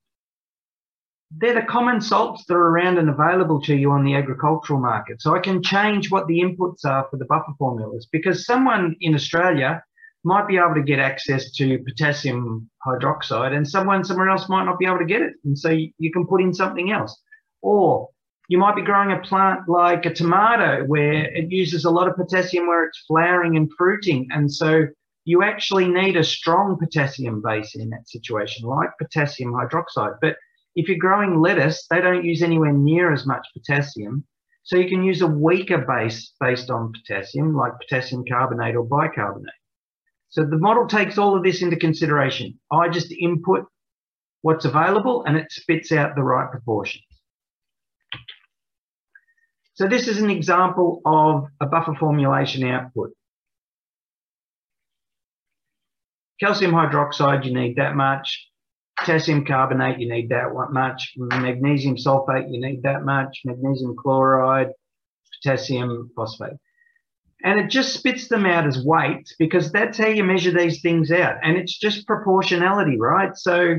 they're 1.36 1.54
the 1.54 1.62
common 1.62 2.00
salts 2.00 2.44
that 2.46 2.54
are 2.54 2.68
around 2.68 2.98
and 2.98 3.10
available 3.10 3.60
to 3.62 3.76
you 3.76 3.90
on 3.90 4.04
the 4.04 4.14
agricultural 4.14 4.80
market. 4.80 5.20
So 5.20 5.34
I 5.34 5.40
can 5.40 5.62
change 5.62 6.10
what 6.10 6.26
the 6.26 6.40
inputs 6.40 6.84
are 6.84 7.06
for 7.10 7.18
the 7.18 7.26
buffer 7.26 7.52
formulas 7.58 8.08
because 8.10 8.46
someone 8.46 8.96
in 9.00 9.14
Australia 9.14 9.82
might 10.24 10.48
be 10.48 10.56
able 10.56 10.74
to 10.74 10.82
get 10.82 10.98
access 10.98 11.52
to 11.52 11.78
potassium 11.80 12.68
hydroxide 12.86 13.54
and 13.54 13.68
someone 13.68 14.04
somewhere 14.04 14.30
else 14.30 14.48
might 14.48 14.64
not 14.64 14.78
be 14.78 14.86
able 14.86 14.98
to 14.98 15.04
get 15.04 15.22
it. 15.22 15.34
And 15.44 15.58
so 15.58 15.68
you 15.68 16.12
can 16.12 16.26
put 16.26 16.40
in 16.40 16.54
something 16.54 16.90
else. 16.90 17.20
Or 17.60 18.08
you 18.48 18.56
might 18.56 18.74
be 18.74 18.82
growing 18.82 19.12
a 19.12 19.20
plant 19.20 19.68
like 19.68 20.06
a 20.06 20.12
tomato 20.12 20.82
where 20.84 21.24
it 21.34 21.50
uses 21.50 21.84
a 21.84 21.90
lot 21.90 22.08
of 22.08 22.16
potassium 22.16 22.66
where 22.66 22.84
it's 22.84 23.04
flowering 23.06 23.56
and 23.58 23.70
fruiting. 23.76 24.26
And 24.30 24.50
so 24.50 24.86
you 25.26 25.42
actually 25.42 25.86
need 25.86 26.16
a 26.16 26.24
strong 26.24 26.78
potassium 26.78 27.42
base 27.42 27.76
in 27.76 27.90
that 27.90 28.08
situation, 28.08 28.66
like 28.66 28.88
potassium 28.98 29.52
hydroxide. 29.52 30.16
But 30.22 30.36
if 30.76 30.88
you're 30.88 30.96
growing 30.96 31.40
lettuce, 31.40 31.86
they 31.90 32.00
don't 32.00 32.24
use 32.24 32.42
anywhere 32.42 32.72
near 32.72 33.12
as 33.12 33.26
much 33.26 33.46
potassium. 33.52 34.24
So 34.62 34.76
you 34.76 34.88
can 34.88 35.02
use 35.02 35.20
a 35.20 35.26
weaker 35.26 35.84
base 35.86 36.32
based 36.40 36.70
on 36.70 36.92
potassium, 36.92 37.54
like 37.54 37.72
potassium 37.78 38.24
carbonate 38.26 38.76
or 38.76 38.84
bicarbonate. 38.84 39.52
So 40.30 40.44
the 40.44 40.58
model 40.58 40.86
takes 40.86 41.18
all 41.18 41.36
of 41.36 41.42
this 41.42 41.60
into 41.60 41.76
consideration. 41.76 42.58
I 42.72 42.88
just 42.88 43.12
input 43.12 43.66
what's 44.40 44.64
available 44.64 45.24
and 45.24 45.36
it 45.36 45.52
spits 45.52 45.92
out 45.92 46.14
the 46.14 46.22
right 46.22 46.50
proportions. 46.50 47.04
So 49.78 49.86
this 49.86 50.08
is 50.08 50.20
an 50.20 50.28
example 50.28 51.00
of 51.04 51.46
a 51.60 51.66
buffer 51.66 51.94
formulation 51.94 52.64
output. 52.64 53.10
Calcium 56.40 56.72
hydroxide, 56.72 57.44
you 57.44 57.54
need 57.54 57.76
that 57.76 57.94
much 57.94 58.48
potassium 58.98 59.44
carbonate, 59.44 60.00
you 60.00 60.10
need 60.10 60.30
that 60.30 60.52
much. 60.72 61.12
Magnesium 61.16 61.96
sulfate, 61.96 62.52
you 62.52 62.60
need 62.60 62.82
that 62.82 63.04
much. 63.04 63.42
Magnesium 63.44 63.94
chloride, 63.96 64.70
potassium 65.42 66.10
phosphate. 66.16 66.58
And 67.44 67.60
it 67.60 67.70
just 67.70 67.94
spits 67.94 68.26
them 68.26 68.46
out 68.46 68.66
as 68.66 68.84
weights 68.84 69.36
because 69.38 69.70
that's 69.70 69.96
how 69.96 70.08
you 70.08 70.24
measure 70.24 70.50
these 70.50 70.82
things 70.82 71.12
out. 71.12 71.36
And 71.42 71.56
it's 71.56 71.78
just 71.78 72.06
proportionality, 72.06 72.98
right? 72.98 73.36
So 73.36 73.76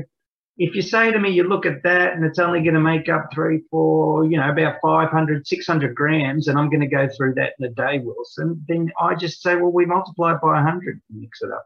if 0.60 0.74
you 0.74 0.82
say 0.82 1.10
to 1.10 1.18
me, 1.18 1.30
you 1.30 1.44
look 1.44 1.64
at 1.64 1.82
that 1.84 2.12
and 2.12 2.22
it's 2.22 2.38
only 2.38 2.60
going 2.60 2.74
to 2.74 2.80
make 2.80 3.08
up 3.08 3.30
three, 3.32 3.62
four, 3.70 4.26
you 4.26 4.36
know, 4.36 4.50
about 4.50 4.76
500, 4.82 5.46
600 5.46 5.94
grams, 5.94 6.48
and 6.48 6.58
I'm 6.58 6.68
going 6.68 6.82
to 6.82 6.86
go 6.86 7.08
through 7.16 7.34
that 7.36 7.54
in 7.58 7.64
a 7.64 7.70
day, 7.70 7.98
Wilson, 7.98 8.62
then 8.68 8.92
I 9.00 9.14
just 9.14 9.40
say, 9.40 9.56
well, 9.56 9.72
we 9.72 9.86
multiply 9.86 10.34
it 10.34 10.42
by 10.42 10.62
100 10.62 11.00
and 11.08 11.20
mix 11.20 11.40
it 11.40 11.50
up. 11.50 11.64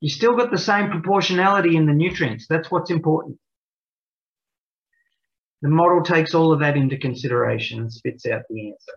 You 0.00 0.08
still 0.08 0.34
got 0.34 0.50
the 0.50 0.56
same 0.56 0.88
proportionality 0.90 1.76
in 1.76 1.84
the 1.84 1.92
nutrients. 1.92 2.46
That's 2.48 2.70
what's 2.70 2.90
important. 2.90 3.36
The 5.60 5.68
model 5.68 6.02
takes 6.02 6.34
all 6.34 6.50
of 6.50 6.60
that 6.60 6.78
into 6.78 6.96
consideration 6.96 7.80
and 7.80 7.92
spits 7.92 8.24
out 8.24 8.44
the 8.48 8.68
answer. 8.70 8.92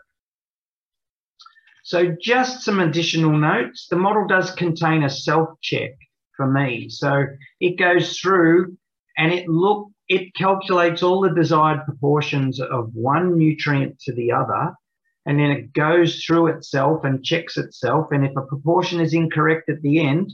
So 1.84 2.16
just 2.18 2.64
some 2.64 2.80
additional 2.80 3.38
notes. 3.38 3.88
The 3.90 3.98
model 3.98 4.26
does 4.26 4.52
contain 4.52 5.04
a 5.04 5.10
self-check 5.10 5.98
for 6.36 6.50
me. 6.50 6.90
So 6.90 7.26
it 7.60 7.78
goes 7.78 8.18
through 8.20 8.78
and 9.18 9.32
it 9.32 9.48
look 9.48 9.90
it 10.10 10.36
calculates 10.36 11.02
all 11.02 11.22
the 11.22 11.34
desired 11.34 11.86
proportions 11.86 12.60
of 12.60 12.90
one 12.94 13.38
nutrient 13.38 14.00
to 14.02 14.14
the 14.14 14.32
other 14.32 14.74
and 15.26 15.40
then 15.40 15.50
it 15.50 15.72
goes 15.72 16.24
through 16.24 16.48
itself 16.48 17.06
and 17.06 17.24
checks 17.24 17.56
itself 17.58 18.08
and 18.12 18.26
if 18.26 18.36
a 18.36 18.42
proportion 18.42 19.00
is 19.00 19.14
incorrect 19.14 19.70
at 19.70 19.82
the 19.82 20.02
end 20.02 20.34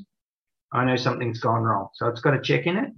I 0.72 0.86
know 0.86 0.96
something's 0.96 1.40
gone 1.40 1.64
wrong. 1.64 1.90
So 1.96 2.08
it's 2.08 2.22
got 2.22 2.36
a 2.36 2.42
check 2.42 2.66
in 2.66 2.78
it. 2.78 2.92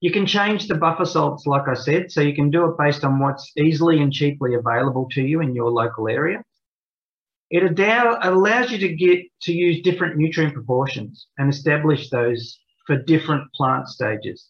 You 0.00 0.12
can 0.12 0.26
change 0.26 0.68
the 0.68 0.74
buffer 0.74 1.06
salts, 1.06 1.46
like 1.46 1.68
I 1.68 1.74
said, 1.74 2.12
so 2.12 2.20
you 2.20 2.34
can 2.34 2.50
do 2.50 2.66
it 2.66 2.78
based 2.78 3.02
on 3.02 3.18
what's 3.18 3.50
easily 3.56 4.00
and 4.00 4.12
cheaply 4.12 4.54
available 4.54 5.08
to 5.12 5.22
you 5.22 5.40
in 5.40 5.54
your 5.54 5.70
local 5.70 6.08
area. 6.08 6.42
It 7.50 7.78
allows 7.78 8.72
you 8.72 8.78
to 8.78 8.94
get 8.94 9.20
to 9.42 9.52
use 9.52 9.82
different 9.82 10.16
nutrient 10.16 10.54
proportions 10.54 11.28
and 11.38 11.48
establish 11.48 12.10
those 12.10 12.58
for 12.86 13.02
different 13.02 13.52
plant 13.52 13.88
stages. 13.88 14.48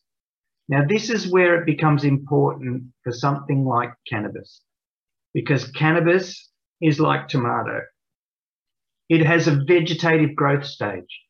Now, 0.69 0.85
this 0.87 1.11
is 1.11 1.31
where 1.31 1.61
it 1.61 1.67
becomes 1.67 2.05
important 2.05 2.85
for 3.05 3.13
something 3.13 3.65
like 3.65 3.93
cannabis, 4.09 4.63
because 5.35 5.71
cannabis 5.73 6.51
is 6.81 6.99
like 6.99 7.29
tomato. 7.29 7.83
It 9.09 9.25
has 9.25 9.47
a 9.47 9.63
vegetative 9.67 10.35
growth 10.35 10.67
stage 10.67 11.21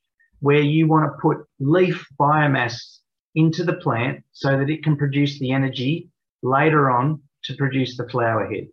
where 0.41 0.61
you 0.61 0.87
want 0.87 1.05
to 1.05 1.21
put 1.21 1.47
leaf 1.61 2.07
biomass 2.19 3.01
into 3.35 3.65
the 3.65 3.75
plant 3.75 4.25
so 4.33 4.57
that 4.57 4.71
it 4.71 4.83
can 4.83 4.97
produce 4.97 5.39
the 5.39 5.53
energy 5.53 6.11
later 6.43 6.91
on 6.91 7.21
to 7.45 7.57
produce 7.57 7.97
the 7.97 8.09
flower 8.09 8.51
head. 8.51 8.69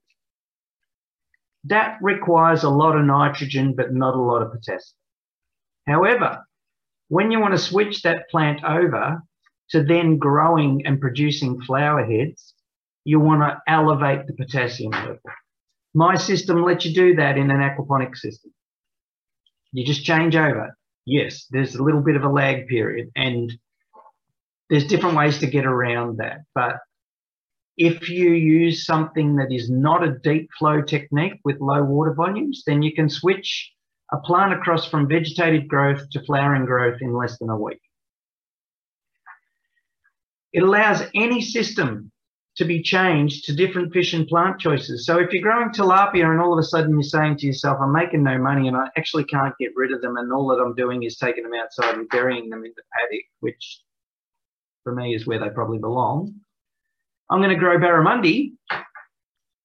That 1.66 1.98
requires 2.02 2.64
a 2.64 2.70
lot 2.70 2.98
of 2.98 3.06
nitrogen, 3.06 3.76
but 3.76 3.94
not 3.94 4.16
a 4.16 4.22
lot 4.22 4.42
of 4.42 4.52
potassium. 4.52 4.98
However, 5.88 6.46
when 7.10 7.32
you 7.32 7.40
want 7.40 7.54
to 7.54 7.58
switch 7.58 8.02
that 8.02 8.30
plant 8.30 8.64
over 8.64 9.22
to 9.70 9.84
then 9.84 10.18
growing 10.18 10.86
and 10.86 11.00
producing 11.00 11.62
flower 11.62 12.06
heads, 12.06 12.54
you 13.06 13.20
want 13.20 13.42
to 13.42 13.62
elevate 13.68 14.28
the 14.28 14.34
potassium 14.34 14.92
level. 14.92 15.20
My 15.94 16.16
system 16.16 16.64
lets 16.64 16.86
you 16.86 16.94
do 16.94 17.16
that 17.16 17.38
in 17.38 17.52
an 17.52 17.60
aquaponic 17.60 18.16
system. 18.16 18.52
You 19.72 19.86
just 19.86 20.04
change 20.04 20.36
over 20.36 20.76
yes, 21.06 21.46
there's 21.52 21.76
a 21.76 21.84
little 21.84 22.02
bit 22.02 22.16
of 22.16 22.24
a 22.24 22.30
lag 22.30 22.68
period 22.68 23.10
and 23.16 23.52
there's 24.70 24.88
different 24.88 25.18
ways 25.18 25.40
to 25.40 25.48
get 25.48 25.66
around 25.66 26.18
that. 26.18 26.42
But 26.56 26.78
if 27.78 28.10
you 28.10 28.32
use 28.32 28.86
something 28.86 29.36
that 29.38 29.52
is 29.52 29.70
not 29.70 30.04
a 30.04 30.20
deep 30.20 30.50
flow 30.58 30.82
technique 30.82 31.40
with 31.44 31.60
low 31.60 31.84
water 31.84 32.14
volumes, 32.14 32.64
then 32.66 32.82
you 32.82 32.94
can 32.94 33.10
switch 33.10 33.72
a 34.12 34.18
plant 34.18 34.54
across 34.54 34.88
from 34.88 35.08
vegetative 35.08 35.68
growth 35.68 36.08
to 36.12 36.24
flowering 36.24 36.66
growth 36.66 37.02
in 37.02 37.16
less 37.16 37.38
than 37.40 37.50
a 37.50 37.58
week. 37.58 37.82
It 40.52 40.62
allows 40.62 41.02
any 41.16 41.42
system 41.42 42.12
to 42.58 42.66
be 42.66 42.84
changed 42.84 43.46
to 43.46 43.56
different 43.56 43.92
fish 43.92 44.14
and 44.14 44.28
plant 44.28 44.60
choices. 44.60 45.08
So 45.08 45.18
if 45.18 45.34
you're 45.34 45.42
growing 45.42 45.70
tilapia 45.70 46.30
and 46.30 46.40
all 46.40 46.54
of 46.54 46.60
a 46.60 46.64
sudden 46.64 46.92
you're 46.92 47.02
saying 47.02 47.38
to 47.38 47.48
yourself, 47.48 47.80
I'm 47.82 47.92
making 47.92 48.22
no 48.22 48.38
money 48.38 48.68
and 48.68 48.78
I 48.78 48.90
actually 48.96 49.24
can't 49.24 49.58
get 49.60 49.72
rid 49.76 49.92
of 49.92 50.02
them 50.02 50.18
and 50.18 50.32
all 50.32 50.48
that 50.50 50.62
I'm 50.62 50.76
doing 50.76 51.02
is 51.02 51.18
taking 51.18 51.44
them 51.44 51.56
outside 51.56 51.96
and 51.96 52.08
burying 52.10 52.50
them 52.50 52.64
in 52.64 52.72
the 52.76 52.84
paddock, 52.94 53.26
which 53.40 53.82
for 54.84 54.94
me 54.94 55.16
is 55.16 55.26
where 55.26 55.40
they 55.40 55.50
probably 55.50 55.80
belong. 55.80 56.36
I'm 57.30 57.40
going 57.40 57.50
to 57.50 57.56
grow 57.56 57.78
barramundi. 57.78 58.54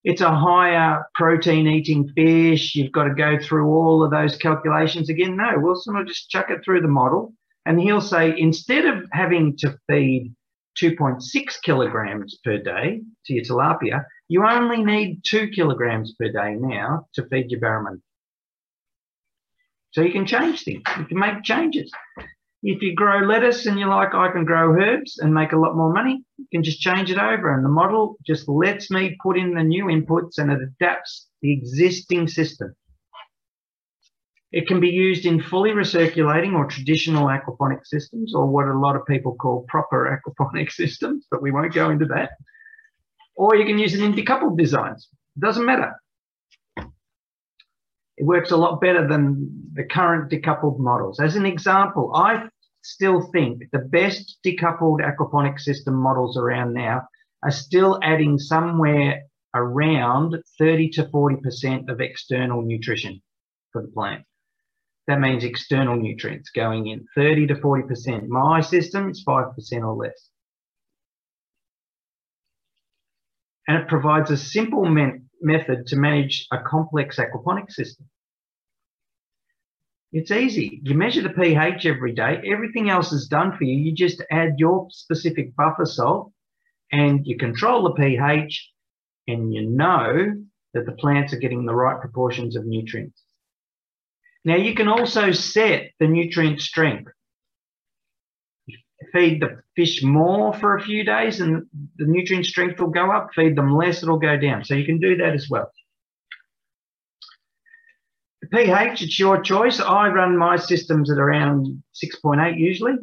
It's 0.04 0.20
a 0.20 0.34
higher 0.34 1.04
protein 1.14 1.66
eating 1.66 2.08
fish. 2.16 2.74
You've 2.74 2.92
got 2.92 3.04
to 3.04 3.14
go 3.14 3.38
through 3.38 3.68
all 3.68 4.02
of 4.02 4.10
those 4.10 4.36
calculations 4.36 5.10
again. 5.10 5.36
No, 5.36 5.52
Wilson 5.56 5.96
will 5.96 6.04
just 6.04 6.30
chuck 6.30 6.50
it 6.50 6.60
through 6.64 6.80
the 6.80 6.88
model 6.88 7.34
and 7.66 7.80
he'll 7.80 8.00
say, 8.00 8.34
instead 8.38 8.86
of 8.86 9.04
having 9.12 9.56
to 9.58 9.76
feed 9.88 10.34
2.6 10.82 11.20
kilograms 11.62 12.38
per 12.44 12.58
day 12.58 13.00
to 13.26 13.34
your 13.34 13.44
tilapia, 13.44 14.04
you 14.28 14.46
only 14.46 14.82
need 14.82 15.20
two 15.24 15.48
kilograms 15.48 16.14
per 16.18 16.30
day 16.30 16.54
now 16.58 17.06
to 17.14 17.26
feed 17.28 17.50
your 17.50 17.60
barramundi. 17.60 18.00
So 19.90 20.02
you 20.02 20.12
can 20.12 20.26
change 20.26 20.62
things. 20.62 20.82
You 20.98 21.04
can 21.06 21.18
make 21.18 21.42
changes. 21.42 21.90
If 22.62 22.82
you 22.82 22.94
grow 22.94 23.20
lettuce 23.20 23.66
and 23.66 23.78
you're 23.78 23.88
like, 23.88 24.14
I 24.14 24.32
can 24.32 24.44
grow 24.44 24.72
herbs 24.72 25.18
and 25.18 25.32
make 25.32 25.52
a 25.52 25.58
lot 25.58 25.76
more 25.76 25.92
money, 25.92 26.24
you 26.38 26.46
can 26.52 26.64
just 26.64 26.80
change 26.80 27.10
it 27.10 27.18
over. 27.18 27.54
And 27.54 27.64
the 27.64 27.68
model 27.68 28.16
just 28.26 28.48
lets 28.48 28.90
me 28.90 29.16
put 29.22 29.38
in 29.38 29.54
the 29.54 29.62
new 29.62 29.84
inputs 29.84 30.38
and 30.38 30.50
it 30.50 30.58
adapts 30.60 31.28
the 31.40 31.52
existing 31.52 32.26
system. 32.26 32.74
It 34.50 34.66
can 34.66 34.80
be 34.80 34.88
used 34.88 35.26
in 35.26 35.42
fully 35.42 35.70
recirculating 35.70 36.54
or 36.54 36.66
traditional 36.66 37.26
aquaponic 37.26 37.86
systems, 37.86 38.34
or 38.34 38.46
what 38.46 38.66
a 38.66 38.78
lot 38.78 38.96
of 38.96 39.04
people 39.06 39.34
call 39.34 39.66
proper 39.68 40.18
aquaponic 40.18 40.72
systems, 40.82 41.26
but 41.30 41.42
we 41.42 41.50
won't 41.50 41.74
go 41.74 41.90
into 41.90 42.06
that. 42.06 42.30
Or 43.36 43.54
you 43.54 43.66
can 43.66 43.78
use 43.78 43.94
it 43.94 44.02
in 44.02 44.14
decoupled 44.14 44.56
designs. 44.56 45.08
It 45.36 45.40
doesn't 45.40 45.66
matter. 45.66 45.94
It 48.18 48.26
works 48.26 48.50
a 48.50 48.56
lot 48.56 48.80
better 48.80 49.06
than 49.06 49.70
the 49.74 49.84
current 49.84 50.30
decoupled 50.30 50.80
models. 50.80 51.20
As 51.20 51.36
an 51.36 51.46
example, 51.46 52.10
I 52.16 52.48
still 52.82 53.30
think 53.32 53.62
the 53.70 53.78
best 53.78 54.38
decoupled 54.44 55.00
aquaponic 55.00 55.60
system 55.60 55.94
models 55.94 56.36
around 56.36 56.74
now 56.74 57.02
are 57.44 57.52
still 57.52 58.00
adding 58.02 58.36
somewhere 58.38 59.22
around 59.54 60.36
30 60.58 60.90
to 60.90 61.04
40% 61.04 61.88
of 61.88 62.00
external 62.00 62.62
nutrition 62.62 63.22
for 63.72 63.82
the 63.82 63.88
plant. 63.88 64.24
That 65.06 65.20
means 65.20 65.44
external 65.44 65.96
nutrients 65.96 66.50
going 66.50 66.88
in 66.88 67.06
30 67.14 67.46
to 67.46 67.54
40%. 67.54 68.26
My 68.26 68.60
system 68.60 69.10
is 69.10 69.24
5% 69.24 69.54
or 69.82 69.94
less. 69.94 70.28
And 73.68 73.76
it 73.78 73.88
provides 73.88 74.30
a 74.32 74.36
simple 74.36 74.86
method 75.40 75.86
to 75.88 75.96
manage 75.96 76.46
a 76.52 76.58
complex 76.58 77.18
aquaponic 77.18 77.70
system. 77.70 78.08
It's 80.10 80.30
easy. 80.30 80.80
You 80.84 80.94
measure 80.94 81.22
the 81.22 81.28
pH 81.28 81.84
every 81.84 82.14
day. 82.14 82.40
Everything 82.46 82.88
else 82.88 83.12
is 83.12 83.28
done 83.28 83.56
for 83.56 83.64
you. 83.64 83.76
You 83.76 83.94
just 83.94 84.22
add 84.30 84.54
your 84.56 84.86
specific 84.90 85.54
buffer 85.54 85.84
salt 85.84 86.32
and 86.90 87.26
you 87.26 87.36
control 87.36 87.82
the 87.84 87.92
pH 87.92 88.70
and 89.26 89.52
you 89.52 89.68
know 89.68 90.34
that 90.72 90.86
the 90.86 90.92
plants 90.92 91.32
are 91.32 91.38
getting 91.38 91.66
the 91.66 91.74
right 91.74 92.00
proportions 92.00 92.56
of 92.56 92.64
nutrients. 92.64 93.22
Now 94.44 94.56
you 94.56 94.74
can 94.74 94.88
also 94.88 95.32
set 95.32 95.90
the 96.00 96.06
nutrient 96.06 96.60
strength. 96.60 97.12
Feed 99.12 99.40
the 99.40 99.60
fish 99.76 100.02
more 100.02 100.52
for 100.54 100.76
a 100.76 100.82
few 100.82 101.04
days 101.04 101.40
and 101.40 101.66
the 101.96 102.06
nutrient 102.06 102.46
strength 102.46 102.80
will 102.80 102.90
go 102.90 103.10
up. 103.10 103.30
Feed 103.34 103.56
them 103.56 103.74
less, 103.74 104.02
it'll 104.02 104.18
go 104.18 104.36
down. 104.36 104.64
So 104.64 104.74
you 104.74 104.84
can 104.84 104.98
do 104.98 105.16
that 105.16 105.34
as 105.34 105.48
well. 105.48 105.70
The 108.42 108.48
pH, 108.48 109.02
it's 109.02 109.18
your 109.18 109.40
choice. 109.40 109.80
I 109.80 110.08
run 110.08 110.36
my 110.36 110.56
systems 110.56 111.10
at 111.10 111.18
around 111.18 111.82
6.8 112.02 112.58
usually. 112.58 112.94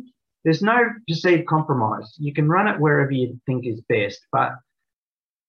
There's 0.44 0.62
no 0.62 0.78
perceived 1.08 1.48
compromise. 1.48 2.14
You 2.18 2.34
can 2.34 2.48
run 2.48 2.68
it 2.68 2.80
wherever 2.80 3.12
you 3.12 3.40
think 3.48 3.66
is 3.66 3.82
best, 3.90 4.20
but 4.32 4.52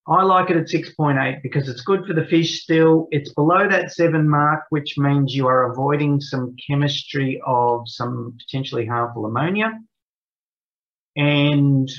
I 0.09 0.23
like 0.23 0.51
it 0.51 0.57
at 0.57 0.69
6.8 0.69 1.43
because 1.43 1.69
it's 1.69 1.81
good 1.81 2.07
for 2.07 2.15
the 2.15 2.25
fish 2.27 2.63
still. 2.63 3.09
It's 3.11 3.35
below 3.35 3.69
that 3.69 3.93
seven 3.93 4.29
mark, 4.29 4.65
which 4.71 4.97
means 4.97 5.35
you 5.35 5.49
are 5.49 5.71
avoiding 5.73 6.21
some 6.21 6.55
chemistry 6.65 7.43
of 7.45 7.83
some 7.87 8.39
potentially 8.39 8.87
harmful 8.87 9.27
ammonia. 9.27 9.73
And 11.17 11.91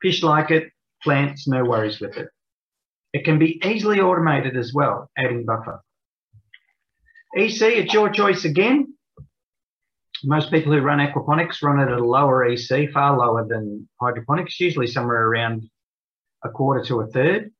fish 0.00 0.22
like 0.22 0.50
it, 0.50 0.70
plants, 1.02 1.48
no 1.48 1.64
worries 1.64 2.00
with 2.00 2.16
it. 2.16 2.28
It 3.12 3.24
can 3.24 3.38
be 3.38 3.60
easily 3.64 4.00
automated 4.00 4.56
as 4.56 4.72
well, 4.74 5.10
adding 5.16 5.44
buffer. 5.44 5.80
EC, 7.36 7.60
it's 7.62 7.92
your 7.92 8.10
choice 8.10 8.44
again. 8.44 8.94
Most 10.24 10.50
people 10.50 10.72
who 10.72 10.80
run 10.80 10.98
aquaponics 10.98 11.62
run 11.62 11.80
it 11.80 11.92
at 11.92 11.98
a 11.98 12.04
lower 12.04 12.44
EC, 12.44 12.90
far 12.92 13.16
lower 13.16 13.46
than 13.46 13.88
hydroponics, 14.00 14.58
usually 14.58 14.86
somewhere 14.86 15.26
around 15.28 15.68
a 16.44 16.48
quarter 16.48 16.84
to 16.86 17.00
a 17.00 17.06
third. 17.06 17.50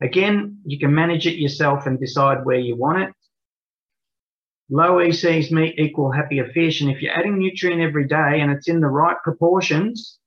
Again, 0.00 0.58
you 0.64 0.78
can 0.78 0.94
manage 0.94 1.26
it 1.26 1.38
yourself 1.38 1.86
and 1.86 2.00
decide 2.00 2.44
where 2.44 2.58
you 2.58 2.76
want 2.76 3.02
it. 3.02 3.14
Low 4.68 4.96
ECs 4.96 5.50
meat 5.52 5.78
equal 5.78 6.10
happier 6.10 6.50
fish. 6.52 6.80
And 6.80 6.90
if 6.90 7.02
you're 7.02 7.16
adding 7.16 7.38
nutrient 7.38 7.80
every 7.80 8.06
day 8.06 8.40
and 8.40 8.50
it's 8.50 8.68
in 8.68 8.80
the 8.80 8.88
right 8.88 9.16
proportions 9.22 10.18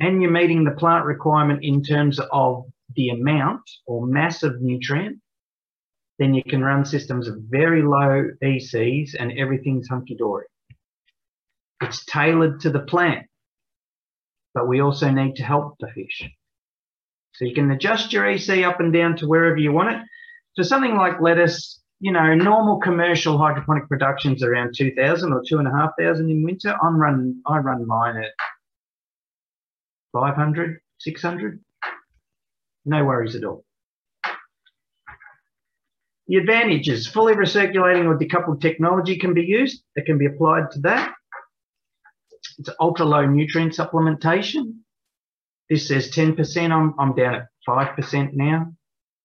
and 0.00 0.20
you're 0.20 0.30
meeting 0.30 0.64
the 0.64 0.72
plant 0.72 1.04
requirement 1.04 1.62
in 1.62 1.82
terms 1.82 2.20
of 2.32 2.64
the 2.96 3.10
amount 3.10 3.62
or 3.86 4.06
mass 4.06 4.42
of 4.42 4.60
nutrient, 4.60 5.18
then 6.18 6.34
you 6.34 6.42
can 6.44 6.62
run 6.62 6.84
systems 6.84 7.28
of 7.28 7.36
very 7.48 7.82
low 7.82 8.28
ECs 8.42 9.14
and 9.18 9.32
everything's 9.38 9.88
hunky-dory. 9.88 10.46
It's 11.80 12.04
tailored 12.04 12.60
to 12.60 12.70
the 12.70 12.80
plant, 12.80 13.26
but 14.54 14.68
we 14.68 14.80
also 14.80 15.10
need 15.10 15.36
to 15.36 15.42
help 15.42 15.76
the 15.80 15.88
fish. 15.88 16.30
So 17.34 17.44
you 17.44 17.54
can 17.54 17.70
adjust 17.72 18.12
your 18.12 18.28
EC 18.28 18.64
up 18.64 18.78
and 18.78 18.92
down 18.92 19.16
to 19.16 19.26
wherever 19.26 19.56
you 19.56 19.72
want 19.72 19.96
it. 19.96 20.02
For 20.54 20.62
something 20.62 20.96
like 20.96 21.20
lettuce, 21.20 21.80
you 21.98 22.12
know, 22.12 22.34
normal 22.34 22.78
commercial 22.78 23.36
hydroponic 23.36 23.88
productions 23.88 24.44
around 24.44 24.74
2,000 24.76 25.32
or 25.32 25.42
2,500 25.48 26.30
in 26.30 26.44
winter. 26.44 26.76
I'm 26.80 26.96
run, 26.96 27.40
I 27.46 27.58
run 27.58 27.86
mine 27.88 28.18
at 28.18 28.30
500, 30.14 30.80
600. 31.00 31.60
No 32.86 33.04
worries 33.04 33.34
at 33.34 33.44
all. 33.44 33.64
The 36.28 36.36
advantages, 36.36 37.06
fully 37.06 37.34
recirculating 37.34 38.06
or 38.06 38.18
decoupled 38.18 38.62
technology 38.62 39.18
can 39.18 39.34
be 39.34 39.42
used. 39.42 39.82
It 39.94 40.06
can 40.06 40.16
be 40.16 40.26
applied 40.26 40.70
to 40.70 40.80
that. 40.80 41.12
It's 42.58 42.70
ultra 42.80 43.04
low 43.04 43.26
nutrient 43.26 43.74
supplementation. 43.74 44.78
This 45.68 45.88
says 45.88 46.10
10%. 46.10 46.70
I'm, 46.70 46.94
I'm 46.98 47.14
down 47.14 47.34
at 47.34 47.48
5% 47.68 48.30
now. 48.34 48.72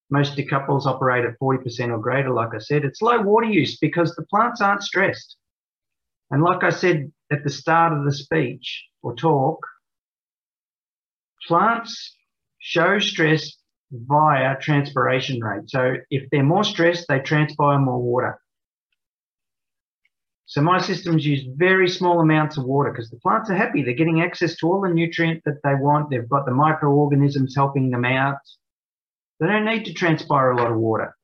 Most 0.09 0.35
decouples 0.35 0.85
operate 0.85 1.23
at 1.23 1.39
40% 1.39 1.91
or 1.91 1.99
greater. 1.99 2.31
Like 2.31 2.55
I 2.55 2.59
said, 2.59 2.83
it's 2.83 3.01
low 3.01 3.21
water 3.21 3.47
use 3.47 3.77
because 3.77 4.15
the 4.15 4.25
plants 4.25 4.59
aren't 4.59 4.83
stressed. 4.83 5.37
And 6.31 6.43
like 6.43 6.63
I 6.63 6.69
said 6.69 7.11
at 7.31 7.43
the 7.43 7.49
start 7.49 7.93
of 7.93 8.03
the 8.05 8.13
speech 8.13 8.85
or 9.03 9.15
talk, 9.15 9.59
plants 11.47 12.15
show 12.59 12.99
stress 12.99 13.51
via 13.91 14.57
transpiration 14.59 15.39
rate. 15.41 15.69
So 15.69 15.95
if 16.09 16.29
they're 16.31 16.43
more 16.43 16.63
stressed, 16.63 17.05
they 17.07 17.19
transpire 17.19 17.79
more 17.79 18.01
water. 18.01 18.39
So 20.45 20.61
my 20.61 20.79
systems 20.79 21.25
use 21.25 21.45
very 21.57 21.87
small 21.87 22.19
amounts 22.21 22.57
of 22.57 22.65
water 22.65 22.91
because 22.91 23.11
the 23.11 23.19
plants 23.19 23.51
are 23.51 23.55
happy. 23.55 23.83
They're 23.83 23.93
getting 23.93 24.21
access 24.21 24.55
to 24.57 24.67
all 24.67 24.81
the 24.81 24.89
nutrient 24.89 25.43
that 25.45 25.61
they 25.63 25.75
want. 25.75 26.09
They've 26.09 26.27
got 26.27 26.45
the 26.45 26.53
microorganisms 26.53 27.55
helping 27.55 27.91
them 27.91 28.03
out. 28.03 28.39
They 29.39 29.45
don't 29.45 29.65
need 29.65 29.85
to 29.85 29.93
transpire 29.93 30.51
a 30.51 30.57
lot 30.57 30.71
of 30.71 30.77
water. 30.77 31.15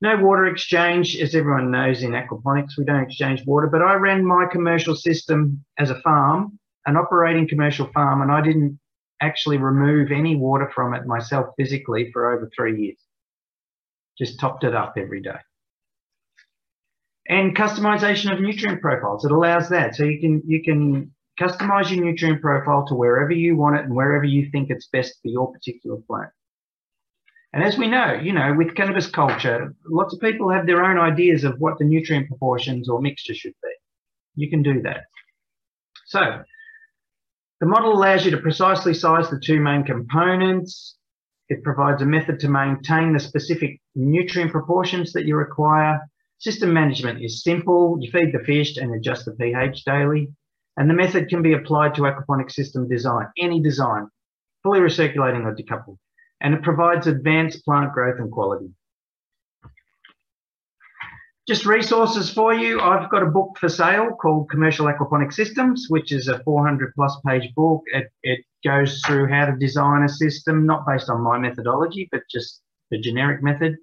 No 0.00 0.16
water 0.16 0.46
exchange, 0.46 1.16
as 1.16 1.34
everyone 1.34 1.70
knows 1.70 2.02
in 2.02 2.12
aquaponics, 2.12 2.78
we 2.78 2.84
don't 2.84 3.02
exchange 3.02 3.44
water, 3.44 3.66
but 3.66 3.82
I 3.82 3.94
ran 3.94 4.24
my 4.24 4.46
commercial 4.50 4.94
system 4.94 5.64
as 5.78 5.90
a 5.90 6.00
farm, 6.00 6.57
an 6.88 6.96
operating 6.96 7.48
commercial 7.48 7.86
farm, 7.92 8.22
and 8.22 8.32
I 8.32 8.40
didn't 8.40 8.78
actually 9.20 9.58
remove 9.58 10.10
any 10.10 10.36
water 10.36 10.70
from 10.74 10.94
it 10.94 11.06
myself 11.06 11.54
physically 11.56 12.10
for 12.12 12.32
over 12.32 12.50
three 12.54 12.80
years. 12.80 12.98
Just 14.16 14.40
topped 14.40 14.64
it 14.64 14.74
up 14.74 14.94
every 14.96 15.22
day 15.22 15.38
and 17.28 17.54
customization 17.54 18.32
of 18.32 18.40
nutrient 18.40 18.80
profiles. 18.80 19.24
It 19.24 19.30
allows 19.30 19.68
that. 19.68 19.94
So 19.94 20.04
you 20.04 20.18
can, 20.18 20.42
you 20.46 20.62
can 20.62 21.14
customize 21.38 21.94
your 21.94 22.04
nutrient 22.04 22.40
profile 22.40 22.86
to 22.86 22.94
wherever 22.94 23.32
you 23.32 23.56
want 23.56 23.76
it 23.76 23.84
and 23.84 23.94
wherever 23.94 24.24
you 24.24 24.50
think 24.50 24.70
it's 24.70 24.88
best 24.88 25.14
for 25.22 25.28
your 25.28 25.52
particular 25.52 25.98
plant. 26.06 26.30
And 27.52 27.62
as 27.62 27.78
we 27.78 27.86
know, 27.86 28.12
you 28.12 28.32
know, 28.32 28.54
with 28.54 28.74
cannabis 28.74 29.06
culture, 29.06 29.74
lots 29.86 30.14
of 30.14 30.20
people 30.20 30.50
have 30.50 30.66
their 30.66 30.84
own 30.84 30.98
ideas 30.98 31.44
of 31.44 31.58
what 31.58 31.78
the 31.78 31.84
nutrient 31.84 32.28
proportions 32.28 32.88
or 32.88 33.00
mixture 33.00 33.34
should 33.34 33.54
be. 33.62 33.70
You 34.34 34.50
can 34.50 34.62
do 34.62 34.82
that. 34.82 35.04
So 36.06 36.42
the 37.60 37.66
model 37.66 37.92
allows 37.92 38.24
you 38.24 38.30
to 38.30 38.38
precisely 38.38 38.94
size 38.94 39.28
the 39.30 39.40
two 39.40 39.60
main 39.60 39.84
components. 39.84 40.96
It 41.48 41.64
provides 41.64 42.02
a 42.02 42.06
method 42.06 42.38
to 42.40 42.48
maintain 42.48 43.12
the 43.12 43.20
specific 43.20 43.80
nutrient 43.94 44.52
proportions 44.52 45.12
that 45.12 45.24
you 45.24 45.34
require. 45.34 46.00
System 46.38 46.72
management 46.72 47.20
is 47.22 47.42
simple. 47.42 47.98
You 48.00 48.10
feed 48.12 48.32
the 48.32 48.44
fish 48.44 48.76
and 48.76 48.94
adjust 48.94 49.24
the 49.24 49.32
pH 49.32 49.84
daily. 49.84 50.28
And 50.76 50.88
the 50.88 50.94
method 50.94 51.28
can 51.28 51.42
be 51.42 51.54
applied 51.54 51.96
to 51.96 52.02
aquaponic 52.02 52.52
system 52.52 52.88
design, 52.88 53.26
any 53.38 53.60
design, 53.60 54.06
fully 54.62 54.78
recirculating 54.78 55.44
or 55.44 55.56
decoupled. 55.56 55.98
And 56.40 56.54
it 56.54 56.62
provides 56.62 57.08
advanced 57.08 57.64
plant 57.64 57.92
growth 57.92 58.20
and 58.20 58.30
quality. 58.30 58.70
Just 61.48 61.64
resources 61.64 62.30
for 62.30 62.52
you. 62.52 62.78
I've 62.78 63.08
got 63.08 63.22
a 63.22 63.30
book 63.30 63.56
for 63.58 63.70
sale 63.70 64.10
called 64.20 64.50
Commercial 64.50 64.84
Aquaponic 64.84 65.32
Systems, 65.32 65.86
which 65.88 66.12
is 66.12 66.28
a 66.28 66.40
400 66.40 66.92
plus 66.94 67.18
page 67.26 67.54
book. 67.54 67.80
It, 67.86 68.08
it 68.22 68.40
goes 68.62 69.00
through 69.06 69.28
how 69.28 69.46
to 69.46 69.56
design 69.56 70.02
a 70.02 70.10
system, 70.10 70.66
not 70.66 70.84
based 70.86 71.08
on 71.08 71.22
my 71.22 71.38
methodology, 71.38 72.06
but 72.12 72.20
just 72.30 72.60
the 72.90 73.00
generic 73.00 73.42
method. 73.42 73.76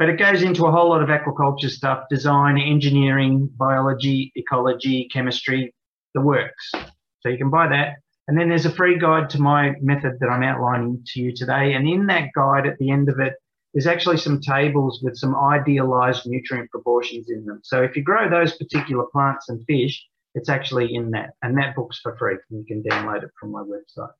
But 0.00 0.08
it 0.08 0.18
goes 0.18 0.42
into 0.42 0.66
a 0.66 0.72
whole 0.72 0.88
lot 0.88 1.00
of 1.00 1.10
aquaculture 1.10 1.70
stuff, 1.70 2.06
design, 2.10 2.58
engineering, 2.58 3.48
biology, 3.56 4.32
ecology, 4.34 5.08
chemistry, 5.12 5.72
the 6.14 6.22
works. 6.22 6.72
So 7.20 7.28
you 7.28 7.38
can 7.38 7.50
buy 7.50 7.68
that. 7.68 7.98
And 8.26 8.36
then 8.36 8.48
there's 8.48 8.66
a 8.66 8.70
free 8.70 8.98
guide 8.98 9.30
to 9.30 9.40
my 9.40 9.74
method 9.80 10.14
that 10.18 10.26
I'm 10.26 10.42
outlining 10.42 11.04
to 11.06 11.20
you 11.20 11.32
today. 11.36 11.74
And 11.74 11.88
in 11.88 12.06
that 12.06 12.30
guide, 12.34 12.66
at 12.66 12.78
the 12.78 12.90
end 12.90 13.08
of 13.08 13.20
it, 13.20 13.34
there's 13.72 13.86
actually 13.86 14.18
some 14.18 14.40
tables 14.40 15.00
with 15.02 15.16
some 15.16 15.34
idealized 15.34 16.26
nutrient 16.26 16.70
proportions 16.70 17.30
in 17.30 17.44
them. 17.46 17.60
So 17.62 17.82
if 17.82 17.96
you 17.96 18.02
grow 18.02 18.28
those 18.28 18.56
particular 18.56 19.04
plants 19.12 19.48
and 19.48 19.64
fish, 19.66 20.04
it's 20.34 20.48
actually 20.48 20.94
in 20.94 21.10
that. 21.12 21.30
And 21.42 21.56
that 21.58 21.74
book's 21.74 21.98
for 22.00 22.16
free. 22.18 22.36
You 22.50 22.64
can 22.66 22.82
download 22.82 23.22
it 23.22 23.30
from 23.38 23.50
my 23.50 23.62
website. 23.62 24.12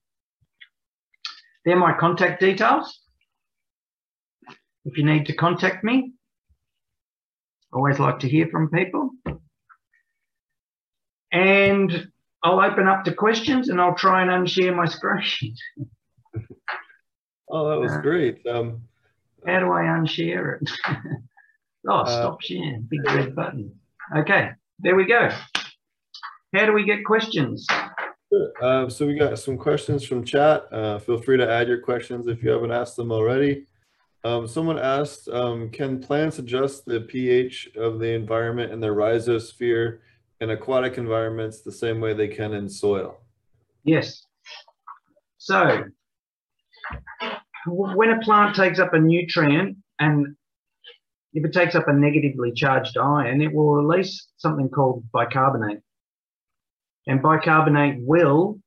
They're 1.65 1.77
my 1.77 1.93
contact 1.93 2.41
details. 2.41 3.01
If 4.85 4.97
you 4.97 5.05
need 5.05 5.27
to 5.27 5.35
contact 5.35 5.85
me, 5.85 6.13
always 7.73 7.99
like 7.99 8.21
to 8.21 8.29
hear 8.29 8.49
from 8.49 8.71
people. 8.71 9.11
And 11.31 12.09
I'll 12.43 12.61
open 12.61 12.89
up 12.89 13.05
to 13.05 13.15
questions 13.15 13.69
and 13.69 13.81
I'll 13.81 13.95
try 13.95 14.23
and 14.23 14.31
unshare 14.31 14.75
my 14.75 14.87
screen. 14.87 15.55
oh, 17.51 17.71
that 17.71 17.79
was 17.79 17.93
uh, 17.93 18.01
great. 18.01 18.45
Um, 18.47 18.83
how 19.47 19.61
do 19.61 19.73
I 19.73 19.83
unshare 19.83 20.61
it? 20.61 20.71
oh, 21.89 22.01
uh, 22.01 22.07
stop 22.07 22.43
sharing. 22.43 22.87
Big 22.89 23.05
red 23.07 23.35
button. 23.35 23.73
Okay, 24.17 24.51
there 24.79 24.97
we 24.97 25.07
go. 25.07 25.31
How 26.55 26.67
do 26.67 26.73
we 26.73 26.85
get 26.85 27.05
questions? 27.05 27.67
Uh, 28.61 28.89
so 28.89 29.07
we 29.07 29.15
got 29.15 29.39
some 29.39 29.59
questions 29.59 30.05
from 30.05 30.25
chat. 30.25 30.67
Uh, 30.73 30.99
feel 30.99 31.21
free 31.21 31.37
to 31.37 31.51
add 31.51 31.69
your 31.69 31.81
questions 31.81 32.27
if 32.27 32.43
you 32.43 32.51
haven't 32.51 32.73
asked 32.73 32.97
them 32.97 33.13
already. 33.13 33.67
Um, 34.25 34.47
someone 34.47 34.79
asked, 34.79 35.29
um, 35.29 35.69
can 35.71 36.01
plants 36.01 36.39
adjust 36.39 36.85
the 36.85 37.01
pH 37.01 37.71
of 37.77 37.99
the 37.99 38.15
environment 38.15 38.73
in 38.73 38.81
their 38.81 38.95
rhizosphere 38.95 39.99
in 40.41 40.51
aquatic 40.51 40.97
environments 40.97 41.61
the 41.61 41.73
same 41.73 42.01
way 42.01 42.15
they 42.15 42.29
can 42.29 42.53
in 42.53 42.69
soil? 42.69 43.21
Yes. 43.85 44.27
So 45.39 45.85
when 47.67 48.11
a 48.11 48.21
plant 48.21 48.57
takes 48.57 48.79
up 48.79 48.95
a 48.95 48.99
nutrient 48.99 49.77
and 49.99 50.37
if 51.33 51.45
it 51.45 51.53
takes 51.53 51.75
up 51.75 51.89
a 51.89 51.93
negatively 51.93 52.53
charged 52.53 52.97
ion, 52.97 53.41
it 53.41 53.53
will 53.53 53.75
release 53.75 54.29
something 54.37 54.69
called 54.69 55.05
bicarbonate. 55.13 55.81
And 57.07 57.23
bicarbonate 57.23 57.97
will 58.01 58.61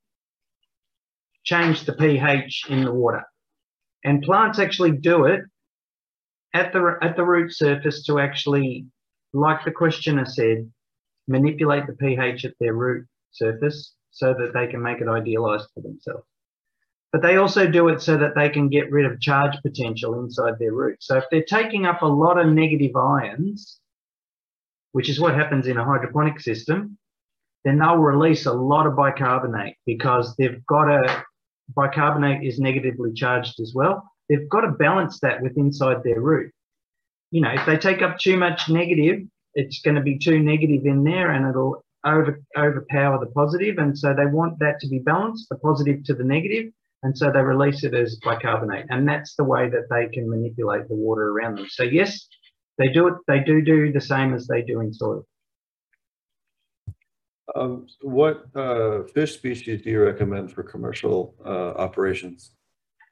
change 1.43 1.86
the 1.86 1.93
pH 1.93 2.66
in 2.70 2.84
the 2.84 2.91
water. 2.91 3.24
And 4.04 4.24
plants 4.24 4.60
actually 4.60 4.91
do 4.91 5.26
it 5.26 5.41
at 6.54 6.74
the, 6.74 6.98
at 7.02 7.16
the 7.16 7.24
root 7.24 7.54
surface 7.54 8.04
to 8.06 8.20
actually, 8.20 8.86
like 9.34 9.64
the 9.64 9.72
questioner 9.72 10.26
said, 10.26 10.70
manipulate 11.28 11.86
the 11.88 11.93
pH 11.93 12.46
at 12.46 12.54
their 12.60 12.74
root 12.74 13.06
surface 13.32 13.93
so 14.12 14.34
that 14.34 14.54
they 14.54 14.68
can 14.68 14.82
make 14.82 15.02
it 15.02 15.08
idealized 15.08 15.68
for 15.74 15.82
themselves 15.82 16.26
but 17.16 17.22
they 17.22 17.38
also 17.38 17.66
do 17.66 17.88
it 17.88 18.01
so 18.01 18.18
that 18.18 18.36
they 18.36 18.49
can 18.49 18.68
get 18.68 18.91
rid 18.91 19.05
of 19.05 19.22
charge 19.22 19.55
potential 19.61 20.20
inside 20.20 20.59
their 20.59 20.74
root. 20.74 20.97
So 20.99 21.16
if 21.16 21.24
they're 21.32 21.45
taking 21.45 21.86
up 21.86 22.01
a 22.01 22.05
lot 22.05 22.38
of 22.38 22.47
negative 22.47 22.93
ions, 22.93 23.80
which 24.91 25.07
is 25.07 25.18
what 25.18 25.34
happens 25.34 25.66
in 25.66 25.78
a 25.78 25.86
hydroponic 25.86 26.41
system, 26.41 26.97
then 27.63 27.80
they'll 27.80 27.95
release 27.95 28.47
a 28.47 28.51
lot 28.51 28.86
of 28.86 28.97
bicarbonate 28.97 29.78
because 29.86 30.36
they've 30.36 30.61
got 30.66 30.89
a 30.89 31.24
bicarbonate 31.74 32.43
is 32.43 32.59
negatively 32.59 33.13
charged 33.13 33.61
as 33.61 33.72
well. 33.74 34.03
They've 34.28 34.49
got 34.49 34.61
to 34.61 34.72
balance 34.72 35.22
that 35.22 35.41
with 35.41 35.55
inside 35.55 36.03
their 36.03 36.20
root. 36.20 36.51
You 37.32 37.43
know, 37.43 37.51
if 37.51 37.66
they 37.66 37.78
take 37.78 38.01
up 38.01 38.18
too 38.18 38.36
much 38.36 38.68
negative, 38.68 39.22
it's 39.53 39.80
going 39.80 39.95
to 39.95 40.01
be 40.01 40.18
too 40.18 40.39
negative 40.39 40.86
in 40.86 41.05
there 41.05 41.32
and 41.32 41.47
it'll 41.47 41.82
over 42.05 42.41
overpower 42.57 43.20
the 43.22 43.32
positive. 43.32 43.78
And 43.78 43.97
so 43.97 44.13
they 44.13 44.26
want 44.26 44.59
that 44.59 44.82
to 44.82 44.89
be 44.89 44.99
balanced, 44.99 45.47
the 45.47 45.55
positive 45.55 46.03
to 46.03 46.13
the 46.13 46.26
negative. 46.26 46.74
And 47.04 47.18
so 47.18 47.32
they 47.32 47.41
release 47.41 47.84
it 47.84 47.93
as 47.93 48.20
bicarbonate. 48.24 48.86
And 48.89 49.08
that's 49.08 49.36
the 49.36 49.43
way 49.43 49.70
that 49.70 49.88
they 49.89 50.08
can 50.14 50.30
manipulate 50.30 50.88
the 50.88 50.96
water 50.96 51.30
around 51.30 51.58
them. 51.58 51.68
So 51.70 51.84
yes, 51.84 52.28
they 52.78 52.88
do 52.88 53.08
it. 53.08 53.14
They 53.28 53.39
do 53.39 53.62
do 53.62 53.91
the 53.91 54.02
same 54.02 54.34
as 54.34 54.48
they 54.48 54.62
do 54.62 54.82
in 54.82 54.93
soil. 54.93 55.26
Um, 57.56 57.86
what 58.02 58.46
uh, 58.56 59.04
fish 59.14 59.36
species 59.36 59.84
do 59.84 59.89
you 59.89 60.04
recommend 60.04 60.52
for 60.52 60.64
commercial 60.64 61.36
uh, 61.46 61.80
operations? 61.80 62.52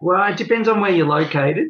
Well, 0.01 0.31
it 0.31 0.37
depends 0.37 0.67
on 0.67 0.81
where 0.81 0.91
you're 0.91 1.07
located. 1.07 1.67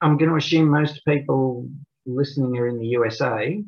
I'm 0.00 0.18
going 0.18 0.30
to 0.30 0.36
assume 0.36 0.68
most 0.68 1.00
people 1.06 1.68
listening 2.04 2.58
are 2.58 2.66
in 2.66 2.78
the 2.78 2.88
USA 2.88 3.62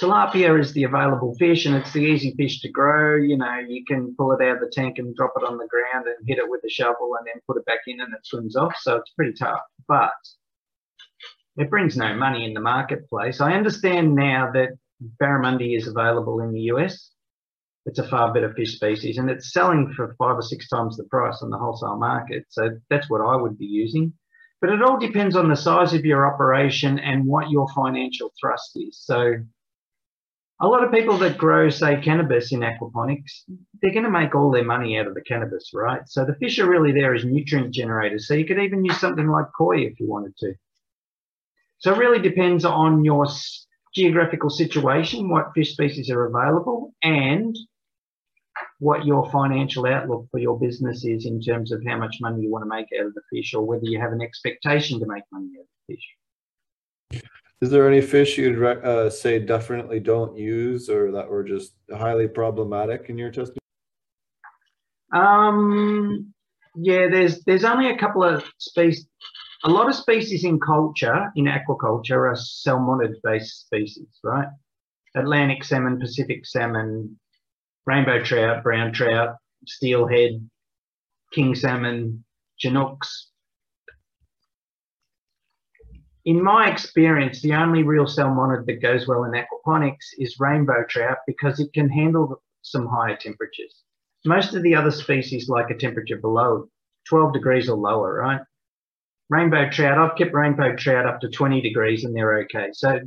tilapia 0.00 0.58
is 0.58 0.72
the 0.72 0.84
available 0.84 1.34
fish 1.38 1.66
and 1.66 1.76
it's 1.76 1.92
the 1.92 2.00
easy 2.00 2.34
fish 2.36 2.60
to 2.60 2.70
grow. 2.70 3.16
You 3.16 3.36
know, 3.36 3.58
you 3.66 3.84
can 3.86 4.14
pull 4.16 4.32
it 4.32 4.42
out 4.42 4.56
of 4.56 4.60
the 4.60 4.72
tank 4.72 4.98
and 4.98 5.14
drop 5.14 5.32
it 5.36 5.46
on 5.46 5.58
the 5.58 5.68
ground 5.68 6.06
and 6.06 6.28
hit 6.28 6.38
it 6.38 6.48
with 6.48 6.62
a 6.64 6.70
shovel 6.70 7.14
and 7.18 7.26
then 7.26 7.40
put 7.46 7.58
it 7.58 7.66
back 7.66 7.80
in 7.86 8.00
and 8.00 8.12
it 8.12 8.20
swims 8.24 8.56
off. 8.56 8.74
So 8.80 8.96
it's 8.96 9.12
pretty 9.12 9.34
tough, 9.34 9.60
but 9.86 10.12
it 11.56 11.70
brings 11.70 11.96
no 11.96 12.14
money 12.14 12.44
in 12.44 12.54
the 12.54 12.60
marketplace. 12.60 13.40
I 13.40 13.52
understand 13.52 14.14
now 14.14 14.50
that 14.52 14.70
barramundi 15.20 15.76
is 15.76 15.86
available 15.86 16.40
in 16.40 16.52
the 16.52 16.60
US. 16.72 17.10
It's 17.84 17.98
a 17.98 18.08
far 18.08 18.32
better 18.32 18.54
fish 18.54 18.76
species 18.76 19.18
and 19.18 19.28
it's 19.28 19.52
selling 19.52 19.92
for 19.94 20.14
five 20.18 20.36
or 20.36 20.42
six 20.42 20.68
times 20.68 20.96
the 20.96 21.04
price 21.04 21.42
on 21.42 21.50
the 21.50 21.58
wholesale 21.58 21.98
market. 21.98 22.44
So 22.48 22.70
that's 22.88 23.10
what 23.10 23.20
I 23.20 23.36
would 23.36 23.58
be 23.58 23.66
using. 23.66 24.12
But 24.60 24.70
it 24.70 24.82
all 24.82 24.98
depends 24.98 25.34
on 25.34 25.48
the 25.48 25.56
size 25.56 25.92
of 25.92 26.04
your 26.04 26.32
operation 26.32 27.00
and 27.00 27.26
what 27.26 27.50
your 27.50 27.66
financial 27.74 28.32
thrust 28.40 28.70
is. 28.76 29.00
So 29.04 29.34
a 30.62 30.68
lot 30.68 30.84
of 30.84 30.92
people 30.92 31.18
that 31.18 31.36
grow, 31.36 31.68
say, 31.68 32.00
cannabis 32.00 32.52
in 32.52 32.60
aquaponics, 32.60 33.42
they're 33.80 33.92
going 33.92 34.04
to 34.04 34.10
make 34.10 34.34
all 34.36 34.52
their 34.52 34.64
money 34.64 34.96
out 34.96 35.08
of 35.08 35.14
the 35.14 35.20
cannabis, 35.20 35.72
right? 35.74 36.02
So 36.06 36.24
the 36.24 36.36
fish 36.36 36.60
are 36.60 36.70
really 36.70 36.92
there 36.92 37.14
as 37.14 37.24
nutrient 37.24 37.74
generators. 37.74 38.28
So 38.28 38.34
you 38.34 38.46
could 38.46 38.60
even 38.60 38.84
use 38.84 39.00
something 39.00 39.26
like 39.26 39.46
koi 39.58 39.78
if 39.78 39.98
you 39.98 40.08
wanted 40.08 40.36
to. 40.38 40.54
So 41.78 41.92
it 41.92 41.98
really 41.98 42.20
depends 42.20 42.64
on 42.64 43.04
your 43.04 43.26
geographical 43.92 44.50
situation, 44.50 45.28
what 45.28 45.50
fish 45.52 45.72
species 45.72 46.10
are 46.10 46.26
available, 46.26 46.94
and 47.02 47.56
what 48.78 49.04
your 49.04 49.28
financial 49.32 49.84
outlook 49.86 50.28
for 50.30 50.38
your 50.38 50.60
business 50.60 51.04
is 51.04 51.26
in 51.26 51.40
terms 51.40 51.72
of 51.72 51.82
how 51.84 51.98
much 51.98 52.18
money 52.20 52.42
you 52.42 52.52
want 52.52 52.62
to 52.62 52.68
make 52.68 52.86
out 53.00 53.06
of 53.06 53.14
the 53.14 53.22
fish 53.32 53.52
or 53.52 53.64
whether 53.64 53.84
you 53.84 54.00
have 54.00 54.12
an 54.12 54.22
expectation 54.22 55.00
to 55.00 55.06
make 55.06 55.24
money 55.32 55.48
out 55.58 55.62
of 55.62 55.66
the 55.88 55.94
fish. 55.94 57.24
Is 57.62 57.70
there 57.70 57.88
any 57.88 58.00
fish 58.00 58.38
you'd 58.38 58.60
uh, 58.60 59.08
say 59.08 59.38
definitely 59.38 60.00
don't 60.00 60.36
use 60.36 60.90
or 60.90 61.12
that 61.12 61.30
were 61.30 61.44
just 61.44 61.74
highly 61.96 62.26
problematic 62.26 63.08
in 63.08 63.16
your 63.16 63.30
testing? 63.30 63.58
Um, 65.14 66.34
yeah, 66.74 67.06
there's 67.08 67.44
there's 67.44 67.62
only 67.62 67.88
a 67.88 67.96
couple 67.96 68.24
of 68.24 68.42
species. 68.58 69.06
A 69.62 69.70
lot 69.70 69.88
of 69.88 69.94
species 69.94 70.42
in 70.42 70.58
culture, 70.58 71.30
in 71.36 71.44
aquaculture, 71.44 72.32
are 72.32 72.34
salmonid-based 72.34 73.60
species, 73.66 74.08
right? 74.24 74.48
Atlantic 75.14 75.62
salmon, 75.62 76.00
Pacific 76.00 76.44
salmon, 76.44 77.16
rainbow 77.86 78.24
trout, 78.24 78.64
brown 78.64 78.92
trout, 78.92 79.36
steelhead, 79.68 80.48
king 81.32 81.54
salmon, 81.54 82.24
chinooks, 82.58 83.28
in 86.24 86.42
my 86.42 86.70
experience, 86.70 87.42
the 87.42 87.54
only 87.54 87.82
real 87.82 88.06
salmonid 88.06 88.66
that 88.66 88.82
goes 88.82 89.06
well 89.06 89.24
in 89.24 89.32
aquaponics 89.32 90.14
is 90.18 90.38
rainbow 90.38 90.84
trout 90.88 91.18
because 91.26 91.60
it 91.60 91.72
can 91.72 91.88
handle 91.88 92.40
some 92.62 92.86
higher 92.86 93.16
temperatures. 93.16 93.82
Most 94.24 94.54
of 94.54 94.62
the 94.62 94.74
other 94.74 94.92
species 94.92 95.48
like 95.48 95.70
a 95.70 95.76
temperature 95.76 96.18
below 96.18 96.68
12 97.08 97.32
degrees 97.32 97.68
or 97.68 97.76
lower, 97.76 98.14
right? 98.14 98.40
rainbow 99.32 99.68
trout, 99.70 99.98
I've 99.98 100.16
kept 100.16 100.34
rainbow 100.34 100.76
trout 100.76 101.06
up 101.06 101.20
to 101.20 101.28
20 101.28 101.62
degrees 101.62 102.04
and 102.04 102.14
they're 102.14 102.40
okay. 102.42 102.68
So 102.72 103.00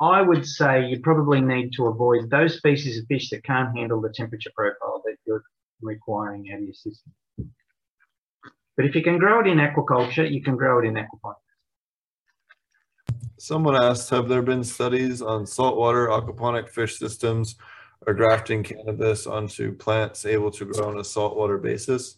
I 0.00 0.22
would 0.22 0.46
say 0.46 0.86
you 0.86 1.00
probably 1.00 1.40
need 1.40 1.72
to 1.76 1.86
avoid 1.86 2.30
those 2.30 2.56
species 2.56 2.98
of 2.98 3.06
fish 3.06 3.30
that 3.30 3.42
can't 3.42 3.76
handle 3.76 4.00
the 4.00 4.12
temperature 4.14 4.52
profile 4.54 5.02
that 5.04 5.16
you're 5.26 5.42
requiring 5.82 6.52
out 6.52 6.58
of 6.58 6.64
your 6.64 6.74
system. 6.74 7.12
But 8.76 8.86
if 8.86 8.94
you 8.94 9.02
can 9.02 9.18
grow 9.18 9.40
it 9.40 9.46
in 9.48 9.58
aquaculture, 9.58 10.30
you 10.30 10.42
can 10.42 10.56
grow 10.56 10.78
it 10.78 10.84
in 10.84 10.94
aquaponics. 10.94 11.45
Someone 13.38 13.76
asked, 13.76 14.08
have 14.10 14.28
there 14.28 14.42
been 14.42 14.64
studies 14.64 15.20
on 15.20 15.46
saltwater 15.46 16.08
aquaponic 16.08 16.68
fish 16.68 16.98
systems 16.98 17.56
or 18.06 18.14
grafting 18.14 18.62
cannabis 18.62 19.26
onto 19.26 19.74
plants 19.74 20.24
able 20.24 20.50
to 20.52 20.64
grow 20.64 20.88
on 20.88 20.98
a 20.98 21.04
saltwater 21.04 21.58
basis? 21.58 22.16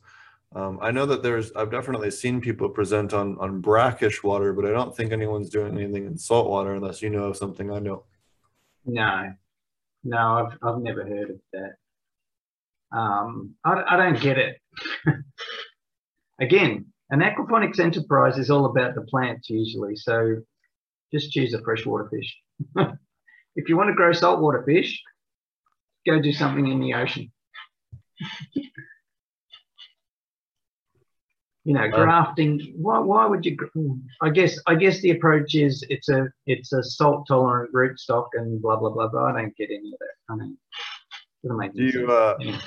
Um, 0.55 0.79
I 0.81 0.91
know 0.93 1.07
that 1.07 1.23
there's, 1.23 1.53
I've 1.53 1.71
definitely 1.71 2.11
seen 2.11 2.41
people 2.41 2.69
present 2.69 3.13
on, 3.13 3.37
on 3.39 3.61
brackish 3.61 4.23
water, 4.23 4.53
but 4.53 4.65
I 4.65 4.71
don't 4.71 4.97
think 4.97 5.13
anyone's 5.13 5.51
doing 5.51 5.77
anything 5.77 6.07
in 6.07 6.17
saltwater 6.17 6.75
unless 6.75 7.03
you 7.03 7.11
know 7.11 7.25
of 7.25 7.37
something 7.37 7.71
I 7.71 7.81
know. 7.81 8.05
No, 8.87 9.33
no, 10.05 10.17
I've, 10.19 10.59
I've 10.63 10.81
never 10.81 11.05
heard 11.05 11.31
of 11.31 11.41
that. 11.53 12.97
Um, 12.97 13.55
I, 13.65 13.83
I 13.89 13.97
don't 13.97 14.21
get 14.21 14.39
it. 14.39 14.57
Again, 16.41 16.87
an 17.11 17.21
aquaponics 17.21 17.81
enterprise 17.81 18.39
is 18.39 18.51
all 18.51 18.67
about 18.67 18.95
the 18.95 19.03
plants 19.03 19.51
usually. 19.51 19.97
So 19.97 20.37
just 21.13 21.33
choose 21.33 21.55
a 21.55 21.63
freshwater 21.63 22.09
fish. 22.11 22.37
if 23.57 23.69
you 23.69 23.77
want 23.77 23.89
to 23.89 23.95
grow 23.95 24.13
saltwater 24.13 24.63
fish, 24.65 25.01
go 26.07 26.21
do 26.21 26.33
something 26.33 26.67
in 26.69 26.81
the 26.81 26.95
ocean. 26.95 27.31
you 31.65 31.75
know, 31.75 31.89
grafting. 31.89 32.75
Why, 32.77 32.99
why 32.99 33.27
would 33.27 33.45
you? 33.45 33.57
I 34.23 34.31
guess 34.31 34.59
I 34.67 34.75
guess 34.75 35.01
the 35.01 35.11
approach 35.11 35.55
is 35.55 35.85
it's 35.91 36.09
a 36.09 36.29
it's 36.47 36.73
a 36.73 36.83
salt 36.83 37.27
tolerant 37.29 37.73
rootstock 37.75 38.29
and 38.35 38.61
blah 38.63 38.77
blah 38.77 38.91
blah. 38.91 39.09
But 39.09 39.23
I 39.25 39.33
don't 39.43 39.57
get 39.57 39.71
any 39.71 39.93
of 39.93 39.99
that. 39.99 40.15
I 40.31 40.37
mean, 40.37 40.57
doesn't 41.43 41.59
make 41.59 41.75
Do 41.75 41.83
you? 41.83 41.91
sense. 41.93 42.11
Uh, 42.11 42.35
Yeah. 42.41 42.61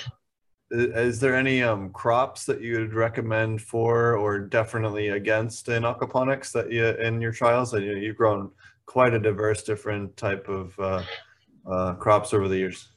Is 0.72 1.20
there 1.20 1.36
any 1.36 1.62
um, 1.62 1.90
crops 1.90 2.46
that 2.46 2.62
you 2.62 2.80
would 2.80 2.94
recommend 2.94 3.62
for 3.62 4.16
or 4.16 4.40
definitely 4.40 5.10
against 5.10 5.68
in 5.68 5.84
aquaponics 5.84 6.52
that 6.54 6.72
you 6.72 6.86
in 6.86 7.20
your 7.20 7.34
trials? 7.34 7.74
And 7.74 7.86
you, 7.86 7.98
you've 7.98 8.16
grown 8.16 8.52
quite 8.86 9.14
a 9.14 9.20
diverse, 9.20 9.64
different 9.64 10.16
type 10.16 10.48
of 10.48 10.80
uh, 10.80 11.04
uh, 11.70 11.94
crops 11.96 12.34
over 12.34 12.48
the 12.48 12.58
years. 12.58 12.88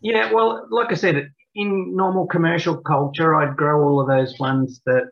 Yeah, 0.00 0.32
well, 0.32 0.66
like 0.70 0.92
I 0.92 0.94
said, 0.94 1.30
in 1.54 1.96
normal 1.96 2.26
commercial 2.26 2.76
culture, 2.76 3.34
I'd 3.34 3.56
grow 3.56 3.82
all 3.82 4.00
of 4.00 4.06
those 4.06 4.38
ones 4.38 4.80
that 4.86 5.10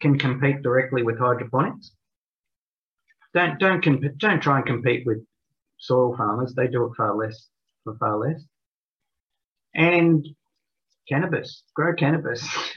can 0.00 0.18
compete 0.18 0.62
directly 0.62 1.02
with 1.02 1.18
hydroponics. 1.18 1.92
Don't 3.34 3.58
don't 3.58 3.82
comp- 3.82 4.18
don't 4.18 4.40
try 4.40 4.58
and 4.58 4.66
compete 4.66 5.06
with 5.06 5.24
soil 5.78 6.16
farmers. 6.16 6.54
They 6.54 6.68
do 6.68 6.84
it 6.84 6.92
far 6.96 7.14
less 7.14 7.48
for 7.84 7.96
far 7.96 8.18
less. 8.18 8.42
And 9.74 10.26
cannabis, 11.08 11.62
grow 11.74 11.94
cannabis. 11.94 12.46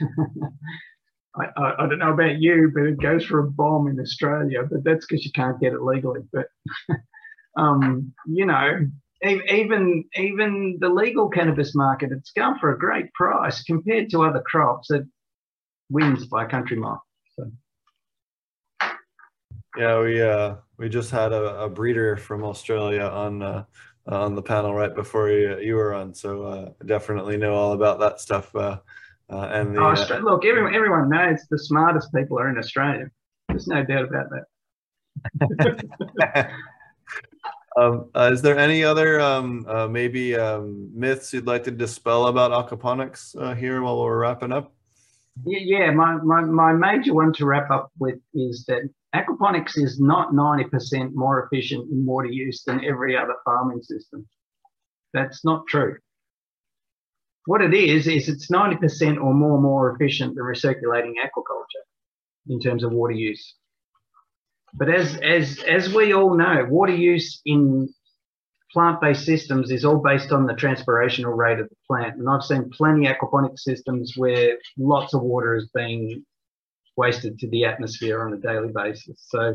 I, 1.36 1.44
I, 1.56 1.84
I 1.84 1.88
don't 1.88 1.98
know 1.98 2.12
about 2.12 2.40
you, 2.40 2.70
but 2.74 2.84
it 2.84 3.00
goes 3.00 3.24
for 3.24 3.38
a 3.40 3.50
bomb 3.50 3.88
in 3.88 4.00
Australia. 4.00 4.62
But 4.68 4.84
that's 4.84 5.06
because 5.06 5.24
you 5.24 5.32
can't 5.32 5.60
get 5.60 5.72
it 5.72 5.82
legally. 5.82 6.20
But 6.32 6.46
um, 7.58 8.12
you 8.26 8.46
know, 8.46 8.86
even 9.22 10.04
even 10.16 10.78
the 10.80 10.88
legal 10.88 11.28
cannabis 11.28 11.74
market, 11.74 12.10
it's 12.12 12.32
gone 12.32 12.58
for 12.58 12.72
a 12.72 12.78
great 12.78 13.12
price 13.14 13.62
compared 13.62 14.10
to 14.10 14.22
other 14.22 14.42
crops. 14.44 14.90
It 14.90 15.04
wins 15.90 16.26
by 16.26 16.46
country 16.46 16.76
mile. 16.76 17.02
So 17.38 17.50
Yeah, 19.76 20.00
we 20.00 20.20
uh, 20.20 20.56
we 20.78 20.88
just 20.88 21.10
had 21.10 21.32
a, 21.32 21.64
a 21.64 21.68
breeder 21.68 22.16
from 22.16 22.42
Australia 22.42 23.02
on 23.02 23.42
uh, 23.42 23.64
on 24.06 24.34
the 24.34 24.42
panel 24.42 24.74
right 24.74 24.94
before 24.94 25.30
you, 25.30 25.58
you 25.60 25.74
were 25.74 25.94
on, 25.94 26.14
so 26.14 26.44
uh, 26.44 26.70
definitely 26.84 27.36
know 27.36 27.54
all 27.54 27.72
about 27.72 28.00
that 28.00 28.20
stuff. 28.20 28.54
Uh, 28.54 28.78
uh, 29.30 29.48
and 29.52 29.76
the, 29.76 29.80
oh, 29.80 29.90
uh, 29.90 30.18
look, 30.18 30.44
everyone 30.44 30.74
everyone 30.74 31.08
knows 31.08 31.40
the 31.50 31.58
smartest 31.58 32.12
people 32.12 32.38
are 32.38 32.48
in 32.48 32.58
Australia. 32.58 33.08
There's 33.48 33.68
no 33.68 33.84
doubt 33.84 34.06
about 34.06 34.26
that. 34.30 36.50
um, 37.76 38.10
uh, 38.14 38.30
is 38.32 38.42
there 38.42 38.58
any 38.58 38.84
other 38.84 39.20
um, 39.20 39.64
uh, 39.68 39.86
maybe 39.86 40.36
um, 40.36 40.90
myths 40.94 41.32
you'd 41.32 41.46
like 41.46 41.64
to 41.64 41.70
dispel 41.70 42.26
about 42.26 42.50
aquaponics 42.50 43.40
uh, 43.40 43.54
here 43.54 43.82
while 43.82 44.02
we're 44.02 44.18
wrapping 44.18 44.52
up? 44.52 44.72
Yeah, 45.44 45.60
yeah 45.62 45.90
my, 45.92 46.16
my, 46.16 46.42
my 46.42 46.72
major 46.72 47.14
one 47.14 47.32
to 47.34 47.46
wrap 47.46 47.70
up 47.70 47.92
with 47.98 48.18
is 48.34 48.64
that 48.66 48.90
aquaponics 49.14 49.76
is 49.76 50.00
not 50.00 50.32
90% 50.32 51.12
more 51.14 51.44
efficient 51.44 51.90
in 51.90 52.06
water 52.06 52.28
use 52.28 52.62
than 52.64 52.84
every 52.84 53.16
other 53.16 53.34
farming 53.44 53.82
system. 53.82 54.26
That's 55.12 55.44
not 55.44 55.66
true. 55.66 55.96
What 57.46 57.62
it 57.62 57.74
is, 57.74 58.06
is 58.06 58.28
it's 58.28 58.50
90% 58.50 59.16
or 59.16 59.34
more 59.34 59.60
more 59.60 59.94
efficient 59.94 60.36
than 60.36 60.44
recirculating 60.44 61.14
aquaculture 61.14 61.84
in 62.48 62.60
terms 62.60 62.84
of 62.84 62.92
water 62.92 63.14
use. 63.14 63.54
But 64.74 64.88
as, 64.88 65.16
as, 65.16 65.58
as 65.64 65.92
we 65.92 66.12
all 66.12 66.36
know, 66.36 66.66
water 66.68 66.94
use 66.94 67.40
in 67.44 67.88
plant-based 68.72 69.24
systems 69.24 69.70
is 69.70 69.84
all 69.84 69.98
based 69.98 70.30
on 70.30 70.46
the 70.46 70.54
transpirational 70.54 71.36
rate 71.36 71.58
of 71.58 71.68
the 71.68 71.76
plant. 71.88 72.16
And 72.18 72.28
I've 72.28 72.44
seen 72.44 72.70
plenty 72.70 73.06
aquaponic 73.06 73.58
systems 73.58 74.14
where 74.16 74.56
lots 74.78 75.12
of 75.12 75.22
water 75.22 75.56
is 75.56 75.68
being 75.74 76.24
wasted 77.00 77.38
to 77.38 77.48
the 77.48 77.64
atmosphere 77.64 78.18
on 78.26 78.34
a 78.34 78.36
daily 78.36 78.72
basis. 78.74 79.16
So 79.28 79.54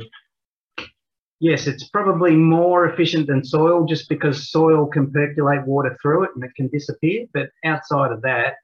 yes, 1.39 1.67
it's 1.67 1.87
probably 1.89 2.35
more 2.35 2.87
efficient 2.87 3.27
than 3.27 3.43
soil 3.43 3.85
just 3.85 4.09
because 4.09 4.49
soil 4.49 4.87
can 4.87 5.11
percolate 5.11 5.65
water 5.67 5.95
through 6.01 6.23
it 6.23 6.31
and 6.35 6.43
it 6.43 6.55
can 6.55 6.67
disappear. 6.69 7.25
But 7.33 7.49
outside 7.63 8.11
of 8.11 8.21
that, 8.23 8.55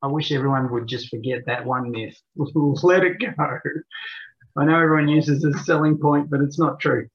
I 0.00 0.06
wish 0.06 0.30
everyone 0.30 0.70
would 0.72 0.86
just 0.86 1.08
forget 1.08 1.44
that 1.46 1.66
one 1.66 1.90
myth. 1.90 2.16
Let 2.36 3.02
it 3.02 3.18
go. 3.18 3.32
I 4.56 4.64
know 4.64 4.80
everyone 4.80 5.08
uses 5.08 5.44
a 5.44 5.52
selling 5.64 5.98
point, 5.98 6.30
but 6.30 6.40
it's 6.40 6.58
not 6.58 6.78
true. 6.78 7.08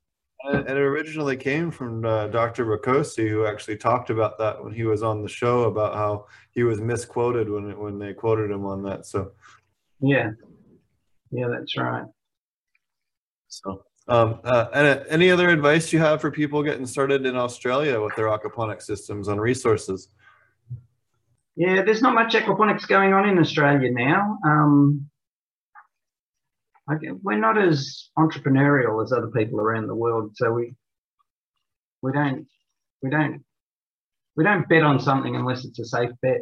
And 0.46 0.68
it 0.68 0.78
originally 0.78 1.38
came 1.38 1.72
from 1.72 2.04
uh, 2.04 2.28
Dr. 2.28 2.66
Rakocy, 2.66 3.30
who 3.30 3.46
actually 3.46 3.78
talked 3.78 4.10
about 4.10 4.38
that 4.40 4.62
when 4.62 4.74
he 4.74 4.84
was 4.84 5.02
on 5.02 5.22
the 5.22 5.30
show 5.30 5.64
about 5.64 5.96
how 5.96 6.26
he 6.52 6.64
was 6.64 6.82
misquoted 6.82 7.50
when 7.50 7.78
when 7.80 7.98
they 7.98 8.14
quoted 8.14 8.52
him 8.52 8.66
on 8.66 8.84
that. 8.84 9.06
So, 9.06 9.32
Yeah. 10.04 10.32
Yeah, 11.32 11.48
that's 11.50 11.76
right. 11.78 12.06
so 13.48 13.84
um, 14.10 14.42
uh, 14.44 14.66
and, 14.74 14.88
uh, 14.88 15.04
any 15.10 15.32
other 15.32 15.50
advice 15.50 15.94
you 15.94 16.00
have 16.00 16.20
for 16.20 16.30
people 16.30 16.62
getting 16.62 16.86
started 16.86 17.26
in 17.26 17.38
Australia 17.38 18.02
with 18.02 18.14
their 18.16 18.28
aquaponic 18.28 18.82
systems 18.82 19.30
and 19.30 19.40
resources? 19.40 20.10
Yeah, 21.56 21.84
there's 21.84 22.02
not 22.02 22.14
much 22.14 22.34
aquaponics 22.34 22.86
going 22.86 23.14
on 23.14 23.30
in 23.30 23.40
Australia 23.40 23.90
now. 23.92 24.38
Um, 24.46 25.10
I, 26.90 26.96
we're 27.22 27.38
not 27.38 27.58
as 27.58 28.10
entrepreneurial 28.18 29.02
as 29.02 29.14
other 29.14 29.30
people 29.30 29.62
around 29.62 29.88
the 29.88 29.96
world, 29.96 30.32
so 30.36 30.52
we 30.52 30.74
we 32.02 32.12
don't 32.12 32.46
we 33.02 33.10
don't 33.10 33.42
we 34.36 34.44
don't 34.44 34.68
bet 34.68 34.84
on 34.84 35.00
something 35.00 35.38
unless 35.38 35.64
it's 35.64 35.80
a 35.80 35.86
safe 35.86 36.10
bet. 36.22 36.42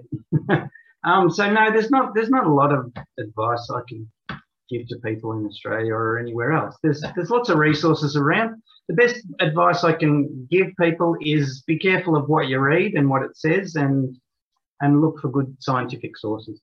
um, 1.04 1.30
so 1.30 1.52
no, 1.52 1.72
there's 1.72 1.90
not 1.90 2.14
there's 2.14 2.30
not 2.30 2.46
a 2.46 2.54
lot 2.54 2.72
of 2.72 2.92
advice 3.20 3.70
I 3.74 3.82
can 3.88 4.10
give 4.70 4.88
to 4.88 4.98
people 5.04 5.34
in 5.34 5.46
Australia 5.46 5.94
or 5.94 6.18
anywhere 6.18 6.54
else. 6.54 6.76
There's 6.84 7.04
there's 7.16 7.30
lots 7.30 7.50
of 7.50 7.58
resources 7.58 8.16
around. 8.16 8.62
The 8.88 8.96
best 8.96 9.26
advice 9.40 9.84
I 9.84 9.94
can 9.94 10.48
give 10.50 10.68
people 10.80 11.16
is 11.22 11.64
be 11.68 11.78
careful 11.78 12.16
of 12.16 12.28
what 12.28 12.48
you 12.48 12.60
read 12.60 12.94
and 12.96 13.10
what 13.10 13.24
it 13.24 13.38
says, 13.38 13.76
and 13.76 14.16
and 14.82 15.02
look 15.02 15.20
for 15.20 15.30
good 15.30 15.56
scientific 15.60 16.18
sources. 16.18 16.62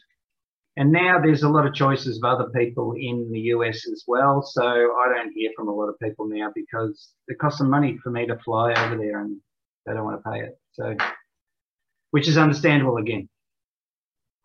and 0.78 0.92
now 0.92 1.20
there's 1.22 1.44
a 1.44 1.50
lot 1.50 1.68
of 1.68 1.74
choices 1.74 2.18
of 2.18 2.24
other 2.24 2.50
people 2.52 2.94
in 2.94 3.30
the 3.32 3.40
US 3.56 3.86
as 3.92 4.06
well. 4.08 4.42
So 4.42 4.64
I 4.64 5.10
don't 5.14 5.34
hear 5.34 5.52
from 5.56 5.68
a 5.68 5.76
lot 5.76 5.90
of 5.90 6.00
people 6.00 6.28
now 6.30 6.50
because 6.56 7.10
it 7.28 7.38
costs 7.40 7.60
them 7.60 7.70
money 7.70 7.98
for 8.02 8.10
me 8.10 8.26
to 8.28 8.38
fly 8.40 8.72
over 8.72 8.96
there 8.96 9.20
and 9.20 9.38
they 9.86 9.94
don't 9.94 10.06
want 10.06 10.24
to 10.24 10.30
pay 10.32 10.40
it. 10.40 10.58
So, 10.72 10.96
which 12.12 12.30
is 12.30 12.38
understandable 12.38 12.98
again. 12.98 13.28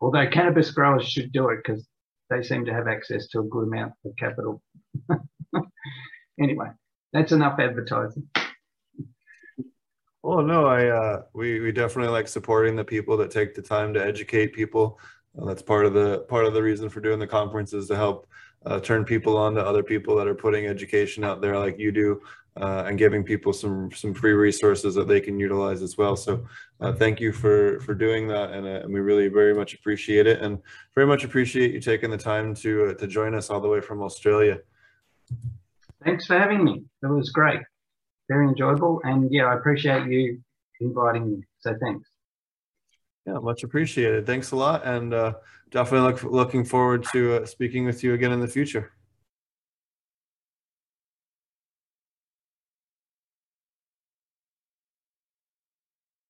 Although 0.01 0.29
cannabis 0.29 0.69
growers 0.71 1.07
should 1.07 1.31
do 1.31 1.47
it 1.49 1.59
because 1.65 1.87
they 2.29 2.43
seem 2.43 2.65
to 2.65 2.73
have 2.73 2.87
access 2.87 3.27
to 3.29 3.39
a 3.39 3.43
good 3.43 3.67
amount 3.67 3.93
of 4.05 4.11
capital. 4.17 4.61
anyway, 6.41 6.67
that's 7.13 7.31
enough 7.31 7.59
advertising. 7.59 8.27
Well, 10.23 10.41
no, 10.43 10.65
I 10.65 10.87
uh, 10.87 11.21
we 11.33 11.59
we 11.59 11.71
definitely 11.71 12.11
like 12.11 12.27
supporting 12.27 12.75
the 12.75 12.83
people 12.83 13.15
that 13.17 13.31
take 13.31 13.53
the 13.53 13.61
time 13.61 13.93
to 13.93 14.05
educate 14.05 14.53
people. 14.53 14.99
Uh, 15.39 15.45
that's 15.45 15.61
part 15.61 15.85
of 15.85 15.93
the 15.93 16.19
part 16.27 16.45
of 16.45 16.53
the 16.53 16.61
reason 16.61 16.89
for 16.89 16.99
doing 16.99 17.19
the 17.19 17.27
conference 17.27 17.71
is 17.71 17.87
to 17.87 17.95
help 17.95 18.27
uh, 18.65 18.79
turn 18.79 19.05
people 19.05 19.37
on 19.37 19.53
to 19.55 19.65
other 19.65 19.83
people 19.83 20.15
that 20.15 20.27
are 20.27 20.35
putting 20.35 20.65
education 20.67 21.23
out 21.23 21.41
there 21.41 21.57
like 21.57 21.77
you 21.79 21.91
do, 21.91 22.21
uh, 22.59 22.83
and 22.87 22.97
giving 22.97 23.23
people 23.23 23.53
some 23.53 23.91
some 23.91 24.13
free 24.13 24.33
resources 24.33 24.95
that 24.95 25.07
they 25.07 25.21
can 25.21 25.39
utilize 25.39 25.81
as 25.81 25.97
well. 25.97 26.15
So, 26.15 26.45
uh, 26.81 26.93
thank 26.93 27.19
you 27.19 27.31
for 27.31 27.79
for 27.81 27.93
doing 27.93 28.27
that, 28.29 28.51
and, 28.51 28.65
uh, 28.65 28.81
and 28.83 28.93
we 28.93 28.99
really 28.99 29.27
very 29.27 29.53
much 29.53 29.73
appreciate 29.73 30.27
it, 30.27 30.41
and 30.41 30.59
very 30.95 31.07
much 31.07 31.23
appreciate 31.23 31.73
you 31.73 31.79
taking 31.79 32.09
the 32.09 32.17
time 32.17 32.55
to 32.55 32.89
uh, 32.89 32.93
to 32.95 33.07
join 33.07 33.35
us 33.35 33.49
all 33.49 33.61
the 33.61 33.69
way 33.69 33.81
from 33.81 34.01
Australia. 34.01 34.59
Thanks 36.03 36.25
for 36.25 36.37
having 36.37 36.63
me. 36.63 36.83
It 37.03 37.07
was 37.07 37.29
great, 37.29 37.61
very 38.29 38.47
enjoyable, 38.47 39.01
and 39.03 39.31
yeah, 39.31 39.45
I 39.45 39.55
appreciate 39.55 40.07
you 40.07 40.41
inviting 40.79 41.29
me. 41.31 41.43
So 41.59 41.75
thanks. 41.81 42.09
Yeah, 43.25 43.39
much 43.39 43.63
appreciated. 43.63 44.25
Thanks 44.25 44.51
a 44.51 44.55
lot, 44.55 44.85
and 44.85 45.13
uh, 45.13 45.33
definitely 45.71 46.11
look, 46.11 46.23
looking 46.23 46.63
forward 46.63 47.05
to 47.11 47.41
uh, 47.41 47.45
speaking 47.45 47.85
with 47.85 48.03
you 48.03 48.13
again 48.13 48.31
in 48.31 48.39
the 48.39 48.47
future. 48.47 48.93